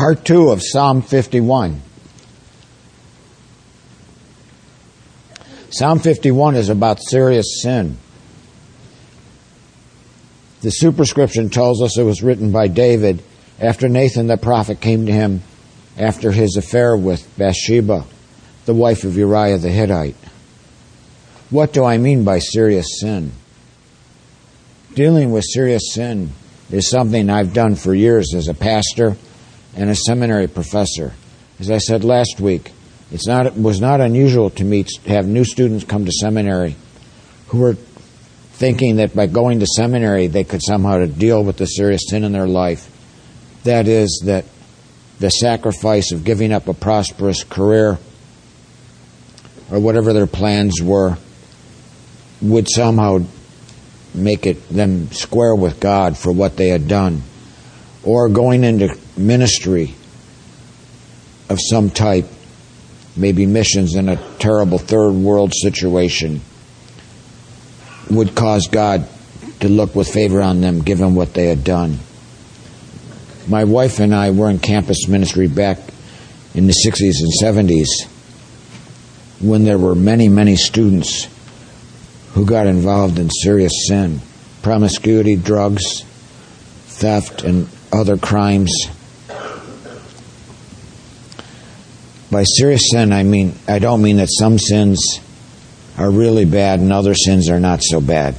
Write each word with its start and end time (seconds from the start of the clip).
Part 0.00 0.24
2 0.24 0.48
of 0.48 0.62
Psalm 0.62 1.02
51. 1.02 1.82
Psalm 5.68 5.98
51 5.98 6.54
is 6.54 6.70
about 6.70 7.02
serious 7.02 7.60
sin. 7.60 7.98
The 10.62 10.70
superscription 10.70 11.50
tells 11.50 11.82
us 11.82 11.98
it 11.98 12.04
was 12.04 12.22
written 12.22 12.50
by 12.50 12.68
David 12.68 13.22
after 13.60 13.90
Nathan 13.90 14.26
the 14.26 14.38
prophet 14.38 14.80
came 14.80 15.04
to 15.04 15.12
him 15.12 15.42
after 15.98 16.32
his 16.32 16.56
affair 16.56 16.96
with 16.96 17.28
Bathsheba, 17.36 18.06
the 18.64 18.72
wife 18.72 19.04
of 19.04 19.18
Uriah 19.18 19.58
the 19.58 19.68
Hittite. 19.68 20.16
What 21.50 21.74
do 21.74 21.84
I 21.84 21.98
mean 21.98 22.24
by 22.24 22.38
serious 22.38 23.00
sin? 23.00 23.32
Dealing 24.94 25.30
with 25.30 25.44
serious 25.44 25.92
sin 25.92 26.30
is 26.70 26.88
something 26.88 27.28
I've 27.28 27.52
done 27.52 27.74
for 27.74 27.94
years 27.94 28.32
as 28.34 28.48
a 28.48 28.54
pastor 28.54 29.18
and 29.76 29.90
a 29.90 29.94
seminary 29.94 30.48
professor. 30.48 31.12
As 31.58 31.70
I 31.70 31.78
said 31.78 32.04
last 32.04 32.40
week, 32.40 32.72
it's 33.10 33.26
not, 33.26 33.46
it 33.46 33.56
was 33.56 33.80
not 33.80 34.00
unusual 34.00 34.50
to 34.50 34.64
meet, 34.64 34.88
have 35.06 35.26
new 35.26 35.44
students 35.44 35.84
come 35.84 36.04
to 36.04 36.12
seminary 36.12 36.76
who 37.48 37.58
were 37.58 37.74
thinking 37.74 38.96
that 38.96 39.14
by 39.14 39.26
going 39.26 39.60
to 39.60 39.66
seminary 39.66 40.26
they 40.26 40.44
could 40.44 40.62
somehow 40.62 41.04
deal 41.06 41.42
with 41.42 41.56
the 41.56 41.66
serious 41.66 42.02
sin 42.08 42.24
in 42.24 42.32
their 42.32 42.46
life. 42.46 42.88
That 43.64 43.88
is, 43.88 44.22
that 44.26 44.44
the 45.18 45.30
sacrifice 45.30 46.12
of 46.12 46.24
giving 46.24 46.52
up 46.52 46.68
a 46.68 46.74
prosperous 46.74 47.44
career 47.44 47.98
or 49.70 49.80
whatever 49.80 50.12
their 50.12 50.26
plans 50.26 50.80
were 50.80 51.16
would 52.40 52.68
somehow 52.68 53.18
make 54.14 54.46
it 54.46 54.68
them 54.68 55.10
square 55.12 55.54
with 55.54 55.78
God 55.80 56.16
for 56.16 56.32
what 56.32 56.56
they 56.56 56.68
had 56.68 56.88
done. 56.88 57.22
Or 58.02 58.28
going 58.28 58.64
into 58.64 58.96
ministry 59.16 59.94
of 61.48 61.58
some 61.60 61.90
type 61.90 62.26
maybe 63.16 63.44
missions 63.44 63.94
in 63.94 64.08
a 64.08 64.16
terrible 64.38 64.78
third 64.78 65.12
world 65.12 65.52
situation 65.54 66.40
would 68.10 68.34
cause 68.34 68.68
God 68.68 69.06
to 69.60 69.68
look 69.68 69.94
with 69.94 70.12
favor 70.12 70.40
on 70.40 70.60
them 70.60 70.82
given 70.82 71.14
what 71.14 71.34
they 71.34 71.46
had 71.46 71.64
done. 71.64 71.98
My 73.46 73.64
wife 73.64 74.00
and 74.00 74.14
I 74.14 74.30
were 74.30 74.48
in 74.48 74.58
campus 74.58 75.08
ministry 75.08 75.48
back 75.48 75.78
in 76.54 76.66
the 76.66 76.74
60s 76.86 77.14
and 77.20 77.68
70s 77.68 78.06
when 79.40 79.64
there 79.64 79.78
were 79.78 79.94
many, 79.94 80.28
many 80.28 80.56
students 80.56 81.28
who 82.32 82.44
got 82.44 82.66
involved 82.66 83.18
in 83.18 83.30
serious 83.30 83.72
sin 83.88 84.20
promiscuity, 84.62 85.36
drugs, 85.36 86.02
theft, 86.88 87.42
and 87.42 87.66
other 87.92 88.16
crimes 88.16 88.88
By 92.30 92.44
serious 92.44 92.90
sin, 92.92 93.12
I 93.12 93.24
mean 93.24 93.54
I 93.66 93.80
don't 93.80 94.02
mean 94.02 94.18
that 94.18 94.28
some 94.30 94.58
sins 94.58 95.20
are 95.98 96.10
really 96.10 96.44
bad 96.44 96.78
and 96.78 96.92
other 96.92 97.14
sins 97.14 97.50
are 97.50 97.58
not 97.58 97.80
so 97.82 98.00
bad. 98.00 98.36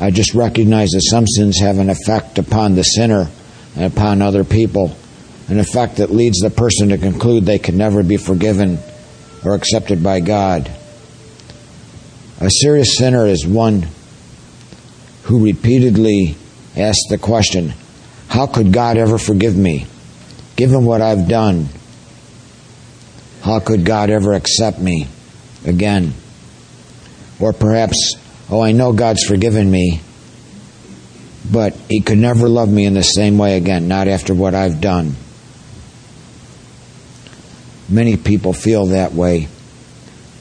I 0.00 0.10
just 0.10 0.34
recognize 0.34 0.90
that 0.90 1.02
some 1.08 1.26
sins 1.28 1.60
have 1.60 1.78
an 1.78 1.88
effect 1.88 2.38
upon 2.38 2.74
the 2.74 2.82
sinner 2.82 3.30
and 3.76 3.84
upon 3.84 4.20
other 4.22 4.42
people, 4.42 4.96
an 5.48 5.60
effect 5.60 5.98
that 5.98 6.10
leads 6.10 6.40
the 6.40 6.50
person 6.50 6.88
to 6.88 6.98
conclude 6.98 7.46
they 7.46 7.60
can 7.60 7.76
never 7.76 8.02
be 8.02 8.16
forgiven 8.16 8.78
or 9.44 9.54
accepted 9.54 10.02
by 10.02 10.18
God. 10.18 10.68
A 12.40 12.50
serious 12.50 12.98
sinner 12.98 13.26
is 13.28 13.46
one 13.46 13.86
who 15.24 15.44
repeatedly 15.44 16.36
asks 16.76 17.06
the 17.08 17.18
question, 17.18 17.72
How 18.32 18.46
could 18.46 18.72
God 18.72 18.96
ever 18.96 19.18
forgive 19.18 19.54
me? 19.54 19.84
Given 20.56 20.86
what 20.86 21.02
I've 21.02 21.28
done, 21.28 21.68
how 23.42 23.60
could 23.60 23.84
God 23.84 24.08
ever 24.08 24.32
accept 24.32 24.78
me 24.78 25.06
again? 25.66 26.14
Or 27.38 27.52
perhaps, 27.52 28.16
oh, 28.48 28.62
I 28.62 28.72
know 28.72 28.94
God's 28.94 29.22
forgiven 29.22 29.70
me, 29.70 30.00
but 31.52 31.74
He 31.90 32.00
could 32.00 32.16
never 32.16 32.48
love 32.48 32.70
me 32.70 32.86
in 32.86 32.94
the 32.94 33.02
same 33.02 33.36
way 33.36 33.58
again, 33.58 33.86
not 33.86 34.08
after 34.08 34.32
what 34.32 34.54
I've 34.54 34.80
done. 34.80 35.14
Many 37.86 38.16
people 38.16 38.54
feel 38.54 38.86
that 38.86 39.12
way 39.12 39.48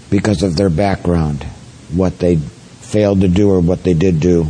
because 0.09 0.43
of 0.43 0.55
their 0.55 0.69
background, 0.69 1.43
what 1.93 2.19
they 2.19 2.37
failed 2.37 3.19
to 3.19 3.27
do 3.27 3.49
or 3.51 3.59
what 3.59 3.83
they 3.83 3.93
did 3.93 4.21
do. 4.21 4.49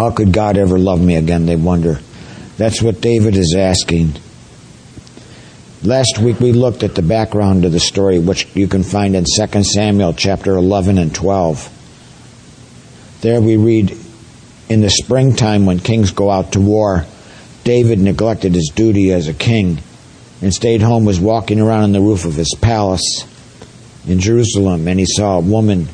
How 0.00 0.10
could 0.10 0.32
God 0.32 0.56
ever 0.56 0.78
love 0.78 0.98
me 0.98 1.16
again? 1.16 1.44
They 1.44 1.56
wonder. 1.56 2.00
That's 2.56 2.80
what 2.80 3.02
David 3.02 3.36
is 3.36 3.54
asking. 3.54 4.14
Last 5.82 6.18
week 6.18 6.40
we 6.40 6.52
looked 6.52 6.82
at 6.82 6.94
the 6.94 7.02
background 7.02 7.66
of 7.66 7.72
the 7.72 7.80
story, 7.80 8.18
which 8.18 8.48
you 8.56 8.66
can 8.66 8.82
find 8.82 9.14
in 9.14 9.26
2 9.26 9.62
Samuel 9.62 10.14
chapter 10.14 10.56
11 10.56 10.96
and 10.96 11.14
12. 11.14 13.18
There 13.20 13.42
we 13.42 13.58
read, 13.58 13.94
In 14.70 14.80
the 14.80 14.88
springtime 14.88 15.66
when 15.66 15.80
kings 15.80 16.12
go 16.12 16.30
out 16.30 16.52
to 16.52 16.62
war, 16.62 17.04
David 17.64 17.98
neglected 17.98 18.54
his 18.54 18.72
duty 18.74 19.12
as 19.12 19.28
a 19.28 19.34
king 19.34 19.82
and 20.40 20.54
stayed 20.54 20.80
home, 20.80 21.04
was 21.04 21.20
walking 21.20 21.60
around 21.60 21.82
on 21.82 21.92
the 21.92 22.00
roof 22.00 22.24
of 22.24 22.36
his 22.36 22.56
palace 22.58 23.26
in 24.08 24.18
Jerusalem, 24.18 24.88
and 24.88 24.98
he 24.98 25.04
saw 25.04 25.36
a 25.36 25.40
woman 25.40 25.90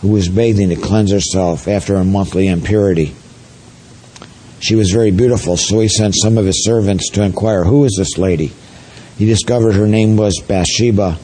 who 0.00 0.10
was 0.10 0.28
bathing 0.28 0.68
to 0.68 0.76
cleanse 0.76 1.10
herself 1.10 1.66
after 1.66 1.96
a 1.96 2.04
monthly 2.04 2.46
impurity. 2.46 3.16
She 4.62 4.76
was 4.76 4.92
very 4.92 5.10
beautiful, 5.10 5.56
so 5.56 5.80
he 5.80 5.88
sent 5.88 6.14
some 6.16 6.38
of 6.38 6.46
his 6.46 6.64
servants 6.64 7.10
to 7.10 7.22
inquire, 7.22 7.64
Who 7.64 7.84
is 7.84 7.96
this 7.98 8.16
lady? 8.16 8.52
he 9.18 9.26
discovered 9.26 9.74
her 9.74 9.88
name 9.88 10.16
was 10.16 10.40
Bathsheba. 10.46 11.18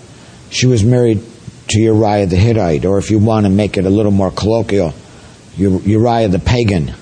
She 0.50 0.66
was 0.66 0.82
married 0.82 1.22
to 1.68 1.80
Uriah 1.80 2.26
the 2.26 2.36
Hittite, 2.36 2.84
or 2.84 2.98
if 2.98 3.10
you 3.10 3.18
want 3.18 3.46
to 3.46 3.50
make 3.50 3.76
it 3.76 3.84
a 3.84 3.90
little 3.90 4.10
more 4.10 4.32
colloquial, 4.32 4.92
Uriah 5.56 6.28
the 6.28 6.40
pagan. 6.40 6.92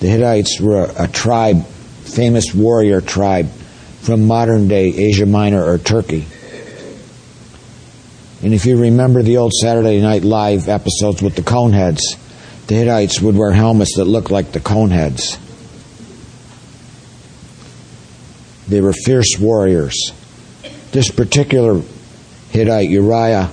The 0.00 0.06
Hittites 0.06 0.58
were 0.60 0.90
a, 0.98 1.06
tribe, 1.06 1.66
famous 1.66 2.54
warrior 2.54 3.02
tribe 3.02 3.50
from 4.00 4.26
modern 4.26 4.68
day 4.68 4.86
Asia 4.86 5.26
Minor 5.26 5.62
or 5.62 5.76
Turkey. 5.76 6.24
And 8.42 8.54
if 8.54 8.64
you 8.64 8.80
remember 8.80 9.22
the 9.22 9.36
old 9.36 9.52
Saturday 9.52 10.00
Night 10.00 10.22
Live 10.22 10.68
episodes 10.68 11.20
with 11.20 11.34
the 11.34 11.42
Coneheads, 11.42 12.00
the 12.68 12.74
Hittites 12.74 13.20
would 13.20 13.34
wear 13.34 13.50
helmets 13.50 13.96
that 13.96 14.04
looked 14.04 14.30
like 14.30 14.52
the 14.52 14.60
cone 14.60 14.90
heads. 14.90 15.38
They 18.68 18.82
were 18.82 18.92
fierce 18.92 19.38
warriors. 19.40 20.12
This 20.92 21.10
particular 21.10 21.80
Hittite, 22.50 22.90
Uriah, 22.90 23.50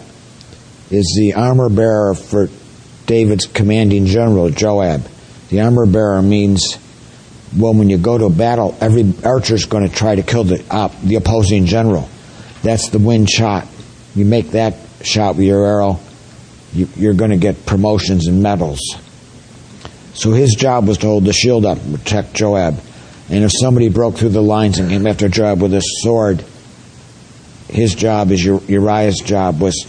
is 0.92 1.18
the 1.18 1.34
armor 1.36 1.70
bearer 1.70 2.14
for 2.14 2.50
David's 3.06 3.46
commanding 3.46 4.06
general, 4.06 4.50
Joab. 4.50 5.08
The 5.48 5.62
armor 5.62 5.86
bearer 5.86 6.22
means, 6.22 6.78
well, 7.56 7.74
when 7.74 7.90
you 7.90 7.98
go 7.98 8.18
to 8.18 8.26
a 8.26 8.30
battle, 8.30 8.78
every 8.82 9.14
archer 9.24 9.56
is 9.56 9.66
going 9.66 9.88
to 9.88 9.96
try 9.96 10.16
to 10.16 10.24
kill 10.24 10.44
the, 10.44 10.58
the 11.04 11.16
opposing 11.16 11.66
general. 11.66 12.10
That's 12.64 12.90
the 12.90 13.00
win 13.00 13.28
shot. 13.28 13.66
You 14.14 14.26
make 14.26 14.52
that 14.52 14.76
shot 15.04 15.38
with 15.38 15.46
your 15.46 15.66
arrow, 15.66 16.02
you, 16.74 16.90
you're 16.98 17.14
going 17.14 17.32
to 17.32 17.38
get 17.38 17.66
promotions 17.66 18.28
and 18.28 18.44
medals. 18.44 18.80
So 20.16 20.32
his 20.32 20.56
job 20.56 20.88
was 20.88 20.98
to 21.00 21.08
hold 21.08 21.26
the 21.26 21.34
shield 21.34 21.66
up 21.66 21.78
and 21.78 22.00
protect 22.00 22.34
Joab. 22.34 22.80
And 23.30 23.44
if 23.44 23.52
somebody 23.52 23.90
broke 23.90 24.16
through 24.16 24.30
the 24.30 24.42
lines 24.42 24.80
and 24.80 24.90
came 24.90 25.06
after 25.06 25.28
Joab 25.28 25.62
with 25.62 25.74
a 25.74 25.82
sword, 25.82 26.44
his 27.68 27.94
job, 27.94 28.32
is 28.32 28.44
Uriah's 28.44 29.20
job, 29.20 29.60
was 29.60 29.88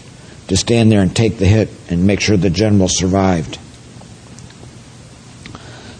to 0.48 0.56
stand 0.56 0.90
there 0.90 1.00
and 1.00 1.14
take 1.14 1.38
the 1.38 1.46
hit 1.46 1.70
and 1.88 2.06
make 2.06 2.20
sure 2.20 2.36
the 2.36 2.50
general 2.50 2.88
survived. 2.88 3.58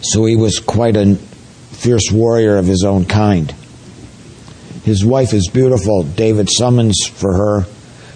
So 0.01 0.25
he 0.25 0.37
was 0.37 0.59
quite 0.59 0.97
a 0.97 1.15
fierce 1.15 2.11
warrior 2.11 2.57
of 2.57 2.67
his 2.67 2.83
own 2.83 3.05
kind. 3.05 3.55
His 4.83 5.05
wife 5.05 5.33
is 5.35 5.49
beautiful. 5.49 6.03
David 6.03 6.49
summons 6.51 7.07
for 7.07 7.33
her, 7.33 7.67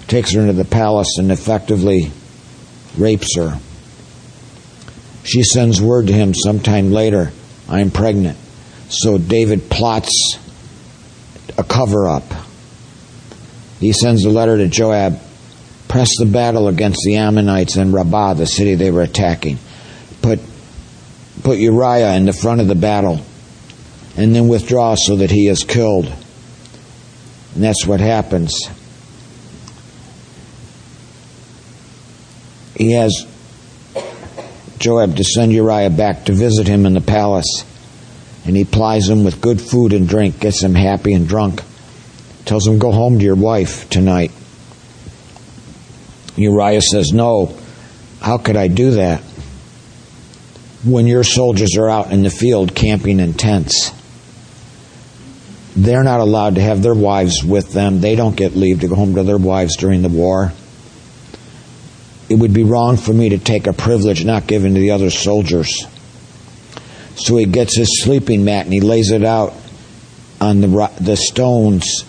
takes 0.09 0.33
her 0.33 0.41
into 0.41 0.55
the 0.55 0.65
palace, 0.65 1.19
and 1.19 1.31
effectively 1.31 2.11
rapes 2.97 3.37
her. 3.37 3.61
She 5.25 5.43
sends 5.43 5.81
word 5.81 6.07
to 6.07 6.13
him 6.13 6.35
sometime 6.35 6.91
later 6.91 7.33
I'm 7.69 7.91
pregnant. 7.91 8.37
So 8.89 9.17
David 9.17 9.71
plots 9.71 10.39
a 11.57 11.63
cover 11.63 12.09
up. 12.09 12.25
He 13.79 13.93
sends 13.93 14.25
a 14.25 14.31
letter 14.31 14.57
to 14.59 14.67
Joab 14.67 15.21
press 15.91 16.09
the 16.19 16.27
battle 16.27 16.69
against 16.69 17.01
the 17.05 17.17
Ammonites 17.17 17.77
in 17.77 17.93
Rabbah, 17.93 18.35
the 18.35 18.47
city 18.47 18.77
they 18.77 18.91
were 18.91 19.03
attacking. 19.03 19.59
Put, 20.23 20.41
put 21.43 21.59
Uriah 21.59 22.15
in 22.15 22.27
the 22.27 22.33
front 22.33 22.61
of 22.61 22.69
the 22.69 22.77
battle 22.77 23.21
and 24.17 24.35
then 24.35 24.49
withdraw 24.49 24.95
so 24.95 25.17
that 25.17 25.31
he 25.31 25.49
is 25.49 25.65
killed. 25.65 26.07
And 27.55 27.65
that's 27.65 27.87
what 27.87 28.01
happens. 28.01 28.53
He 32.77 32.93
has 32.93 33.27
Joab 34.81 35.17
to 35.17 35.25
send 35.25 35.53
Uriah 35.53 35.91
back 35.91 36.25
to 36.25 36.33
visit 36.33 36.67
him 36.67 36.87
in 36.87 36.95
the 36.95 37.03
palace 37.03 37.65
and 38.45 38.57
he 38.57 38.65
plies 38.65 39.09
him 39.09 39.25
with 39.25 39.41
good 39.41 39.61
food 39.61 39.93
and 39.93 40.09
drink, 40.09 40.41
gets 40.41 40.63
him 40.63 40.75
happy 40.75 41.13
and 41.13 41.29
drunk, 41.29 41.63
tells 42.47 42.67
him, 42.67 42.79
Go 42.79 42.91
home 42.91 43.19
to 43.19 43.25
your 43.25 43.37
wife 43.37 43.89
tonight. 43.91 44.33
Uriah 46.37 46.81
says, 46.81 47.13
No, 47.13 47.57
how 48.21 48.39
could 48.39 48.57
I 48.57 48.69
do 48.69 48.93
that? 48.93 49.21
When 50.83 51.07
your 51.07 51.25
soldiers 51.25 51.77
are 51.77 51.91
out 51.91 52.11
in 52.11 52.23
the 52.23 52.31
field 52.31 52.75
camping 52.75 53.21
in 53.21 53.35
tents, 53.35 53.93
they're 55.77 56.03
not 56.03 56.21
allowed 56.21 56.55
to 56.55 56.63
have 56.63 56.83
their 56.83 56.95
wives 56.95 57.45
with 57.45 57.73
them. 57.73 58.01
They 58.01 58.17
don't 58.17 58.35
get 58.35 58.57
leave 58.57 58.81
to 58.81 58.89
go 58.89 58.95
home 58.95 59.15
to 59.17 59.23
their 59.23 59.39
wives 59.39 59.77
during 59.77 60.01
the 60.01 60.09
war. 60.09 60.53
It 62.31 62.39
would 62.39 62.55
be 62.55 62.63
wrong 62.63 62.97
for 62.97 63.13
me 63.13 63.31
to 63.31 63.39
take 63.39 63.67
a 63.67 63.73
privilege 63.73 64.25
not 64.25 64.47
given 64.47 64.75
to 64.75 64.81
the 64.81 64.93
other 64.93 65.11
soldiers. 65.11 65.85
So 67.17 67.37
he 67.37 67.45
gets 67.45 67.77
his 67.77 68.03
sleeping 68.05 68.45
mat 68.45 68.67
and 68.67 68.73
he 68.73 68.81
lays 68.81 69.11
it 69.11 69.25
out 69.25 69.53
on 70.41 70.61
the, 70.61 70.91
the 71.01 71.17
stones, 71.17 72.05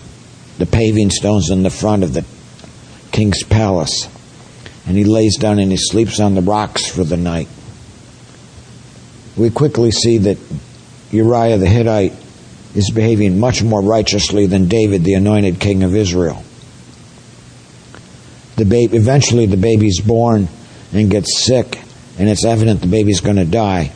the 0.58 0.66
paving 0.66 1.10
stones 1.10 1.50
in 1.50 1.64
the 1.64 1.70
front 1.70 2.04
of 2.04 2.14
the 2.14 2.24
king's 3.10 3.42
palace. 3.42 4.08
And 4.86 4.96
he 4.96 5.04
lays 5.04 5.36
down 5.38 5.58
and 5.58 5.72
he 5.72 5.76
sleeps 5.76 6.20
on 6.20 6.36
the 6.36 6.40
rocks 6.40 6.86
for 6.86 7.02
the 7.02 7.16
night. 7.16 7.48
We 9.36 9.50
quickly 9.50 9.90
see 9.90 10.18
that 10.18 10.38
Uriah 11.10 11.58
the 11.58 11.66
Hittite 11.66 12.12
is 12.76 12.92
behaving 12.94 13.40
much 13.40 13.62
more 13.62 13.82
righteously 13.82 14.46
than 14.46 14.68
David, 14.68 15.02
the 15.02 15.14
anointed 15.14 15.58
king 15.58 15.82
of 15.82 15.96
Israel. 15.96 16.44
The 18.56 18.64
baby, 18.64 18.96
eventually, 18.96 19.46
the 19.46 19.56
baby's 19.56 20.00
born 20.00 20.48
and 20.92 21.10
gets 21.10 21.44
sick, 21.44 21.80
and 22.18 22.28
it's 22.28 22.44
evident 22.44 22.80
the 22.80 22.86
baby's 22.86 23.20
going 23.20 23.36
to 23.36 23.44
die. 23.44 23.92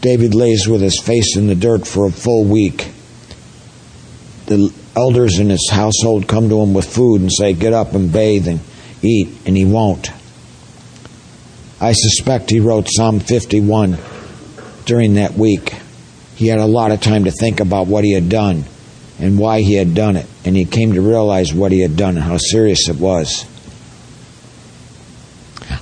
David 0.00 0.34
lays 0.34 0.68
with 0.68 0.80
his 0.80 1.00
face 1.00 1.36
in 1.36 1.46
the 1.46 1.54
dirt 1.54 1.86
for 1.86 2.06
a 2.06 2.12
full 2.12 2.44
week. 2.44 2.90
The 4.46 4.72
elders 4.96 5.38
in 5.38 5.50
his 5.50 5.68
household 5.70 6.28
come 6.28 6.48
to 6.48 6.60
him 6.60 6.74
with 6.74 6.92
food 6.92 7.20
and 7.20 7.32
say, 7.32 7.52
Get 7.52 7.72
up 7.72 7.94
and 7.94 8.12
bathe 8.12 8.46
and 8.46 8.60
eat, 9.02 9.28
and 9.46 9.56
he 9.56 9.64
won't. 9.64 10.10
I 11.80 11.92
suspect 11.92 12.50
he 12.50 12.60
wrote 12.60 12.88
Psalm 12.88 13.20
51 13.20 13.98
during 14.84 15.14
that 15.14 15.34
week. 15.34 15.74
He 16.34 16.48
had 16.48 16.58
a 16.58 16.66
lot 16.66 16.92
of 16.92 17.00
time 17.00 17.24
to 17.24 17.30
think 17.30 17.60
about 17.60 17.86
what 17.86 18.04
he 18.04 18.12
had 18.12 18.28
done 18.28 18.64
and 19.18 19.38
why 19.38 19.60
he 19.60 19.74
had 19.74 19.94
done 19.94 20.16
it, 20.16 20.26
and 20.44 20.56
he 20.56 20.64
came 20.64 20.92
to 20.92 21.00
realize 21.00 21.52
what 21.52 21.72
he 21.72 21.80
had 21.80 21.96
done 21.96 22.16
and 22.16 22.24
how 22.24 22.36
serious 22.36 22.88
it 22.88 22.96
was. 22.96 23.44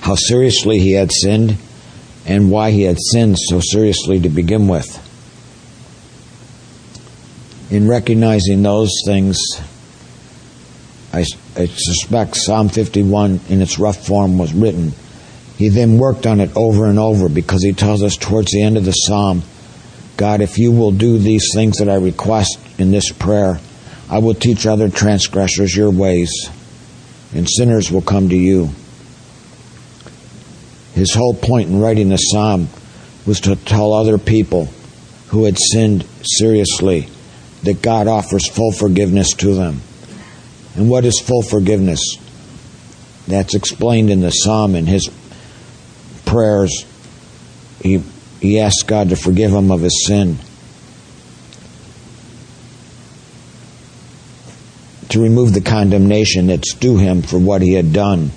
How 0.07 0.15
seriously 0.15 0.79
he 0.79 0.93
had 0.93 1.11
sinned 1.11 1.57
and 2.27 2.49
why 2.49 2.71
he 2.71 2.83
had 2.83 2.97
sinned 3.11 3.37
so 3.41 3.59
seriously 3.59 4.21
to 4.21 4.29
begin 4.29 4.69
with. 4.69 5.03
In 7.73 7.89
recognizing 7.89 8.63
those 8.63 8.93
things, 9.05 9.37
I, 11.13 11.25
I, 11.57 11.67
suspect 11.67 12.37
Psalm 12.37 12.69
51 12.69 13.41
in 13.49 13.61
its 13.61 13.81
rough 13.81 14.07
form 14.07 14.39
was 14.39 14.55
written. 14.55 14.93
He 15.59 15.71
then 15.71 15.99
worked 15.99 16.25
on 16.25 16.39
it 16.39 16.57
over 16.57 16.87
and 16.87 17.01
over 17.01 17.29
because 17.29 17.65
he 17.65 17.73
tells 17.73 18.05
us 18.05 18.17
towards 18.17 18.53
the 18.53 18.63
end 18.63 18.77
of 18.77 18.85
the 18.85 18.93
psalm, 18.93 19.43
God, 20.17 20.41
if 20.41 20.57
you 20.57 20.71
will 20.71 20.93
do 20.93 21.19
these 21.19 21.51
things 21.53 21.79
that 21.79 21.89
I 21.89 21.97
request 21.97 22.61
in 22.79 22.93
this 22.93 23.11
prayer, 23.11 23.59
I 24.09 24.19
will 24.19 24.35
teach 24.35 24.67
other 24.67 24.89
transgressors 24.89 25.75
your 25.75 25.91
ways, 25.91 26.31
and 27.35 27.51
sinners 27.51 27.91
will 27.91 28.03
come 28.03 28.29
to 28.29 28.37
you. 28.37 28.71
His 30.97 31.13
whole 31.13 31.35
point 31.35 31.69
in 31.69 31.79
writing 31.79 32.09
the 32.09 32.17
psalm 32.17 32.69
was 33.27 33.41
to 33.41 33.55
tell 33.55 33.93
other 33.93 34.17
people 34.17 34.71
who 35.29 35.45
had 35.45 35.59
sinned 35.59 36.07
seriously 36.23 37.11
that 37.65 37.83
God 37.83 38.09
offers 38.09 38.49
full 38.49 38.73
forgiveness 38.73 39.35
to 39.35 39.55
them. 39.55 39.83
And 40.75 40.89
what 40.89 41.05
is 41.05 41.21
full 41.21 41.43
forgiveness? 41.43 42.01
That's 43.29 43.55
explained 43.55 44.09
in 44.09 44.21
the 44.21 44.31
psalm 44.31 44.75
in 44.75 44.87
his 44.87 45.11
prayers. 46.25 46.87
He, 47.83 48.03
he 48.41 48.59
asks 48.59 48.83
God 48.83 49.11
to 49.11 49.17
forgive 49.17 49.53
him 49.53 49.71
of 49.71 49.83
his 49.83 50.07
sin. 50.07 50.39
To 55.11 55.21
remove 55.21 55.53
the 55.53 55.61
condemnation 55.61 56.47
that's 56.47 56.73
due 56.73 56.97
him 56.97 57.21
for 57.21 57.39
what 57.39 57.61
he 57.61 57.75
had 57.75 57.93
done. 57.93 58.31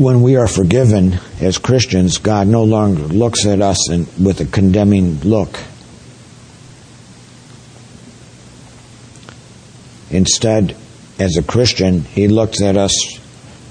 When 0.00 0.22
we 0.22 0.36
are 0.36 0.46
forgiven 0.46 1.20
as 1.42 1.58
Christians, 1.58 2.16
God 2.16 2.46
no 2.46 2.64
longer 2.64 3.02
looks 3.02 3.44
at 3.44 3.60
us 3.60 3.90
in, 3.90 4.06
with 4.18 4.40
a 4.40 4.46
condemning 4.46 5.20
look. 5.20 5.58
Instead, 10.10 10.74
as 11.18 11.36
a 11.36 11.42
Christian, 11.42 12.00
He 12.00 12.28
looks 12.28 12.62
at 12.62 12.78
us 12.78 13.20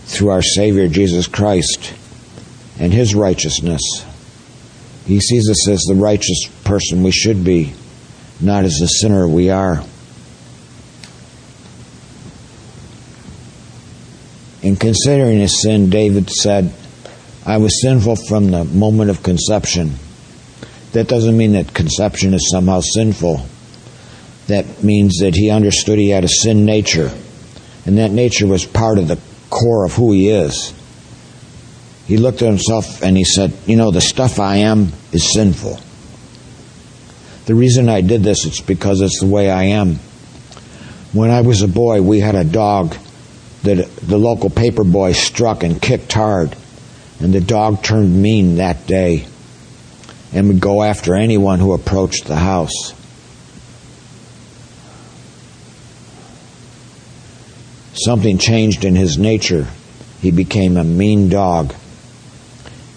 through 0.06 0.30
our 0.30 0.44
Savior 0.44 0.88
Jesus 0.88 1.26
Christ 1.26 1.96
and 2.78 2.94
His 2.94 3.16
righteousness. 3.16 3.82
He 5.08 5.20
sees 5.20 5.50
us 5.50 5.68
as 5.68 5.82
the 5.88 5.96
righteous 5.96 6.48
person 6.64 7.02
we 7.02 7.10
should 7.10 7.44
be, 7.44 7.74
not 8.40 8.66
as 8.66 8.78
the 8.78 8.86
sinner 8.86 9.28
we 9.28 9.50
are. 9.50 9.84
In 14.62 14.76
considering 14.76 15.40
his 15.40 15.62
sin, 15.62 15.90
David 15.90 16.30
said, 16.30 16.74
I 17.46 17.58
was 17.58 17.82
sinful 17.82 18.18
from 18.28 18.52
the 18.52 18.66
moment 18.66 19.10
of 19.10 19.24
conception. 19.24 19.94
That 20.92 21.08
doesn't 21.08 21.38
mean 21.38 21.54
that 21.54 21.74
conception 21.74 22.34
is 22.34 22.50
somehow 22.52 22.82
sinful. 22.82 23.46
That 24.48 24.84
means 24.84 25.20
that 25.20 25.36
he 25.36 25.50
understood 25.50 25.98
he 25.98 26.10
had 26.10 26.24
a 26.24 26.28
sin 26.28 26.66
nature, 26.66 27.12
and 27.86 27.98
that 27.98 28.12
nature 28.12 28.48
was 28.48 28.66
part 28.66 28.98
of 28.98 29.08
the 29.08 29.20
core 29.50 29.86
of 29.86 29.94
who 29.94 30.12
he 30.12 30.30
is. 30.30 30.74
He 32.08 32.18
looked 32.18 32.42
at 32.42 32.50
himself 32.50 33.04
and 33.04 33.16
he 33.16 33.24
said, 33.24 33.54
You 33.66 33.78
know, 33.78 33.92
the 33.92 34.02
stuff 34.02 34.40
I 34.40 34.58
am 34.58 34.92
is 35.12 35.32
sinful. 35.32 35.80
The 37.46 37.56
reason 37.56 37.88
I 37.88 38.02
did 38.02 38.24
this 38.24 38.46
is 38.46 38.60
because 38.60 39.02
it's 39.02 39.20
the 39.20 39.28
way 39.28 39.50
I 39.50 39.64
am. 39.64 39.96
When 41.14 41.30
I 41.30 41.42
was 41.42 41.62
a 41.62 41.68
boy, 41.68 42.02
we 42.02 42.20
had 42.20 42.36
a 42.36 42.44
dog 42.44 42.96
that 43.64 43.96
the 43.98 44.18
local 44.18 44.50
paper 44.50 44.84
boy 44.84 45.12
struck 45.12 45.64
and 45.64 45.82
kicked 45.82 46.14
hard, 46.14 46.56
and 47.20 47.34
the 47.34 47.42
dog 47.42 47.84
turned 47.84 48.22
mean 48.22 48.56
that 48.56 48.88
day 48.88 49.26
and 50.32 50.48
would 50.48 50.60
go 50.60 50.84
after 50.84 51.16
anyone 51.16 51.60
who 51.60 51.74
approached 51.74 52.26
the 52.26 52.36
house. 52.36 52.94
Something 57.94 58.38
changed 58.38 58.86
in 58.86 58.96
his 58.96 59.18
nature. 59.18 59.68
He 60.22 60.32
became 60.32 60.78
a 60.78 60.84
mean 60.84 61.30
dog. 61.30 61.74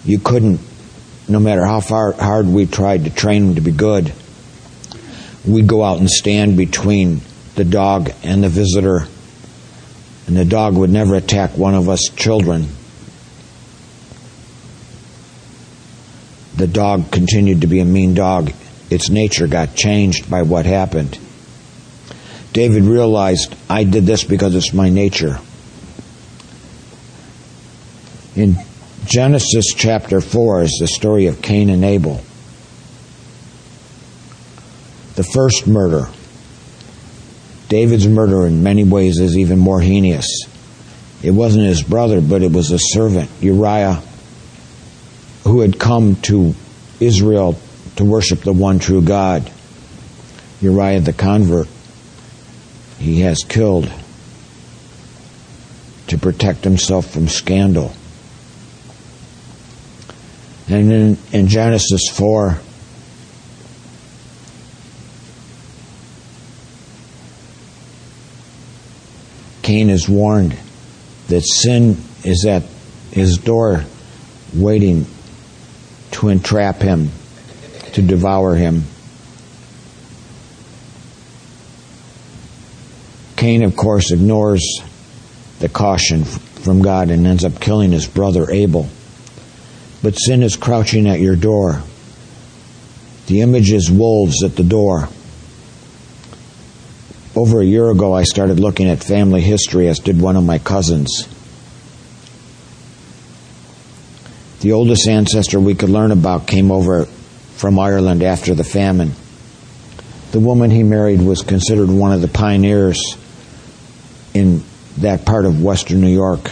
You 0.05 0.19
couldn't, 0.19 0.61
no 1.27 1.39
matter 1.39 1.65
how 1.65 1.81
far 1.81 2.13
hard 2.13 2.47
we 2.47 2.65
tried 2.67 3.05
to 3.05 3.09
train 3.09 3.49
him 3.49 3.55
to 3.55 3.61
be 3.61 3.71
good, 3.71 4.13
we'd 5.45 5.67
go 5.67 5.83
out 5.83 5.99
and 5.99 6.09
stand 6.09 6.55
between 6.55 7.21
the 7.55 7.65
dog 7.65 8.11
and 8.23 8.43
the 8.43 8.49
visitor 8.49 9.07
and 10.27 10.37
the 10.37 10.45
dog 10.45 10.75
would 10.75 10.89
never 10.89 11.15
attack 11.15 11.57
one 11.57 11.75
of 11.75 11.89
us 11.89 12.01
children. 12.15 12.67
The 16.55 16.67
dog 16.67 17.11
continued 17.11 17.61
to 17.61 17.67
be 17.67 17.79
a 17.79 17.85
mean 17.85 18.13
dog. 18.13 18.51
Its 18.89 19.09
nature 19.09 19.47
got 19.47 19.75
changed 19.75 20.29
by 20.29 20.43
what 20.43 20.65
happened. 20.65 21.17
David 22.53 22.83
realized, 22.83 23.55
I 23.69 23.83
did 23.83 24.05
this 24.05 24.23
because 24.23 24.55
it's 24.55 24.73
my 24.73 24.89
nature. 24.89 25.39
In 28.35 28.55
Genesis 29.05 29.65
chapter 29.75 30.21
4 30.21 30.61
is 30.61 30.77
the 30.79 30.87
story 30.87 31.25
of 31.25 31.41
Cain 31.41 31.69
and 31.69 31.83
Abel. 31.83 32.21
The 35.15 35.23
first 35.23 35.67
murder 35.67 36.07
David's 37.73 38.07
murder, 38.07 38.45
in 38.45 38.61
many 38.61 38.83
ways, 38.83 39.19
is 39.19 39.35
even 39.35 39.57
more 39.57 39.81
heinous. 39.81 40.27
It 41.23 41.31
wasn't 41.31 41.65
his 41.65 41.81
brother, 41.81 42.21
but 42.21 42.43
it 42.43 42.51
was 42.51 42.69
a 42.69 42.77
servant, 42.77 43.31
Uriah, 43.41 43.99
who 45.43 45.61
had 45.61 45.79
come 45.79 46.15
to 46.17 46.53
Israel 46.99 47.57
to 47.95 48.05
worship 48.05 48.41
the 48.41 48.53
one 48.53 48.77
true 48.77 49.01
God. 49.01 49.51
Uriah 50.61 50.99
the 50.99 51.13
convert, 51.13 51.67
he 52.99 53.21
has 53.21 53.39
killed 53.39 53.91
to 56.09 56.17
protect 56.19 56.63
himself 56.63 57.09
from 57.09 57.27
scandal. 57.27 57.91
And 60.67 60.91
in, 60.91 61.17
in 61.31 61.47
Genesis 61.47 62.07
4, 62.11 62.59
Cain 69.73 69.89
is 69.89 70.07
warned 70.07 70.55
that 71.29 71.41
sin 71.41 71.97
is 72.23 72.45
at 72.45 72.61
his 73.11 73.39
door 73.39 73.83
waiting 74.53 75.07
to 76.11 76.29
entrap 76.29 76.79
him, 76.79 77.09
to 77.93 78.03
devour 78.03 78.53
him. 78.53 78.83
Cain, 83.35 83.63
of 83.63 83.75
course, 83.75 84.11
ignores 84.11 84.63
the 85.57 85.69
caution 85.69 86.23
from 86.23 86.83
God 86.83 87.09
and 87.09 87.25
ends 87.25 87.43
up 87.43 87.59
killing 87.59 87.93
his 87.93 88.05
brother 88.05 88.51
Abel. 88.51 88.87
But 90.03 90.13
sin 90.13 90.43
is 90.43 90.55
crouching 90.55 91.09
at 91.09 91.19
your 91.19 91.35
door. 91.35 91.81
The 93.25 93.41
image 93.41 93.71
is 93.71 93.89
wolves 93.89 94.43
at 94.43 94.55
the 94.55 94.63
door. 94.63 95.09
Over 97.35 97.61
a 97.61 97.65
year 97.65 97.89
ago, 97.89 98.13
I 98.13 98.23
started 98.23 98.59
looking 98.59 98.87
at 98.89 99.03
family 99.03 99.41
history, 99.41 99.87
as 99.87 99.99
did 99.99 100.21
one 100.21 100.35
of 100.35 100.43
my 100.43 100.59
cousins. 100.59 101.27
The 104.61 104.73
oldest 104.73 105.07
ancestor 105.07 105.59
we 105.59 105.73
could 105.73 105.89
learn 105.89 106.11
about 106.11 106.45
came 106.45 106.71
over 106.71 107.05
from 107.55 107.79
Ireland 107.79 108.21
after 108.21 108.53
the 108.53 108.63
famine. 108.63 109.13
The 110.31 110.39
woman 110.39 110.69
he 110.69 110.83
married 110.83 111.21
was 111.21 111.41
considered 111.41 111.89
one 111.89 112.13
of 112.13 112.21
the 112.21 112.27
pioneers 112.27 113.17
in 114.33 114.63
that 114.97 115.25
part 115.25 115.45
of 115.45 115.61
western 115.63 116.01
New 116.01 116.13
York. 116.13 116.49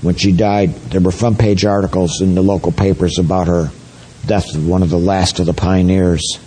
When 0.00 0.14
she 0.14 0.32
died, 0.32 0.74
there 0.90 1.00
were 1.00 1.12
front 1.12 1.38
page 1.38 1.64
articles 1.64 2.22
in 2.22 2.34
the 2.34 2.42
local 2.42 2.72
papers 2.72 3.18
about 3.18 3.46
her 3.46 3.70
death, 4.26 4.56
one 4.56 4.82
of 4.82 4.90
the 4.90 4.98
last 4.98 5.38
of 5.38 5.46
the 5.46 5.52
pioneers. 5.52 6.38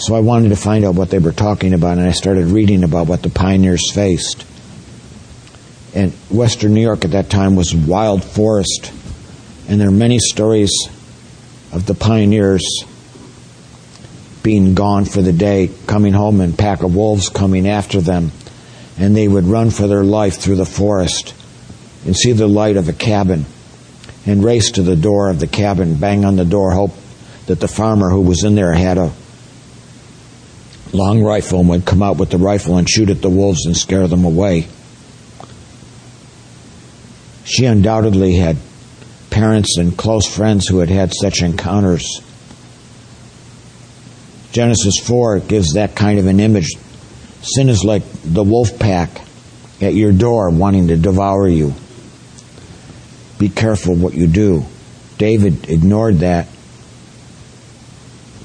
So 0.00 0.14
I 0.14 0.20
wanted 0.20 0.48
to 0.48 0.56
find 0.56 0.84
out 0.84 0.94
what 0.94 1.10
they 1.10 1.18
were 1.18 1.32
talking 1.32 1.74
about, 1.74 1.98
and 1.98 2.06
I 2.06 2.12
started 2.12 2.46
reading 2.46 2.84
about 2.84 3.06
what 3.06 3.22
the 3.22 3.30
pioneers 3.30 3.92
faced. 3.92 4.46
And 5.94 6.12
western 6.30 6.74
New 6.74 6.82
York 6.82 7.04
at 7.04 7.12
that 7.12 7.30
time 7.30 7.56
was 7.56 7.74
wild 7.74 8.24
forest 8.24 8.92
and 9.70 9.80
there 9.80 9.86
are 9.86 9.92
many 9.92 10.18
stories 10.18 10.72
of 11.70 11.86
the 11.86 11.94
pioneers 11.94 12.64
being 14.42 14.74
gone 14.74 15.04
for 15.04 15.22
the 15.22 15.32
day, 15.32 15.70
coming 15.86 16.12
home 16.12 16.40
and 16.40 16.58
pack 16.58 16.82
of 16.82 16.96
wolves 16.96 17.28
coming 17.28 17.68
after 17.68 18.00
them. 18.00 18.32
And 18.98 19.14
they 19.14 19.28
would 19.28 19.44
run 19.44 19.70
for 19.70 19.86
their 19.86 20.02
life 20.02 20.38
through 20.38 20.56
the 20.56 20.66
forest 20.66 21.34
and 22.04 22.16
see 22.16 22.32
the 22.32 22.48
light 22.48 22.76
of 22.76 22.88
a 22.88 22.92
cabin 22.92 23.46
and 24.26 24.42
race 24.42 24.72
to 24.72 24.82
the 24.82 24.96
door 24.96 25.30
of 25.30 25.38
the 25.38 25.46
cabin, 25.46 25.94
bang 25.94 26.24
on 26.24 26.34
the 26.34 26.44
door, 26.44 26.72
hope 26.72 26.94
that 27.46 27.60
the 27.60 27.68
farmer 27.68 28.10
who 28.10 28.22
was 28.22 28.42
in 28.42 28.56
there 28.56 28.72
had 28.72 28.98
a 28.98 29.12
long 30.92 31.22
rifle 31.22 31.60
and 31.60 31.68
would 31.68 31.86
come 31.86 32.02
out 32.02 32.16
with 32.16 32.30
the 32.30 32.38
rifle 32.38 32.76
and 32.76 32.88
shoot 32.88 33.10
at 33.10 33.22
the 33.22 33.30
wolves 33.30 33.66
and 33.66 33.76
scare 33.76 34.08
them 34.08 34.24
away. 34.24 34.66
She 37.44 37.64
undoubtedly 37.64 38.36
had 38.36 38.56
parents 39.30 39.76
and 39.78 39.96
close 39.96 40.26
friends 40.26 40.66
who 40.66 40.78
had 40.78 40.88
had 40.88 41.12
such 41.14 41.42
encounters. 41.42 42.20
Genesis 44.52 44.98
4 45.04 45.40
gives 45.40 45.74
that 45.74 45.94
kind 45.94 46.18
of 46.18 46.26
an 46.26 46.40
image. 46.40 46.70
Sin 47.42 47.68
is 47.68 47.84
like 47.84 48.02
the 48.24 48.42
wolf 48.42 48.78
pack 48.78 49.22
at 49.80 49.94
your 49.94 50.12
door 50.12 50.50
wanting 50.50 50.88
to 50.88 50.96
devour 50.96 51.48
you. 51.48 51.72
Be 53.38 53.48
careful 53.48 53.94
what 53.94 54.14
you 54.14 54.26
do. 54.26 54.64
David 55.18 55.70
ignored 55.70 56.16
that 56.18 56.48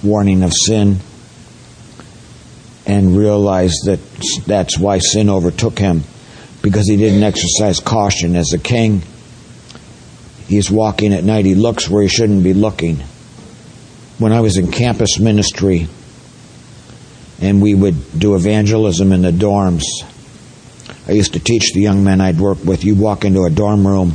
warning 0.03 0.43
of 0.43 0.53
sin 0.53 0.99
and 2.85 3.17
realized 3.17 3.85
that 3.85 3.99
that's 4.45 4.77
why 4.77 4.99
sin 4.99 5.29
overtook 5.29 5.79
him 5.79 6.03
because 6.61 6.87
he 6.87 6.97
didn't 6.97 7.23
exercise 7.23 7.79
caution 7.79 8.35
as 8.35 8.53
a 8.53 8.59
king 8.59 9.01
He's 10.47 10.69
walking 10.69 11.13
at 11.13 11.23
night. 11.23 11.45
He 11.45 11.55
looks 11.55 11.89
where 11.89 12.03
he 12.03 12.07
shouldn't 12.07 12.43
be 12.43 12.53
looking. 12.53 12.97
When 14.19 14.31
I 14.31 14.41
was 14.41 14.57
in 14.57 14.71
campus 14.71 15.19
ministry 15.19 15.87
and 17.41 17.61
we 17.61 17.73
would 17.73 18.17
do 18.17 18.35
evangelism 18.35 19.11
in 19.11 19.23
the 19.23 19.31
dorms, 19.31 19.83
I 21.07 21.13
used 21.13 21.33
to 21.33 21.39
teach 21.39 21.73
the 21.73 21.81
young 21.81 22.03
men 22.03 22.21
I'd 22.21 22.39
work 22.39 22.63
with. 22.63 22.85
You 22.85 22.95
walk 22.95 23.25
into 23.25 23.43
a 23.43 23.49
dorm 23.49 23.85
room, 23.85 24.13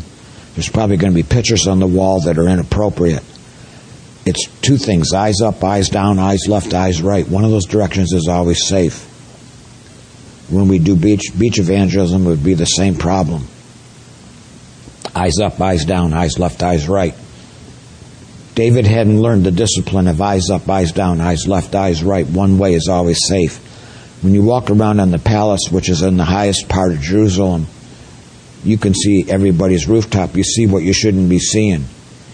there's 0.55 0.69
probably 0.69 0.97
going 0.97 1.13
to 1.13 1.23
be 1.23 1.29
pictures 1.29 1.67
on 1.67 1.81
the 1.81 1.87
wall 1.87 2.21
that 2.23 2.39
are 2.39 2.49
inappropriate. 2.49 3.25
It's 4.31 4.47
two 4.63 4.77
things 4.77 5.13
eyes 5.13 5.41
up, 5.43 5.63
eyes 5.63 5.89
down, 5.89 6.19
eyes 6.19 6.47
left, 6.49 6.73
eyes 6.73 7.03
right. 7.03 7.29
One 7.29 7.45
of 7.45 7.51
those 7.51 7.67
directions 7.67 8.13
is 8.13 8.29
always 8.29 8.67
safe. 8.67 9.05
When 10.49 10.69
we 10.69 10.79
do 10.79 10.97
beach, 10.97 11.33
beach 11.39 11.59
evangelism, 11.59 12.27
it 12.27 12.29
would 12.29 12.45
be 12.45 12.55
the 12.55 12.65
same 12.65 12.95
problem 12.95 13.47
eyes 15.15 15.39
up, 15.43 15.61
eyes 15.61 15.85
down, 15.85 16.13
eyes 16.13 16.39
left, 16.39 16.63
eyes 16.63 16.89
right. 16.89 17.15
David 18.55 18.87
hadn't 18.87 19.21
learned 19.21 19.45
the 19.45 19.51
discipline 19.51 20.07
of 20.07 20.21
eyes 20.21 20.51
up, 20.51 20.69
eyes 20.69 20.93
down, 20.93 21.21
eyes 21.21 21.47
left, 21.47 21.75
eyes 21.75 22.03
right. 22.03 22.27
One 22.27 22.59
way 22.59 22.75
is 22.75 22.89
always 22.89 23.19
safe. 23.27 23.59
When 24.23 24.35
you 24.35 24.43
walk 24.43 24.71
around 24.71 25.01
on 25.01 25.11
the 25.11 25.19
palace, 25.19 25.69
which 25.71 25.89
is 25.89 26.03
in 26.03 26.17
the 26.17 26.25
highest 26.25 26.69
part 26.69 26.93
of 26.93 27.01
Jerusalem, 27.01 27.67
you 28.63 28.77
can 28.77 28.95
see 28.95 29.25
everybody's 29.29 29.89
rooftop. 29.89 30.37
You 30.37 30.45
see 30.45 30.67
what 30.67 30.83
you 30.83 30.93
shouldn't 30.93 31.29
be 31.29 31.39
seeing. 31.39 31.87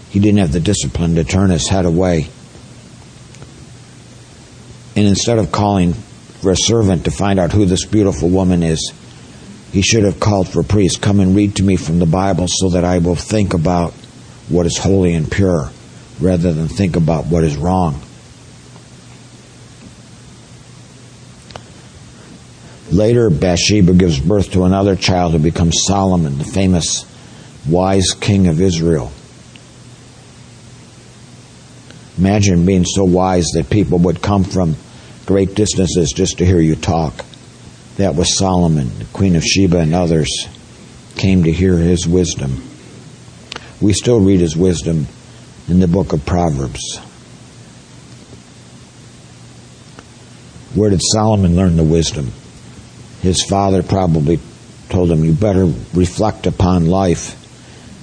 He 0.09 0.19
didn't 0.19 0.39
have 0.39 0.51
the 0.51 0.59
discipline 0.59 1.15
to 1.15 1.23
turn 1.23 1.49
his 1.49 1.67
head 1.67 1.85
away. 1.85 2.27
And 4.95 5.05
instead 5.05 5.37
of 5.37 5.51
calling 5.51 5.93
for 5.93 6.51
a 6.51 6.57
servant 6.57 7.05
to 7.05 7.11
find 7.11 7.39
out 7.39 7.51
who 7.51 7.65
this 7.65 7.85
beautiful 7.85 8.29
woman 8.29 8.63
is, 8.63 8.93
he 9.71 9.81
should 9.81 10.03
have 10.03 10.19
called 10.19 10.47
for 10.47 10.63
priests. 10.63 10.97
Come 10.97 11.19
and 11.19 11.35
read 11.35 11.57
to 11.57 11.63
me 11.63 11.75
from 11.75 11.99
the 11.99 12.05
Bible 12.05 12.47
so 12.47 12.69
that 12.69 12.83
I 12.83 12.99
will 12.99 13.15
think 13.15 13.53
about 13.53 13.93
what 14.49 14.65
is 14.65 14.77
holy 14.77 15.13
and 15.13 15.29
pure 15.29 15.71
rather 16.19 16.53
than 16.53 16.67
think 16.67 16.95
about 16.95 17.25
what 17.25 17.43
is 17.43 17.57
wrong. 17.57 18.01
Later, 22.89 23.29
Bathsheba 23.29 23.93
gives 23.93 24.19
birth 24.19 24.51
to 24.51 24.63
another 24.63 24.95
child 24.95 25.33
who 25.33 25.39
becomes 25.39 25.83
Solomon, 25.85 26.37
the 26.37 26.45
famous 26.45 27.05
wise 27.67 28.15
king 28.19 28.47
of 28.47 28.61
Israel. 28.61 29.11
Imagine 32.17 32.65
being 32.65 32.85
so 32.85 33.03
wise 33.03 33.45
that 33.53 33.69
people 33.69 33.99
would 33.99 34.21
come 34.21 34.43
from 34.43 34.75
great 35.25 35.53
distances 35.53 36.11
just 36.15 36.39
to 36.39 36.45
hear 36.45 36.59
you 36.59 36.75
talk. 36.75 37.25
That 37.97 38.15
was 38.15 38.37
Solomon, 38.37 38.89
the 38.97 39.05
Queen 39.05 39.35
of 39.35 39.43
Sheba, 39.43 39.77
and 39.77 39.93
others 39.93 40.47
came 41.15 41.43
to 41.43 41.51
hear 41.51 41.77
his 41.77 42.07
wisdom. 42.07 42.63
We 43.81 43.93
still 43.93 44.19
read 44.19 44.39
his 44.39 44.55
wisdom 44.55 45.07
in 45.67 45.79
the 45.79 45.87
book 45.87 46.13
of 46.13 46.25
Proverbs. 46.25 46.97
Where 50.73 50.89
did 50.89 51.01
Solomon 51.01 51.55
learn 51.55 51.75
the 51.75 51.83
wisdom? 51.83 52.31
His 53.21 53.43
father 53.43 53.83
probably 53.83 54.39
told 54.89 55.11
him, 55.11 55.23
You 55.23 55.33
better 55.33 55.65
reflect 55.93 56.47
upon 56.47 56.87
life 56.87 57.46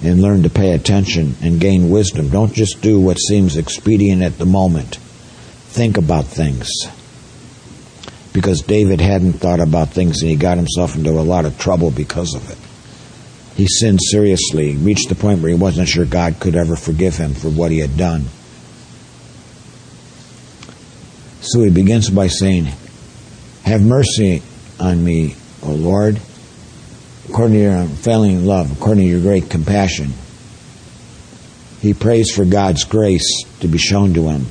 and 0.05 0.21
learn 0.21 0.43
to 0.43 0.49
pay 0.49 0.73
attention 0.73 1.35
and 1.41 1.59
gain 1.59 1.89
wisdom. 1.89 2.29
Don't 2.29 2.53
just 2.53 2.81
do 2.81 2.99
what 2.99 3.17
seems 3.17 3.57
expedient 3.57 4.21
at 4.21 4.37
the 4.37 4.45
moment. 4.45 4.95
Think 4.95 5.97
about 5.97 6.25
things 6.25 6.69
because 8.35 8.61
David 8.61 8.99
hadn't 8.99 9.33
thought 9.33 9.61
about 9.61 9.89
things 9.89 10.21
and 10.21 10.29
he 10.29 10.35
got 10.35 10.57
himself 10.57 10.95
into 10.95 11.11
a 11.11 11.21
lot 11.21 11.45
of 11.45 11.57
trouble 11.57 11.89
because 11.89 12.35
of 12.35 12.49
it. 12.51 12.57
He 13.55 13.65
sinned 13.65 13.99
seriously, 14.01 14.75
reached 14.75 15.07
the 15.07 15.15
point 15.15 15.41
where 15.41 15.49
he 15.49 15.57
wasn't 15.57 15.87
sure 15.87 16.05
God 16.05 16.39
could 16.41 16.55
ever 16.55 16.75
forgive 16.75 17.15
him 17.15 17.33
for 17.33 17.49
what 17.49 17.71
he 17.71 17.79
had 17.79 17.95
done. 17.95 18.25
So 21.39 21.63
he 21.63 21.69
begins 21.69 22.09
by 22.09 22.27
saying, 22.27 22.67
Have 23.63 23.81
mercy 23.81 24.41
on 24.79 25.01
me, 25.03 25.35
O 25.63 25.71
Lord, 25.71 26.19
according 27.29 27.53
to 27.53 27.59
your 27.59 27.75
um, 27.75 27.81
unfailing 27.81 28.45
love, 28.45 28.71
according 28.71 29.03
to 29.03 29.09
your 29.09 29.21
great 29.21 29.49
compassion. 29.49 30.13
He 31.81 31.93
prays 31.93 32.31
for 32.31 32.45
God's 32.45 32.83
grace 32.83 33.43
to 33.59 33.67
be 33.67 33.77
shown 33.77 34.13
to 34.13 34.29
him. 34.29 34.45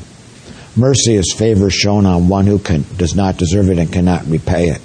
Mercy 0.76 1.14
is 1.14 1.32
favor 1.36 1.70
shown 1.70 2.04
on 2.06 2.28
one 2.28 2.46
who 2.46 2.58
can, 2.58 2.84
does 2.96 3.14
not 3.14 3.36
deserve 3.36 3.70
it 3.70 3.78
and 3.78 3.92
cannot 3.92 4.26
repay 4.26 4.68
it. 4.68 4.80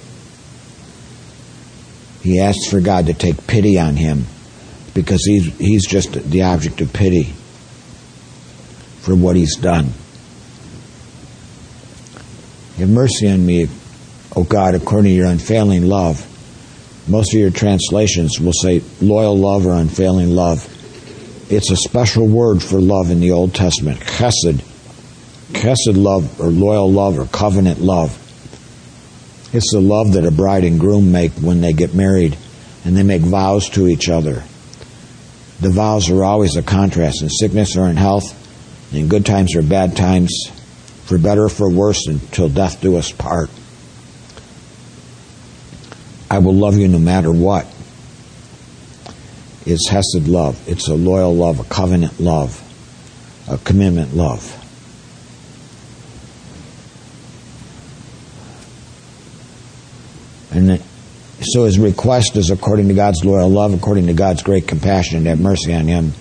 He 2.22 2.40
asks 2.40 2.66
for 2.68 2.80
God 2.80 3.06
to 3.06 3.14
take 3.14 3.46
pity 3.46 3.78
on 3.78 3.96
him 3.96 4.26
because 4.94 5.24
he's, 5.24 5.56
he's 5.58 5.86
just 5.86 6.12
the 6.12 6.42
object 6.42 6.80
of 6.80 6.92
pity 6.92 7.32
for 9.00 9.14
what 9.14 9.36
he's 9.36 9.56
done. 9.56 9.86
Have 12.76 12.90
mercy 12.90 13.28
on 13.28 13.44
me, 13.44 13.68
O 14.36 14.44
God, 14.44 14.74
according 14.74 15.10
to 15.10 15.16
your 15.16 15.26
unfailing 15.26 15.86
love. 15.86 16.26
Most 17.08 17.34
of 17.34 17.40
your 17.40 17.50
translations 17.50 18.38
will 18.40 18.52
say 18.52 18.82
loyal 19.00 19.36
love 19.36 19.66
or 19.66 19.72
unfailing 19.72 20.30
love. 20.30 20.66
It's 21.50 21.70
a 21.70 21.76
special 21.76 22.26
word 22.26 22.62
for 22.62 22.80
love 22.80 23.10
in 23.10 23.20
the 23.20 23.32
Old 23.32 23.54
Testament, 23.54 24.00
chesed 24.00 24.62
Chesed 25.52 25.96
love 25.96 26.40
or 26.40 26.46
loyal 26.46 26.90
love 26.90 27.18
or 27.18 27.26
covenant 27.26 27.80
love. 27.80 28.16
It's 29.52 29.72
the 29.72 29.80
love 29.80 30.12
that 30.12 30.24
a 30.24 30.30
bride 30.30 30.64
and 30.64 30.78
groom 30.78 31.10
make 31.10 31.32
when 31.32 31.60
they 31.60 31.72
get 31.72 31.92
married 31.92 32.36
and 32.84 32.96
they 32.96 33.02
make 33.02 33.22
vows 33.22 33.68
to 33.70 33.88
each 33.88 34.08
other. 34.08 34.44
The 35.60 35.70
vows 35.70 36.08
are 36.08 36.24
always 36.24 36.56
a 36.56 36.62
contrast. 36.62 37.22
In 37.22 37.28
sickness 37.28 37.76
or 37.76 37.88
in 37.88 37.96
health, 37.96 38.36
in 38.94 39.08
good 39.08 39.26
times 39.26 39.56
or 39.56 39.62
bad 39.62 39.96
times, 39.96 40.32
for 41.04 41.18
better 41.18 41.44
or 41.44 41.48
for 41.48 41.68
worse, 41.68 42.06
until 42.06 42.48
death 42.48 42.80
do 42.80 42.96
us 42.96 43.12
part. 43.12 43.50
I 46.30 46.38
will 46.38 46.54
love 46.54 46.78
you 46.78 46.86
no 46.86 47.00
matter 47.00 47.32
what. 47.32 47.66
It's 49.66 49.88
Hesed 49.88 50.28
love. 50.28 50.62
It's 50.68 50.88
a 50.88 50.94
loyal 50.94 51.34
love, 51.34 51.58
a 51.58 51.64
covenant 51.64 52.20
love, 52.20 52.62
a 53.50 53.58
commitment 53.58 54.14
love. 54.14 54.56
And 60.52 60.80
so 61.42 61.64
his 61.64 61.78
request 61.78 62.36
is 62.36 62.50
according 62.50 62.88
to 62.88 62.94
God's 62.94 63.24
loyal 63.24 63.50
love, 63.50 63.74
according 63.74 64.06
to 64.06 64.12
God's 64.12 64.42
great 64.42 64.68
compassion 64.68 65.18
and 65.18 65.26
have 65.26 65.40
mercy 65.40 65.74
on 65.74 65.86
him. 65.86 66.12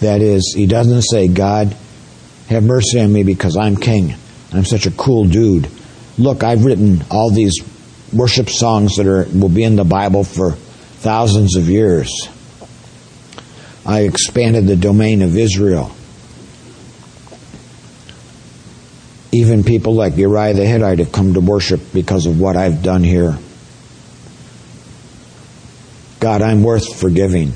That 0.00 0.20
is, 0.20 0.52
he 0.56 0.66
doesn't 0.66 1.02
say, 1.02 1.28
God, 1.28 1.76
have 2.48 2.64
mercy 2.64 3.00
on 3.00 3.12
me 3.12 3.22
because 3.22 3.56
I'm 3.56 3.76
king. 3.76 4.14
I'm 4.52 4.64
such 4.64 4.86
a 4.86 4.90
cool 4.90 5.26
dude. 5.26 5.68
Look, 6.18 6.44
I've 6.44 6.64
written 6.64 7.04
all 7.10 7.30
these 7.30 7.54
worship 8.16 8.48
songs 8.48 8.96
that 8.96 9.06
are 9.06 9.26
will 9.38 9.48
be 9.48 9.62
in 9.62 9.76
the 9.76 9.84
Bible 9.84 10.24
for 10.24 10.52
thousands 10.52 11.56
of 11.56 11.68
years. 11.68 12.28
I 13.84 14.00
expanded 14.00 14.66
the 14.66 14.76
domain 14.76 15.22
of 15.22 15.36
Israel. 15.36 15.94
Even 19.32 19.64
people 19.64 19.94
like 19.94 20.16
Uriah 20.16 20.54
the 20.54 20.64
Hittite 20.64 20.98
have 20.98 21.12
come 21.12 21.34
to 21.34 21.40
worship 21.40 21.80
because 21.92 22.26
of 22.26 22.40
what 22.40 22.56
I've 22.56 22.82
done 22.82 23.04
here. 23.04 23.38
God, 26.18 26.42
I'm 26.42 26.64
worth 26.64 26.98
forgiving. 26.98 27.52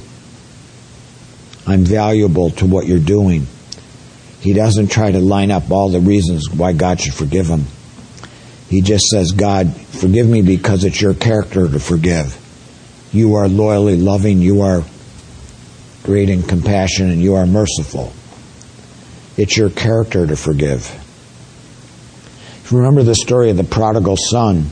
I'm 1.66 1.84
valuable 1.84 2.50
to 2.50 2.66
what 2.66 2.86
you're 2.86 2.98
doing. 2.98 3.46
He 4.40 4.52
doesn't 4.52 4.88
try 4.88 5.10
to 5.10 5.18
line 5.18 5.50
up 5.50 5.70
all 5.70 5.88
the 5.88 6.00
reasons 6.00 6.50
why 6.50 6.72
God 6.72 7.00
should 7.00 7.14
forgive 7.14 7.46
him. 7.46 7.64
He 8.70 8.80
just 8.80 9.04
says, 9.08 9.32
God, 9.32 9.76
forgive 9.76 10.26
me 10.26 10.40
because 10.40 10.84
it's 10.84 11.02
your 11.02 11.12
character 11.12 11.68
to 11.68 11.78
forgive. 11.78 12.38
You 13.12 13.34
are 13.34 13.48
loyally 13.48 13.98
loving, 13.98 14.38
you 14.38 14.62
are 14.62 14.84
great 16.04 16.30
in 16.30 16.42
compassion, 16.42 17.10
and 17.10 17.20
you 17.20 17.34
are 17.34 17.46
merciful. 17.46 18.12
It's 19.36 19.56
your 19.56 19.68
character 19.68 20.26
to 20.26 20.36
forgive. 20.36 20.86
If 22.64 22.70
you 22.70 22.78
remember 22.78 23.02
the 23.02 23.14
story 23.14 23.50
of 23.50 23.58
the 23.58 23.64
prodigal 23.64 24.16
son, 24.16 24.70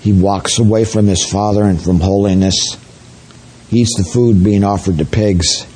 he 0.00 0.12
walks 0.12 0.58
away 0.58 0.84
from 0.84 1.06
his 1.06 1.24
father 1.24 1.62
and 1.62 1.80
from 1.80 2.00
holiness 2.00 2.76
he 3.68 3.80
eats 3.80 3.96
the 3.96 4.04
food 4.04 4.42
being 4.42 4.64
offered 4.64 4.98
to 4.98 5.04
pigs, 5.04 5.66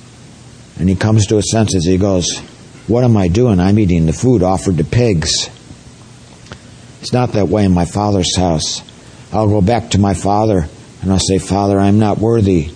and 0.79 0.89
he 0.89 0.95
comes 0.95 1.27
to 1.27 1.37
his 1.37 1.51
senses. 1.51 1.85
He 1.85 1.99
goes, 1.99 2.39
What 2.87 3.05
am 3.05 3.17
I 3.17 3.29
doing? 3.29 3.61
I'm 3.61 3.79
eating 3.79 4.07
the 4.07 4.15
food 4.15 4.43
offered 4.43 4.79
to 4.79 4.85
pigs. 4.85 5.51
It's 7.03 7.13
not 7.13 7.33
that 7.33 7.49
way 7.49 7.65
in 7.65 7.73
my 7.73 7.85
father's 7.85 8.37
house. 8.37 8.81
I'll 9.33 9.49
go 9.49 9.61
back 9.61 9.91
to 9.91 9.99
my 9.99 10.15
father 10.15 10.69
and 11.03 11.13
I'll 11.13 11.19
say, 11.19 11.39
Father, 11.39 11.77
I'm 11.77 11.99
not 11.99 12.19
worthy 12.19 12.71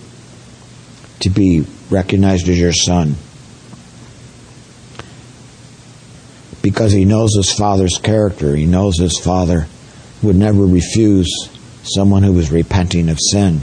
to 1.21 1.29
be 1.29 1.65
recognized 1.89 2.49
as 2.49 2.59
your 2.59 2.73
son. 2.73 3.15
Because 6.61 6.91
he 6.91 7.05
knows 7.05 7.35
his 7.37 7.53
father's 7.53 7.99
character, 7.99 8.53
he 8.53 8.65
knows 8.65 8.99
his 8.99 9.17
father 9.17 9.65
would 10.21 10.35
never 10.35 10.65
refuse 10.65 11.49
someone 11.83 12.23
who 12.23 12.33
was 12.33 12.51
repenting 12.51 13.07
of 13.07 13.19
sin 13.31 13.61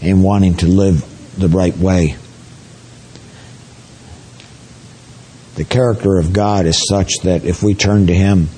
and 0.00 0.22
wanting 0.22 0.54
to 0.58 0.66
live 0.66 1.04
the 1.36 1.48
right 1.48 1.76
way. 1.76 2.14
The 5.56 5.64
character 5.64 6.16
of 6.16 6.32
God 6.32 6.64
is 6.64 6.86
such 6.86 7.10
that 7.24 7.44
if 7.44 7.64
we 7.64 7.74
turn 7.74 8.06
to 8.06 8.14
Him, 8.14 8.48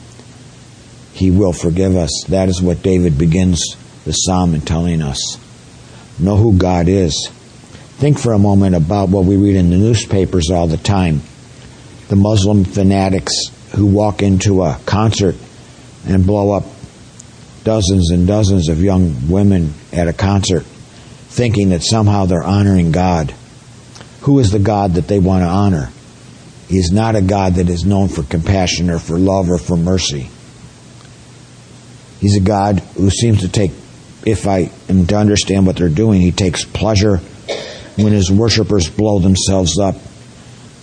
He 1.14 1.30
will 1.30 1.52
forgive 1.52 1.96
us. 1.96 2.10
That 2.28 2.48
is 2.48 2.60
what 2.60 2.82
David 2.82 3.16
begins 3.16 3.76
the 4.04 4.12
psalm 4.12 4.54
in 4.54 4.60
telling 4.60 5.00
us. 5.00 5.38
Know 6.18 6.36
who 6.36 6.58
God 6.58 6.88
is. 6.88 7.30
Think 7.96 8.18
for 8.18 8.32
a 8.32 8.38
moment 8.38 8.74
about 8.74 9.08
what 9.08 9.24
we 9.24 9.36
read 9.36 9.56
in 9.56 9.70
the 9.70 9.76
newspapers 9.76 10.50
all 10.50 10.66
the 10.66 10.76
time. 10.76 11.22
The 12.08 12.16
Muslim 12.16 12.64
fanatics 12.64 13.32
who 13.74 13.86
walk 13.86 14.22
into 14.22 14.62
a 14.62 14.78
concert 14.84 15.36
and 16.06 16.26
blow 16.26 16.52
up 16.52 16.64
dozens 17.62 18.10
and 18.10 18.26
dozens 18.26 18.68
of 18.68 18.82
young 18.82 19.30
women 19.30 19.72
at 19.92 20.08
a 20.08 20.12
concert 20.12 20.64
thinking 20.64 21.70
that 21.70 21.82
somehow 21.82 22.26
they're 22.26 22.42
honoring 22.42 22.92
God. 22.92 23.32
Who 24.22 24.38
is 24.40 24.50
the 24.50 24.58
God 24.58 24.94
that 24.94 25.08
they 25.08 25.18
want 25.18 25.42
to 25.42 25.48
honor? 25.48 25.90
He's 26.68 26.90
not 26.90 27.16
a 27.16 27.22
God 27.22 27.54
that 27.54 27.68
is 27.68 27.84
known 27.84 28.08
for 28.08 28.22
compassion 28.22 28.90
or 28.90 28.98
for 28.98 29.18
love 29.18 29.50
or 29.50 29.58
for 29.58 29.76
mercy. 29.76 30.30
He's 32.24 32.38
a 32.38 32.40
God 32.40 32.78
who 32.96 33.10
seems 33.10 33.42
to 33.42 33.50
take, 33.50 33.70
if 34.24 34.46
I 34.46 34.70
am 34.88 35.06
to 35.08 35.16
understand 35.18 35.66
what 35.66 35.76
they're 35.76 35.90
doing, 35.90 36.22
he 36.22 36.32
takes 36.32 36.64
pleasure 36.64 37.18
when 37.98 38.14
his 38.14 38.32
worshippers 38.32 38.88
blow 38.88 39.18
themselves 39.18 39.78
up, 39.78 39.96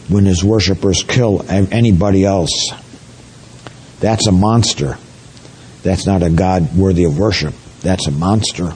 when 0.07 0.25
his 0.25 0.43
worshippers 0.43 1.01
kill 1.01 1.43
anybody 1.49 2.25
else. 2.25 2.71
That's 4.01 4.27
a 4.27 4.31
monster. 4.31 4.99
That's 5.81 6.05
not 6.05 6.21
a 6.21 6.29
God 6.29 6.77
worthy 6.77 7.05
of 7.05 7.17
worship. 7.17 7.55
That's 7.79 8.05
a 8.05 8.11
monster. 8.11 8.75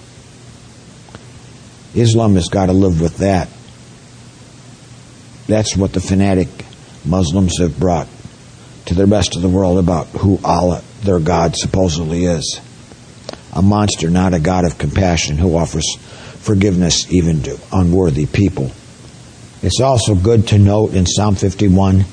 Islam 1.94 2.34
has 2.34 2.48
got 2.48 2.66
to 2.66 2.74
live 2.74 3.00
with 3.00 3.18
that. 3.18 3.48
That's 5.46 5.78
what 5.78 5.94
the 5.94 6.02
fanatic 6.02 6.48
Muslims 7.06 7.60
have 7.60 7.80
brought 7.80 8.08
to 8.88 8.96
the 8.96 9.06
rest 9.06 9.36
of 9.36 9.44
the 9.44 9.50
world 9.50 9.78
about 9.78 10.08
who 10.08 10.40
Allah, 10.44 10.82
their 11.06 11.20
God, 11.20 11.56
supposedly 11.56 12.26
is. 12.26 12.60
A 13.54 13.62
monster, 13.62 14.10
not 14.10 14.34
a 14.34 14.40
God 14.40 14.66
of 14.66 14.78
compassion 14.78 15.38
who 15.38 15.56
offers 15.56 15.96
forgiveness 16.40 17.12
even 17.12 17.42
to 17.44 17.60
unworthy 17.72 18.26
people. 18.26 18.72
It's 19.62 19.82
also 19.82 20.14
good 20.14 20.50
to 20.50 20.60
note 20.60 20.94
in 20.94 21.06
Psalm 21.06 21.36
51 21.36 22.06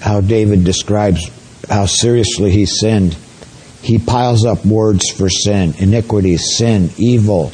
how 0.00 0.20
David 0.20 0.64
describes 0.64 1.28
how 1.68 1.86
seriously 1.86 2.50
he 2.50 2.66
sinned. 2.66 3.16
He 3.82 3.98
piles 3.98 4.44
up 4.44 4.64
words 4.64 5.10
for 5.10 5.28
sin, 5.28 5.74
iniquity, 5.78 6.36
sin, 6.36 6.90
evil, 6.96 7.52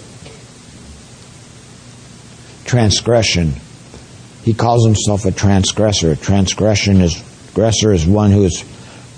transgression. 2.64 3.54
He 4.42 4.52
calls 4.52 4.84
himself 4.84 5.24
a 5.24 5.32
transgressor. 5.32 6.12
A 6.12 6.16
transgression 6.16 7.00
is 7.00 7.22
aggressor 7.50 7.92
is 7.92 8.06
one 8.06 8.32
who 8.32 8.42
has 8.42 8.64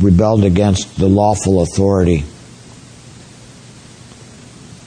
rebelled 0.01 0.45
against 0.45 0.97
the 0.99 1.09
lawful 1.09 1.63
authority. 1.63 2.25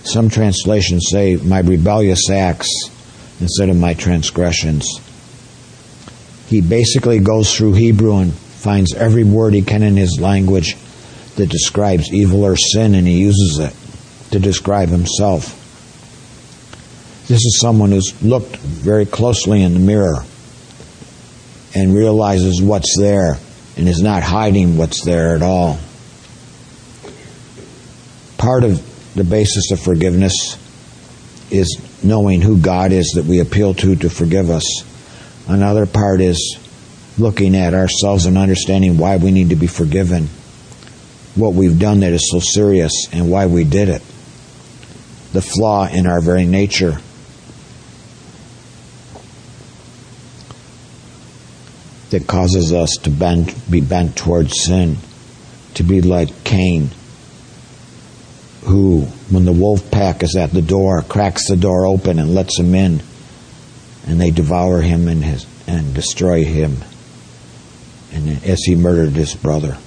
Some 0.03 0.29
translations 0.29 1.07
say 1.11 1.35
my 1.35 1.59
rebellious 1.59 2.29
acts 2.29 2.69
instead 3.39 3.69
of 3.69 3.77
my 3.77 3.93
transgressions. 3.93 4.85
He 6.47 6.61
basically 6.61 7.19
goes 7.19 7.55
through 7.55 7.73
Hebrew 7.73 8.17
and 8.17 8.33
finds 8.33 8.93
every 8.93 9.23
word 9.23 9.53
he 9.53 9.61
can 9.61 9.83
in 9.83 9.95
his 9.95 10.19
language 10.19 10.75
that 11.35 11.49
describes 11.49 12.11
evil 12.11 12.43
or 12.43 12.55
sin 12.55 12.95
and 12.95 13.07
he 13.07 13.19
uses 13.19 13.59
it 13.59 13.75
to 14.31 14.39
describe 14.39 14.89
himself. 14.89 15.55
This 17.27 17.45
is 17.45 17.59
someone 17.61 17.91
who's 17.91 18.21
looked 18.23 18.55
very 18.57 19.05
closely 19.05 19.61
in 19.61 19.73
the 19.73 19.79
mirror 19.79 20.23
and 21.75 21.93
realizes 21.93 22.61
what's 22.61 22.97
there 22.97 23.37
and 23.79 23.87
is 23.87 24.01
not 24.01 24.23
hiding 24.23 24.75
what's 24.75 25.05
there 25.05 25.37
at 25.37 25.41
all. 25.41 25.79
Part 28.37 28.65
of 28.65 29.13
the 29.15 29.23
basis 29.23 29.71
of 29.71 29.79
forgiveness 29.79 30.57
is 31.49 31.81
knowing 32.03 32.41
who 32.41 32.57
God 32.59 32.91
is 32.91 33.13
that 33.15 33.23
we 33.23 33.39
appeal 33.39 33.73
to 33.75 33.95
to 33.95 34.09
forgive 34.09 34.49
us. 34.49 34.83
Another 35.47 35.85
part 35.85 36.19
is 36.19 36.59
looking 37.17 37.55
at 37.55 37.73
ourselves 37.73 38.25
and 38.25 38.37
understanding 38.37 38.97
why 38.97 39.15
we 39.15 39.31
need 39.31 39.49
to 39.51 39.55
be 39.55 39.67
forgiven, 39.67 40.27
what 41.35 41.53
we've 41.53 41.79
done 41.79 42.01
that 42.01 42.11
is 42.11 42.29
so 42.29 42.41
serious, 42.41 43.07
and 43.13 43.31
why 43.31 43.45
we 43.45 43.63
did 43.63 43.87
it. 43.87 44.01
The 45.31 45.41
flaw 45.41 45.87
in 45.87 46.05
our 46.05 46.19
very 46.19 46.45
nature 46.45 46.99
that 52.11 52.27
causes 52.27 52.73
us 52.73 52.89
to 53.03 53.09
bend, 53.09 53.53
be 53.69 53.81
bent 53.81 54.15
towards 54.15 54.63
sin, 54.63 54.97
to 55.75 55.83
be 55.83 56.01
like 56.01 56.43
Cain, 56.43 56.89
who, 58.63 59.01
when 59.29 59.45
the 59.45 59.53
wolf 59.53 59.89
pack 59.91 60.23
is 60.23 60.35
at 60.35 60.51
the 60.51 60.61
door, 60.61 61.01
cracks 61.03 61.47
the 61.47 61.55
door 61.55 61.85
open 61.85 62.19
and 62.19 62.33
lets 62.33 62.57
him 62.59 62.73
in, 62.75 63.01
and 64.07 64.19
they 64.19 64.31
devour 64.31 64.81
him 64.81 65.07
and, 65.07 65.23
his, 65.23 65.45
and 65.67 65.93
destroy 65.93 66.43
him, 66.43 66.77
and 68.11 68.43
as 68.43 68.59
he 68.63 68.75
murdered 68.75 69.13
his 69.13 69.35
brother. 69.35 69.77